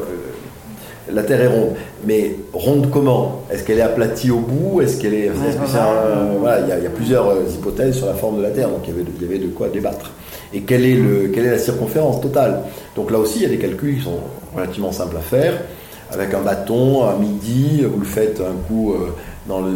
la 1.12 1.24
Terre 1.24 1.42
est 1.42 1.48
ronde. 1.48 1.70
Mais 2.06 2.36
ronde 2.54 2.90
comment? 2.92 3.44
Est-ce 3.52 3.64
qu'elle 3.64 3.80
est 3.80 3.82
aplatie 3.84 4.32
au 4.32 4.40
bout? 4.40 4.82
Est-ce 4.82 5.00
qu'elle 5.00 5.14
est, 5.14 5.28
que 5.28 5.78
un- 5.78 6.38
voilà, 6.40 6.60
il 6.62 6.68
y, 6.70 6.72
a, 6.72 6.78
il 6.78 6.84
y 6.84 6.88
a 6.88 6.92
plusieurs 6.92 7.30
euh, 7.30 7.44
hypothèses 7.54 7.96
sur 7.96 8.08
la 8.08 8.14
forme 8.14 8.38
de 8.38 8.44
la 8.44 8.50
Terre, 8.52 8.70
donc 8.70 8.80
il 8.86 8.92
y 8.92 8.94
avait 8.94 9.04
de, 9.04 9.10
il 9.20 9.22
y 9.24 9.26
avait 9.26 9.40
de 9.40 9.48
quoi 9.48 9.70
débattre. 9.70 10.12
Et 10.54 10.62
quelle 10.62 10.86
est, 10.86 10.96
le, 10.96 11.30
quelle 11.34 11.46
est 11.46 11.52
la 11.52 11.58
circonférence 11.60 12.20
totale? 12.22 12.60
Donc 12.96 13.10
là 13.12 13.20
aussi, 13.20 13.40
il 13.40 13.44
y 13.44 13.46
a 13.46 13.50
des 13.50 13.58
calculs 13.58 13.96
qui 13.98 14.04
sont 14.04 14.20
relativement 14.56 14.92
simples 14.92 15.16
à 15.18 15.22
faire. 15.22 15.54
Avec 16.12 16.34
un 16.34 16.42
bâton, 16.42 17.04
à 17.06 17.16
midi, 17.18 17.84
vous 17.90 18.00
le 18.00 18.06
faites 18.06 18.42
un 18.42 18.56
coup 18.68 18.92
euh, 18.94 19.12
dans 19.48 19.62
le, 19.62 19.72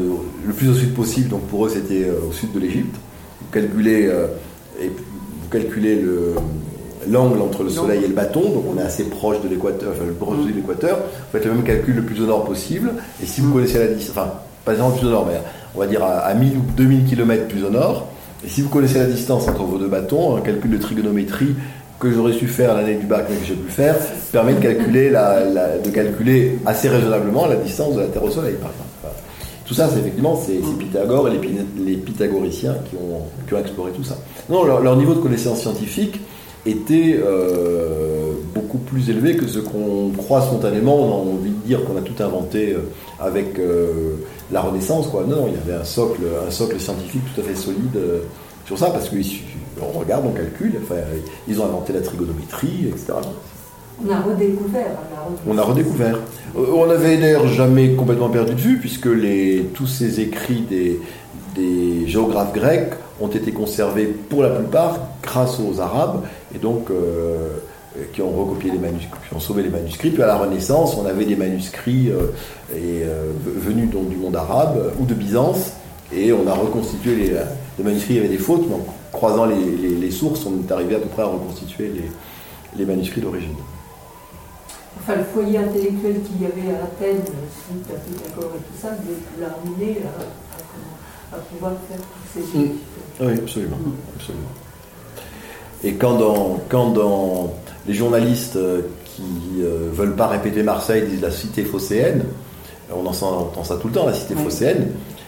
le 0.45 0.53
plus 0.53 0.69
au 0.69 0.73
sud 0.73 0.93
possible. 0.93 1.30
Donc 1.30 1.43
pour 1.43 1.65
eux, 1.65 1.69
c'était 1.69 2.03
euh, 2.03 2.28
au 2.30 2.34
sud 2.34 2.51
de 2.51 2.59
l'Égypte. 2.59 2.95
Vous 3.39 3.47
calculez, 3.53 4.07
euh, 4.07 4.28
et 4.82 4.88
vous 4.88 5.49
calculez 5.49 5.95
le, 5.95 6.34
l'angle 7.09 7.41
entre 7.41 7.63
le 7.63 7.69
soleil 7.69 8.03
et 8.03 8.07
le 8.07 8.13
bâton, 8.13 8.41
donc 8.41 8.63
on 8.75 8.79
est 8.79 8.83
assez 8.83 9.03
proche 9.05 9.41
de 9.43 9.47
l'équateur, 9.49 9.91
enfin 9.95 10.05
le 10.05 10.13
proche 10.13 10.45
de 10.45 10.53
l'équateur. 10.53 10.97
Vous 10.97 11.31
faites 11.37 11.45
le 11.45 11.53
même 11.53 11.63
calcul 11.63 11.95
le 11.95 12.01
plus 12.03 12.21
au 12.21 12.25
nord 12.25 12.45
possible. 12.45 12.91
Et 13.21 13.25
si 13.25 13.41
vous 13.41 13.51
connaissez 13.53 13.79
la 13.79 13.87
distance, 13.87 14.15
enfin 14.17 14.31
pas 14.65 14.73
le 14.73 14.97
plus 14.97 15.07
au 15.07 15.11
nord, 15.11 15.25
mais 15.27 15.39
on 15.75 15.79
va 15.79 15.87
dire 15.87 16.03
à, 16.03 16.19
à 16.19 16.33
1000 16.33 16.57
ou 16.57 16.61
2000 16.75 17.05
km 17.05 17.47
plus 17.47 17.63
au 17.63 17.69
nord. 17.69 18.07
Et 18.45 18.49
si 18.49 18.61
vous 18.61 18.69
connaissez 18.69 18.99
la 18.99 19.05
distance 19.05 19.47
entre 19.47 19.63
vos 19.63 19.77
deux 19.77 19.87
bâtons, 19.87 20.35
un 20.37 20.41
calcul 20.41 20.71
de 20.71 20.77
trigonométrie 20.77 21.55
que 21.99 22.11
j'aurais 22.11 22.33
su 22.33 22.47
faire 22.47 22.75
l'année 22.75 22.95
du 22.95 23.05
bac, 23.05 23.25
mais 23.29 23.37
que 23.37 23.45
j'ai 23.45 23.53
pu 23.55 23.71
faire, 23.71 23.95
permet 24.31 24.53
de 24.53 24.59
calculer, 24.59 25.09
la, 25.09 25.45
la- 25.45 25.77
de 25.77 25.89
calculer 25.89 26.57
assez 26.65 26.89
raisonnablement 26.89 27.45
la 27.47 27.55
distance 27.55 27.95
de 27.95 28.01
la 28.01 28.07
Terre 28.07 28.23
au 28.23 28.29
Soleil, 28.29 28.55
par 28.61 28.69
exemple. 28.71 28.89
Tout 29.65 29.73
ça, 29.73 29.89
c'est 29.91 29.99
effectivement, 29.99 30.35
c'est 30.35 30.59
c'est 30.63 30.77
Pythagore 30.77 31.27
et 31.29 31.31
les 31.83 31.95
pythagoriciens 31.95 32.75
qui 32.89 32.95
ont, 32.97 33.21
qui 33.47 33.53
ont 33.55 33.59
exploré 33.59 33.91
tout 33.93 34.03
ça. 34.03 34.15
Non, 34.49 34.63
leur, 34.63 34.79
leur 34.81 34.95
niveau 34.95 35.13
de 35.15 35.19
connaissance 35.21 35.61
scientifique 35.61 36.19
était 36.66 37.20
euh, 37.24 38.34
beaucoup 38.53 38.78
plus 38.78 39.09
élevé 39.09 39.36
que 39.36 39.47
ce 39.47 39.59
qu'on 39.59 40.11
croit 40.18 40.41
spontanément. 40.41 40.95
On 40.95 41.11
a 41.11 41.36
envie 41.36 41.51
de 41.51 41.68
dire 41.68 41.86
qu'on 41.86 41.97
a 41.97 42.01
tout 42.01 42.22
inventé 42.24 42.74
euh, 42.74 42.80
avec 43.20 43.59
euh, 43.59 44.16
la 44.51 44.61
Renaissance, 44.61 45.07
quoi. 45.07 45.24
Non, 45.28 45.47
il 45.47 45.53
y 45.53 45.57
avait 45.57 45.82
un 45.82 45.86
socle, 45.86 46.22
un 46.47 46.51
socle 46.51 46.80
scientifique 46.80 47.22
tout 47.34 47.41
à 47.41 47.43
fait 47.43 47.55
solide 47.55 47.95
euh, 47.95 48.20
sur 48.66 48.78
ça, 48.78 48.88
parce 48.88 49.09
qu'on 49.09 49.99
regarde, 49.99 50.26
on 50.26 50.32
calcule. 50.32 50.74
Enfin, 50.84 51.01
ils 51.47 51.61
ont 51.61 51.66
inventé 51.66 51.93
la 51.93 52.01
trigonométrie, 52.01 52.88
etc. 52.88 53.13
On 54.03 54.11
a 54.11 54.22
redécouvert. 54.22 54.88
On 55.47 55.57
a 55.57 55.61
redécouvert. 55.61 56.20
On 56.55 56.57
a 56.57 56.82
redécouvert. 56.82 56.86
On 56.88 56.89
avait 56.89 57.18
d'ailleurs 57.18 57.47
jamais 57.47 57.91
complètement 57.91 58.30
perdu 58.30 58.53
de 58.53 58.59
vue, 58.59 58.78
puisque 58.80 59.05
les, 59.05 59.70
tous 59.74 59.88
ces 59.88 60.20
écrits 60.20 60.63
des, 60.70 60.99
des 61.55 62.07
géographes 62.07 62.53
grecs 62.53 62.93
ont 63.22 63.28
été 63.28 63.51
conservés 63.51 64.05
pour 64.05 64.43
la 64.43 64.49
plupart 64.49 64.99
grâce 65.24 65.59
aux 65.59 65.80
Arabes 65.80 66.24
et 66.55 66.57
donc 66.57 66.89
euh, 66.89 67.49
qui 68.13 68.21
ont 68.21 68.31
recopié 68.31 68.71
les 68.71 68.77
manuscrits, 68.79 69.19
qui 69.29 69.35
ont 69.35 69.39
sauvé 69.39 69.63
les 69.63 69.69
manuscrits. 69.69 70.09
Puis 70.11 70.23
à 70.23 70.27
la 70.27 70.35
Renaissance, 70.37 70.95
on 70.97 71.05
avait 71.05 71.25
des 71.25 71.35
manuscrits 71.35 72.09
euh, 72.09 72.27
et, 72.73 73.03
euh, 73.03 73.31
venus 73.45 73.89
donc, 73.89 74.09
du 74.09 74.17
monde 74.17 74.35
arabe 74.35 74.93
ou 74.99 75.05
de 75.05 75.13
Byzance 75.13 75.71
et 76.13 76.31
on 76.33 76.47
a 76.47 76.53
reconstitué 76.53 77.15
les, 77.15 77.31
les 77.77 77.83
manuscrits. 77.83 78.13
Il 78.15 78.17
y 78.17 78.19
avait 78.19 78.29
des 78.29 78.37
fautes, 78.37 78.63
mais 78.69 78.75
en 78.75 78.85
croisant 79.11 79.45
les, 79.45 79.55
les- 79.55 79.95
les 79.95 80.11
sources, 80.11 80.45
on 80.45 80.59
est 80.67 80.71
arrivé 80.71 80.95
à 80.95 80.99
peu 80.99 81.07
près 81.07 81.23
à 81.23 81.27
reconstituer 81.27 81.89
les, 81.93 82.11
les 82.77 82.85
manuscrits 82.85 83.21
d'origine. 83.21 83.55
Enfin, 84.99 85.15
le 85.17 85.23
foyer 85.23 85.57
intellectuel 85.59 86.21
qu'il 86.21 86.41
y 86.41 86.45
avait 86.45 86.75
à 86.77 86.83
Athènes, 86.83 87.23
suite 87.23 87.85
à 87.93 87.99
Pythagore 87.99 88.51
et 88.55 88.59
tout 88.59 88.81
ça, 88.81 88.89
l'a 89.39 89.47
amené 89.47 89.97
à, 91.31 91.35
à 91.35 91.39
pouvoir 91.39 91.73
faire 91.89 91.97
tous 91.99 92.39
ces 92.41 92.57
Mm. 92.57 92.61
études. 92.61 92.77
Oui, 93.21 93.33
absolument. 93.43 93.77
absolument. 94.15 94.47
Et 95.86 95.93
quand 95.93 96.17
dans, 96.17 96.59
quand 96.67 96.89
dans 96.91 97.53
les 97.88 97.93
journalistes 97.93 98.55
euh, 98.57 98.81
qui 99.05 99.23
euh, 99.61 99.88
veulent 99.93 100.15
pas 100.15 100.27
répéter 100.27 100.63
Marseille 100.63 101.03
disent 101.07 101.21
la 101.21 101.31
cité 101.31 101.63
phocéenne, 101.63 102.23
on, 102.91 103.05
en 103.05 103.13
sent- 103.13 103.25
on 103.25 103.43
entend 103.43 103.63
ça 103.63 103.77
tout 103.77 103.88
le 103.88 103.93
temps, 103.93 104.05
la 104.05 104.13
cité 104.13 104.33
Oui. 104.36 104.43
phocéenne, 104.43 104.88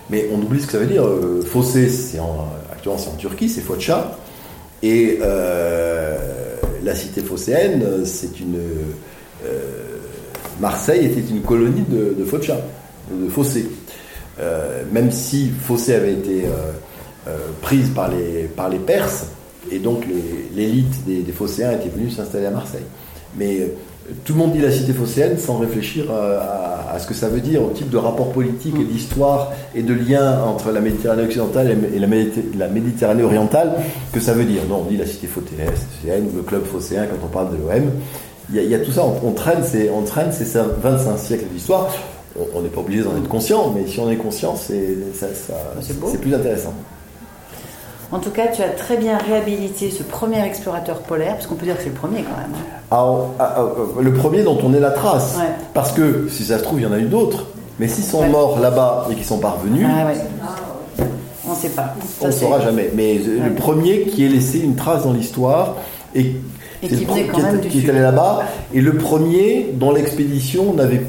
mais 0.09 0.27
on 0.33 0.39
oublie 0.41 0.59
ce 0.59 0.65
que 0.65 0.71
ça 0.73 0.79
veut 0.79 0.87
dire. 0.87 1.05
Euh, 1.05 1.41
Fossé, 1.45 1.87
c'est 1.89 2.19
en, 2.19 2.47
actuellement 2.71 2.97
c'est 2.99 3.09
en 3.09 3.15
Turquie, 3.15 3.47
c'est 3.49 3.61
Foça, 3.61 4.17
et 4.83 5.19
euh, 5.21 6.17
la 6.83 6.95
cité 6.95 7.21
phocéenne, 7.21 8.05
c'est 8.05 8.39
une. 8.39 8.57
euh, 9.45 9.73
Marseille 10.59 11.05
était 11.05 11.21
une 11.29 11.41
colonie 11.41 11.83
de, 11.87 12.15
de 12.17 12.23
de 12.23 13.29
Fossé. 13.29 13.69
Euh, 14.39 14.83
même 14.91 15.11
si 15.11 15.49
Fossé 15.51 15.93
avait 15.95 16.13
été 16.13 16.45
prise 17.61 17.89
par 17.89 18.09
les, 18.09 18.43
par 18.43 18.69
les 18.69 18.79
Perses, 18.79 19.27
et 19.71 19.79
donc 19.79 20.03
l'élite 20.55 21.05
des, 21.05 21.21
des 21.21 21.31
Phocéens 21.31 21.71
était 21.73 21.89
venue 21.89 22.09
s'installer 22.09 22.45
à 22.45 22.51
Marseille. 22.51 22.85
Mais 23.37 23.59
euh, 23.59 23.65
tout 24.23 24.33
le 24.33 24.39
monde 24.39 24.53
dit 24.53 24.59
la 24.61 24.71
cité 24.71 24.93
phocéenne 24.93 25.37
sans 25.37 25.57
réfléchir 25.57 26.05
euh, 26.09 26.39
à, 26.39 26.93
à 26.95 26.99
ce 26.99 27.05
que 27.07 27.13
ça 27.13 27.27
veut 27.27 27.41
dire, 27.41 27.61
au 27.61 27.69
type 27.71 27.89
de 27.89 27.97
rapport 27.97 28.31
politique 28.31 28.75
et 28.79 28.85
d'histoire 28.85 29.51
et 29.75 29.83
de 29.83 29.93
lien 29.93 30.41
entre 30.43 30.71
la 30.71 30.79
Méditerranée 30.79 31.23
occidentale 31.23 31.75
et 31.93 31.99
la, 31.99 32.67
Méditerranée 32.69 33.23
orientale 33.23 33.73
que 34.13 34.19
ça 34.21 34.33
veut 34.33 34.45
dire. 34.45 34.61
Non, 34.69 34.83
on 34.85 34.89
dit 34.89 34.97
la 34.97 35.05
cité 35.05 35.27
phocéenne, 35.27 36.29
le 36.35 36.41
club 36.41 36.63
phocéen 36.65 37.05
quand 37.05 37.25
on 37.25 37.29
parle 37.29 37.51
de 37.51 37.57
l'OM. 37.57 37.91
Il 38.49 38.55
y, 38.55 38.59
a, 38.59 38.63
il 38.63 38.69
y 38.69 38.75
a 38.75 38.79
tout 38.79 38.93
ça, 38.93 39.03
on, 39.03 39.27
on 39.27 39.31
traîne 39.33 39.61
ces, 39.63 39.89
on 39.89 40.03
traîne 40.03 40.31
ces 40.31 40.45
25 40.81 41.17
siècles 41.17 41.45
d'histoire. 41.53 41.89
On- 42.55 42.61
n'est 42.61 42.69
pas 42.69 42.81
obligé 42.81 43.01
d'en 43.03 43.17
être 43.17 43.27
conscient, 43.27 43.73
mais 43.75 43.87
si 43.87 43.99
on 43.99 44.09
est 44.09 44.15
conscient, 44.15 44.55
c'est 44.55 44.95
ça- 45.13 45.27
ça- 45.33 45.53
C'est 45.81 45.99
beau. 45.99 46.07
c'est 46.11 46.21
plus 46.21 46.33
intéressant. 46.33 46.71
En 48.11 48.19
tout 48.19 48.29
cas, 48.29 48.47
tu 48.47 48.61
as 48.61 48.69
très 48.69 48.95
bien 48.97 49.17
réhabilité 49.17 49.91
ce 49.91 50.01
premier 50.01 50.41
explorateur 50.45 50.99
polaire, 50.99 51.33
parce 51.35 51.45
qu'on 51.47 51.55
peut 51.55 51.65
dire 51.65 51.75
que 51.75 51.83
c'est 51.83 51.89
le 51.89 51.95
premier 51.95 52.23
quand 52.23 52.37
même. 52.37 52.51
hein. 52.55 52.77
Alors, 52.89 53.31
ah, 53.37 53.53
ah, 53.57 53.65
ah, 53.77 54.01
le 54.01 54.13
premier 54.13 54.43
dont 54.43 54.57
on 54.63 54.73
ait 54.73 54.79
la 54.79 54.91
trace. 54.91 55.35
Ouais. 55.37 55.43
Parce 55.73 55.91
que, 55.91 56.27
si 56.31 56.43
ça 56.45 56.57
se 56.57 56.63
trouve, 56.63 56.79
il 56.79 56.83
y 56.83 56.87
en 56.87 56.93
a 56.93 56.99
eu 56.99 57.05
d'autres. 57.07 57.47
Mais 57.79 57.87
s'ils 57.89 58.05
sont 58.05 58.21
Ouais. 58.21 58.29
morts 58.29 58.59
là-bas 58.59 59.07
et 59.11 59.15
qu'ils 59.15 59.25
sont 59.25 59.39
parvenus, 59.39 59.85
Ah 59.87 60.05
ouais. 60.07 61.05
On 61.49 61.51
ne 61.51 61.55
sait 61.55 61.69
pas. 61.69 61.93
on 62.21 62.27
ne 62.27 62.31
saura 62.31 62.59
jamais. 62.61 62.89
Mais 62.95 63.17
euh, 63.19 63.45
le 63.49 63.53
premier 63.55 64.01
qui 64.03 64.25
ait 64.25 64.29
laissé 64.29 64.59
une 64.59 64.75
trace 64.75 65.03
dans 65.03 65.13
l'histoire 65.13 65.75
et, 66.15 66.35
qui 66.81 67.05
quand 67.05 67.15
est- 67.15 67.41
même 67.41 67.59
qui 67.61 67.85
est 67.85 67.89
allé 67.89 67.99
là-bas, 67.99 68.39
et 68.73 68.81
le 68.81 68.93
premier 68.95 69.69
dont 69.73 69.91
l'expédition 69.91 70.73
n'avait, 70.73 71.01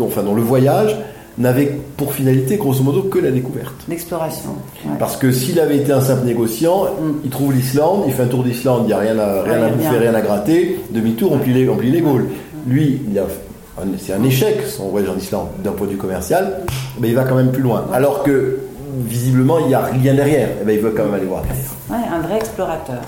enfin, 0.00 0.22
dont 0.22 0.34
le 0.34 0.42
voyage 0.42 0.96
n'avait 1.38 1.78
pour 1.96 2.12
finalité, 2.12 2.56
grosso 2.56 2.82
modo, 2.82 3.02
que 3.02 3.18
la 3.18 3.30
découverte. 3.30 3.74
L'exploration. 3.88 4.50
ouais. 4.84 4.92
Parce 4.98 5.16
que 5.16 5.32
s'il 5.32 5.58
avait 5.60 5.78
été 5.78 5.92
un 5.92 6.00
simple 6.00 6.24
négociant, 6.26 6.84
Mm. 6.84 7.12
il 7.24 7.30
trouve 7.30 7.52
l'Islande, 7.52 8.04
il 8.06 8.12
fait 8.12 8.22
un 8.22 8.28
tour 8.28 8.44
d'Islande, 8.44 8.82
il 8.84 8.86
n'y 8.88 8.92
a 8.92 8.98
rien 8.98 9.18
à, 9.18 9.42
rien 9.42 9.58
Ouais, 9.60 9.64
à 9.66 9.68
bouffer, 9.70 9.98
rien 9.98 10.14
à 10.14 10.20
gratter, 10.20 10.78
demi-tour, 10.90 11.32
on 11.32 11.38
plie 11.38 11.52
les, 11.52 11.68
on 11.68 11.76
plie 11.76 11.90
les 11.90 12.00
Gaules. 12.00 12.26
Lui, 12.66 13.02
il 13.10 13.18
a, 13.18 13.22
un- 13.22 13.84
c'est 13.98 14.12
un 14.12 14.22
échec 14.22 14.62
son 14.66 14.88
voyage 14.88 15.10
en 15.10 15.16
Islande 15.18 15.48
d'un 15.62 15.72
point 15.72 15.86
de 15.86 15.92
vue 15.92 15.98
commercial, 15.98 16.60
mais 17.00 17.08
il 17.08 17.14
va 17.14 17.24
quand 17.24 17.34
même 17.34 17.50
plus 17.52 17.62
loin. 17.62 17.86
Alors 17.92 18.22
que 18.22 18.58
visiblement, 19.06 19.58
il 19.58 19.66
n'y 19.66 19.74
a 19.74 19.80
rien 19.86 20.14
derrière, 20.14 20.48
et 20.60 20.64
ben, 20.64 20.72
il 20.72 20.80
veut 20.80 20.92
quand 20.96 21.04
même 21.04 21.14
aller 21.14 21.26
voir 21.26 21.42
derrière. 21.42 21.64
Ouais, 21.90 22.16
un 22.16 22.20
vrai 22.26 22.36
explorateur. 22.36 23.00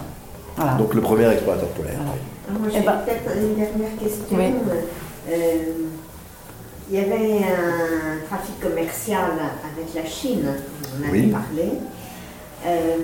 Voilà. 0.57 0.73
Donc 0.79 0.95
le 0.95 1.01
premier 1.01 1.29
explorateur 1.31 1.69
polaire. 1.69 1.95
Voilà. 1.97 2.11
Alors, 2.49 2.61
Moi, 2.61 2.71
Eh 2.73 2.79
j'ai 2.79 2.85
ben- 2.85 2.93
peut-être 3.05 3.37
une 3.37 3.55
dernière 3.55 3.97
question. 4.03 4.37
Oui. 4.37 4.45
Euh, 5.31 5.35
il 6.89 6.95
y 6.97 6.99
avait 7.01 7.39
un 7.45 8.27
trafic 8.27 8.61
commercial 8.61 9.31
avec 9.33 9.95
la 9.95 10.05
Chine, 10.09 10.45
on 10.47 11.05
en 11.05 11.09
avait 11.09 11.21
Oui. 11.21 11.27
parlé. 11.33 11.69
Euh, 12.67 12.97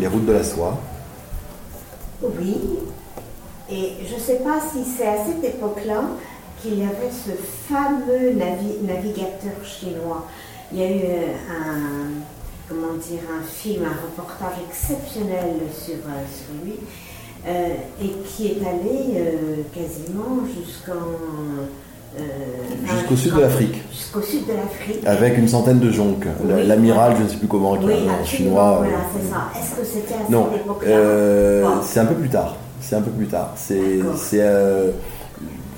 Les 0.00 0.06
routes 0.06 0.26
de 0.26 0.32
la 0.32 0.44
soie. 0.44 0.78
oui. 2.22 2.56
Et 3.70 3.92
je 4.08 4.14
ne 4.14 4.20
sais 4.20 4.36
pas 4.36 4.58
si 4.72 4.82
c'est 4.84 5.06
à 5.06 5.16
cette 5.26 5.44
époque-là 5.44 6.02
qu'il 6.60 6.78
y 6.78 6.82
avait 6.82 7.10
ce 7.12 7.30
fameux 7.72 8.30
navi- 8.32 8.82
navigateur 8.82 9.62
chinois. 9.62 10.26
Il 10.72 10.78
y 10.78 10.82
a 10.82 10.90
eu 10.90 11.00
euh, 11.00 11.34
un, 11.50 12.22
comment 12.68 12.94
dire, 12.94 13.20
un 13.38 13.42
film, 13.46 13.84
un 13.84 13.88
reportage 14.06 14.58
exceptionnel 14.68 15.56
sur, 15.72 15.94
euh, 15.96 16.24
sur 16.34 16.64
lui, 16.64 16.76
euh, 17.46 17.74
et 18.02 18.10
qui 18.26 18.46
est 18.48 18.66
allé 18.66 19.16
euh, 19.16 19.56
quasiment 19.74 20.38
jusqu'en... 20.46 20.94
euh, 22.16 22.22
Jusqu'au 22.86 23.16
sud 23.16 23.34
de 23.34 23.40
l'Afrique. 23.40 23.82
Jusqu'au 23.92 24.22
sud 24.22 24.46
de 24.46 24.52
l'Afrique. 24.52 25.06
Avec 25.06 25.36
une 25.38 25.48
centaine 25.48 25.78
de 25.78 25.90
jonques. 25.90 26.24
Oui. 26.44 26.66
L'amiral, 26.66 27.14
je 27.18 27.24
ne 27.24 27.28
sais 27.28 27.36
plus 27.36 27.48
comment, 27.48 27.76
qui 27.76 27.86
Oui, 27.86 27.92
est 27.92 28.08
un 28.22 28.24
chinois. 28.24 28.78
voilà, 28.78 28.92
euh, 28.92 29.00
c'est 29.14 29.30
ça. 29.30 29.50
Est-ce 29.60 29.80
que 29.80 29.84
c'était 29.86 30.14
à 30.14 30.30
Non, 30.30 30.48
cette 30.52 30.60
époque-là 30.62 30.90
euh, 30.90 31.62
Bon. 31.64 31.70
c'est 31.82 32.00
un 32.00 32.06
peu 32.06 32.14
plus 32.14 32.28
tard. 32.28 32.56
C'est 32.80 32.96
un 32.96 33.02
peu 33.02 33.10
plus 33.10 33.26
tard. 33.26 33.52
C'est, 33.56 33.98
c'est, 34.16 34.40
euh, 34.40 34.90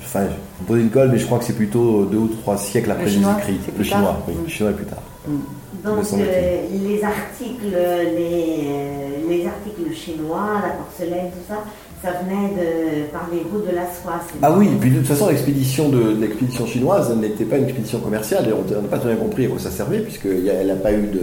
enfin, 0.03 0.21
je 0.25 0.63
me 0.63 0.67
pose 0.67 0.79
une 0.79 0.89
colle, 0.89 1.09
mais 1.11 1.17
je 1.17 1.25
crois 1.25 1.39
que 1.39 1.45
c'est 1.45 1.55
plutôt 1.55 2.05
deux 2.05 2.17
ou 2.17 2.27
trois 2.27 2.57
siècles 2.57 2.91
après 2.91 3.07
Jésus-Christ. 3.07 3.59
c'est 3.65 3.77
Le 3.77 3.83
chinois, 3.83 4.17
oui, 4.27 4.33
Mm. 4.35 4.43
le 4.43 4.49
chinois 4.49 4.71
est 4.71 4.75
plus 4.75 4.85
tard. 4.85 5.01
me 5.27 5.37
Donc 5.83 6.05
euh, 6.13 6.61
les 6.71 7.03
articles, 7.03 7.65
les, 7.65 8.67
euh, 8.67 9.29
les 9.29 9.45
articles 9.47 9.93
chinois, 9.95 10.61
la 10.63 10.69
porcelaine, 10.75 11.31
tout 11.31 11.45
ça, 11.53 11.63
ça 12.03 12.09
venait 12.23 12.49
de, 12.49 13.11
par 13.11 13.27
les 13.31 13.39
routes 13.51 13.69
de 13.69 13.75
la 13.75 13.83
soie. 13.83 14.19
Ah 14.41 14.51
oui, 14.57 14.67
et 14.67 14.77
puis 14.79 14.89
de 14.91 14.97
toute 14.97 15.07
façon, 15.07 15.29
l'expédition 15.29 15.89
de 15.89 16.15
l'expédition 16.19 16.65
chinoise 16.65 17.15
n'était 17.15 17.45
pas 17.45 17.57
une 17.57 17.65
expédition 17.65 17.99
commerciale, 17.99 18.47
et 18.49 18.53
on 18.53 18.81
n'a 18.81 18.87
pas 18.87 18.97
très 18.97 19.09
bien 19.09 19.17
compris 19.17 19.45
à 19.45 19.49
quoi 19.49 19.59
ça 19.59 19.69
servait, 19.71 19.99
puisqu'elle 19.99 20.65
n'a 20.67 20.75
pas 20.75 20.91
eu 20.93 21.03
de. 21.07 21.21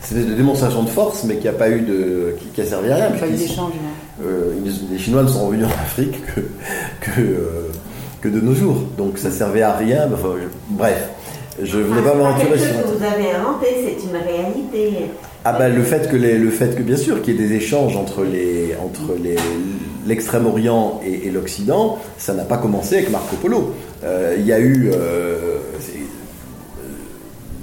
C'était 0.00 0.22
de 0.24 0.34
démonstration 0.34 0.82
de 0.84 0.88
force, 0.90 1.24
mais 1.24 1.36
qui 1.36 1.46
n'a 1.46 1.52
pas 1.52 1.70
eu 1.70 1.80
de. 1.80 2.36
qui, 2.38 2.46
qui 2.48 2.60
a 2.60 2.64
servi 2.66 2.90
à 2.90 2.96
rien. 2.96 3.06
Il 3.08 3.12
n'y 3.12 3.16
a 3.16 3.20
pas 3.20 3.28
eu 3.28 3.32
d'échange. 3.36 3.72
Euh, 4.24 4.52
les 4.92 4.98
Chinois 4.98 5.22
ne 5.22 5.28
sont 5.28 5.46
revenus 5.46 5.66
en 5.66 5.70
Afrique 5.70 6.24
que, 6.34 6.40
que, 7.00 7.20
euh, 7.20 7.68
que 8.20 8.28
de 8.28 8.40
nos 8.40 8.54
jours. 8.54 8.82
Donc 8.96 9.18
ça 9.18 9.30
servait 9.30 9.62
à 9.62 9.72
rien. 9.76 10.06
Enfin, 10.12 10.34
je- 10.40 10.74
bref, 10.76 11.08
je 11.62 11.78
ne 11.78 11.82
voulais 11.84 12.00
Ah, 12.04 12.08
pas 12.10 12.12
c'est 12.12 12.22
m'aventurer 12.22 12.58
sur. 12.58 12.66
chose 12.68 12.82
que 12.92 12.98
vous 12.98 13.04
avez 13.04 13.30
inventé, 13.32 13.66
c'est 13.82 14.06
une 14.06 14.16
réalité. 14.22 15.06
Ah 15.44 15.52
ben 15.58 15.74
le 15.74 15.82
fait 15.82 16.08
que 16.10 16.16
les, 16.16 16.38
le 16.38 16.50
fait 16.50 16.76
que 16.76 16.82
bien 16.82 16.96
sûr 16.96 17.22
qu'il 17.22 17.34
y 17.40 17.42
ait 17.44 17.48
des 17.48 17.54
échanges 17.54 17.96
entre 17.96 18.24
les 18.24 18.74
entre 18.84 19.14
les 19.22 19.36
l'extrême-orient 20.06 21.00
et, 21.04 21.30
l'Occident, 21.30 21.98
ça 22.18 22.32
n'a 22.32 22.44
pas 22.44 22.58
commencé 22.58 22.96
avec 22.96 23.10
Marco 23.10 23.36
Polo. 23.36 23.74
Euh, 24.04 24.36
il 24.38 24.46
y 24.46 24.52
a 24.52 24.60
eu 24.60 24.90
euh, 24.94 25.58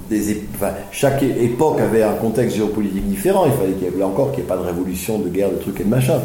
des 0.09 0.43
chaque 0.91 1.23
époque 1.23 1.79
avait 1.79 2.03
un 2.03 2.13
contexte 2.13 2.57
géopolitique 2.57 3.07
différent. 3.07 3.45
Il 3.45 3.53
fallait 3.53 3.73
qu'il 3.73 3.97
y 3.97 4.01
ait 4.01 4.03
encore 4.03 4.31
qu'il 4.31 4.39
n'y 4.39 4.45
ait 4.45 4.47
pas 4.49 4.57
de 4.57 4.63
révolution, 4.63 5.17
de 5.17 5.29
guerre, 5.29 5.49
de 5.49 5.55
trucs 5.55 5.79
et 5.79 5.83
de 5.83 5.89
machin. 5.89 6.19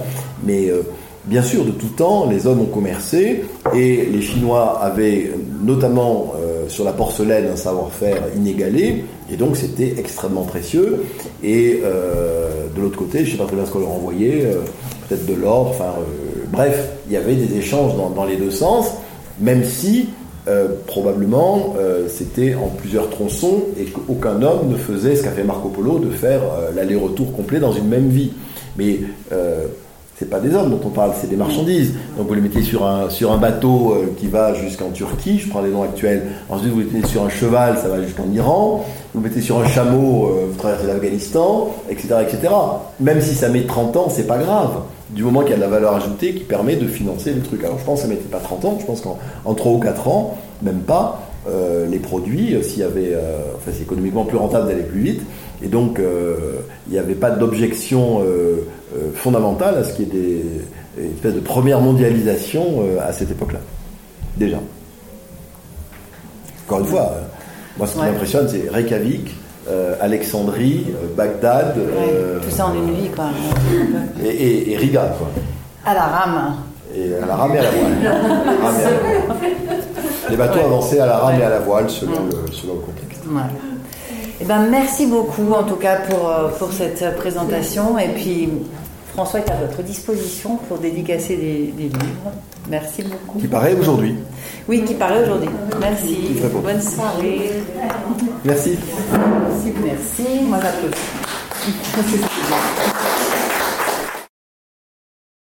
Mais 0.45 0.69
euh, 0.69 0.83
bien 1.25 1.43
sûr, 1.43 1.65
de 1.65 1.71
tout 1.71 1.89
temps, 1.97 2.29
les 2.29 2.47
hommes 2.47 2.61
ont 2.61 2.67
commercé 2.67 3.45
et 3.75 4.05
les 4.05 4.21
Chinois 4.21 4.81
avaient 4.83 5.31
notamment 5.63 6.35
sur 6.69 6.85
la 6.85 6.93
porcelaine 6.93 7.47
un 7.51 7.57
savoir-faire 7.57 8.25
inégalé. 8.37 9.05
Et 9.33 9.37
donc 9.37 9.57
c'était 9.57 9.95
extrêmement 9.99 10.43
précieux. 10.43 11.05
Et 11.43 11.81
de 11.83 12.81
l'autre 12.81 12.99
côté, 12.99 13.21
je 13.21 13.25
ne 13.25 13.31
sais 13.31 13.37
pas 13.39 13.47
très 13.47 13.57
bien 13.57 13.65
ce 13.65 13.71
qu'on 13.71 13.81
leur 13.81 13.93
envoyait, 13.93 14.49
peut-être 15.09 15.27
de 15.27 15.35
l'or, 15.35 15.69
enfin 15.71 15.95
euh, 15.99 16.45
bref, 16.51 16.91
il 17.07 17.13
y 17.13 17.17
avait 17.17 17.35
des 17.35 17.57
échanges 17.57 17.97
dans, 17.97 18.11
dans 18.11 18.25
les 18.25 18.37
deux 18.37 18.51
sens, 18.51 18.87
même 19.41 19.65
si 19.65 20.09
euh, 20.47 20.69
probablement 20.87 21.75
euh, 21.79 22.07
c'était 22.09 22.55
en 22.55 22.69
plusieurs 22.69 23.11
tronçons 23.11 23.63
et 23.79 23.85
qu'aucun 23.85 24.43
homme 24.43 24.69
ne 24.69 24.77
faisait 24.77 25.17
ce 25.17 25.23
qu'a 25.23 25.31
fait 25.31 25.45
Marco 25.45 25.69
Polo 25.69 25.99
de 25.99 26.11
faire 26.11 26.41
l'aller-retour 26.75 27.33
complet 27.35 27.61
dans 27.61 27.73
une 27.73 27.89
même 27.89 28.09
vie. 28.09 28.33
Mais 28.77 29.01
c'est 30.17 30.31
pas 30.31 30.41
des 30.41 30.55
hommes 30.55 30.71
dont 30.71 30.81
on 30.85 30.91
parle, 30.91 31.13
c'est 31.21 31.29
des 31.29 31.37
marchandises. 31.37 31.95
Donc 32.17 32.29
vous 32.29 32.35
les 32.35 32.41
mettez 32.41 32.63
sur 32.63 32.87
un, 32.87 33.11
sur 33.11 33.33
un 33.33 33.39
bateau 33.39 33.97
qui 34.19 34.29
va 34.29 34.55
jusqu'en 34.55 34.91
Turquie, 34.91 35.39
je 35.39 35.49
prends 35.49 35.63
les 35.63 35.71
noms 35.71 35.83
actuels. 35.83 36.27
Ensuite 36.49 36.73
vous 36.73 36.81
les 36.81 36.87
mettez 36.87 37.09
sur 37.09 37.25
un 37.25 37.29
cheval, 37.29 37.77
ça 37.79 37.89
va 37.89 38.01
jusqu'en 38.03 38.31
Iran. 38.33 38.85
Vous 39.15 39.21
mettez 39.21 39.41
sur 39.41 39.59
un 39.59 39.67
chameau, 39.67 40.31
vous 40.49 40.57
traversez 40.57 40.87
l'Afghanistan, 40.87 41.75
etc., 41.91 42.15
etc. 42.23 42.55
Même 43.01 43.21
si 43.21 43.35
ça 43.35 43.49
met 43.49 43.65
30 43.65 43.97
ans, 43.97 44.09
c'est 44.09 44.27
pas 44.27 44.39
grave. 44.39 44.83
Du 45.11 45.23
moment 45.23 45.41
qu'il 45.41 45.51
y 45.51 45.55
a 45.55 45.57
de 45.57 45.63
la 45.63 45.69
valeur 45.69 45.95
ajoutée 45.95 46.35
qui 46.35 46.45
permet 46.45 46.77
de 46.77 46.87
financer 46.87 47.33
le 47.33 47.41
truc. 47.41 47.65
Alors 47.65 47.79
je 47.79 47.85
pense 47.85 48.01
que 48.01 48.07
ça 48.07 48.09
mettait 48.09 48.29
pas 48.29 48.41
30 48.41 48.65
ans, 48.67 48.77
je 48.81 48.85
pense 48.85 49.01
qu'en 49.01 49.19
en 49.47 49.55
3 49.55 49.73
ou 49.73 49.79
4 49.79 50.07
ans, 50.09 50.37
même 50.63 50.81
pas, 50.81 51.23
euh, 51.49 51.87
les 51.87 51.99
produits, 51.99 52.55
s'il 52.63 52.81
y 52.81 52.83
avait, 52.83 53.13
euh, 53.15 53.39
enfin 53.57 53.71
c'est 53.75 53.83
économiquement 53.83 54.25
plus 54.25 54.37
rentable 54.37 54.69
d'aller 54.69 54.83
plus 54.83 55.01
vite, 55.01 55.23
et 55.63 55.69
donc 55.69 55.99
euh, 55.99 56.61
il 56.89 56.93
n'y 56.93 56.99
avait 56.99 57.15
pas 57.15 57.31
d'objection 57.31 58.21
euh, 58.21 58.67
euh, 58.95 59.11
fondamentale 59.15 59.77
à 59.77 59.85
ce 59.85 59.95
qui 59.95 60.03
était 60.03 60.43
une 60.99 61.13
espèce 61.13 61.35
de 61.35 61.41
première 61.41 61.81
mondialisation 61.81 62.83
euh, 62.83 62.99
à 63.03 63.13
cette 63.13 63.31
époque-là, 63.31 63.61
déjà. 64.37 64.59
Encore 66.67 66.81
une 66.81 66.87
fois, 66.87 67.13
euh, 67.17 67.21
moi 67.79 67.87
ce 67.87 67.95
qui 67.95 68.01
Ouais. 68.01 68.11
m'impressionne 68.11 68.47
c'est 68.49 68.69
Reykjavik, 68.71 69.35
euh, 69.71 69.95
Alexandrie, 70.01 70.87
euh, 70.91 71.07
Bagdad, 71.17 71.75
euh, 71.79 72.39
Tout 72.41 72.51
ça 72.51 72.67
en 72.67 72.75
une 72.75 72.93
vie, 72.95 73.09
quoi. 73.11 73.27
et, 74.25 74.29
et- 74.29 74.73
et 74.73 74.77
Riga, 74.77 75.15
quoi. 75.19 75.29
À 75.85 75.95
la 75.95 76.03
rame. 76.03 76.55
Et 76.97 77.15
à 77.23 77.27
la 77.27 77.37
rame 77.37 77.55
et 77.55 77.59
à 77.59 77.63
la 77.63 77.71
voile. 77.71 77.93
Les 80.31 80.37
bateaux 80.37 80.61
avançaient 80.61 81.01
à 81.01 81.07
la 81.07 81.17
rame 81.19 81.41
et 81.41 81.45
à 81.45 81.49
la 81.51 81.59
voile 81.61 81.89
selon, 81.89 82.13
le, 82.13 82.53
selon 82.53 82.75
le 82.75 82.81
contexte. 82.81 83.23
Ouais. 83.27 83.41
Eh 84.41 84.45
ben, 84.45 84.67
merci 84.71 85.07
beaucoup 85.07 85.53
en 85.53 85.63
tout 85.65 85.77
cas 85.77 85.97
pour, 86.09 86.31
pour 86.59 86.73
cette 86.73 87.17
présentation. 87.17 87.99
Et 87.99 88.09
puis 88.09 88.49
François 89.19 89.41
est 89.41 89.51
à 89.51 89.57
votre 89.57 89.83
disposition 89.83 90.59
pour 90.69 90.79
dédicacer 90.79 91.37
des, 91.37 91.73
des 91.77 91.89
livres. 91.89 92.31
Merci 92.71 93.03
beaucoup. 93.03 93.41
Qui 93.41 93.49
paraît 93.49 93.75
aujourd'hui. 93.75 94.15
Oui, 94.69 94.85
qui 94.85 94.95
paraît 94.95 95.25
aujourd'hui. 95.25 95.49
Merci. 95.81 96.37
Bonne 96.63 96.81
soirée. 96.81 97.51
Merci. 98.45 98.79
Merci. 99.83 100.23
Moi 100.47 100.59
j'applaudis. 100.63 100.97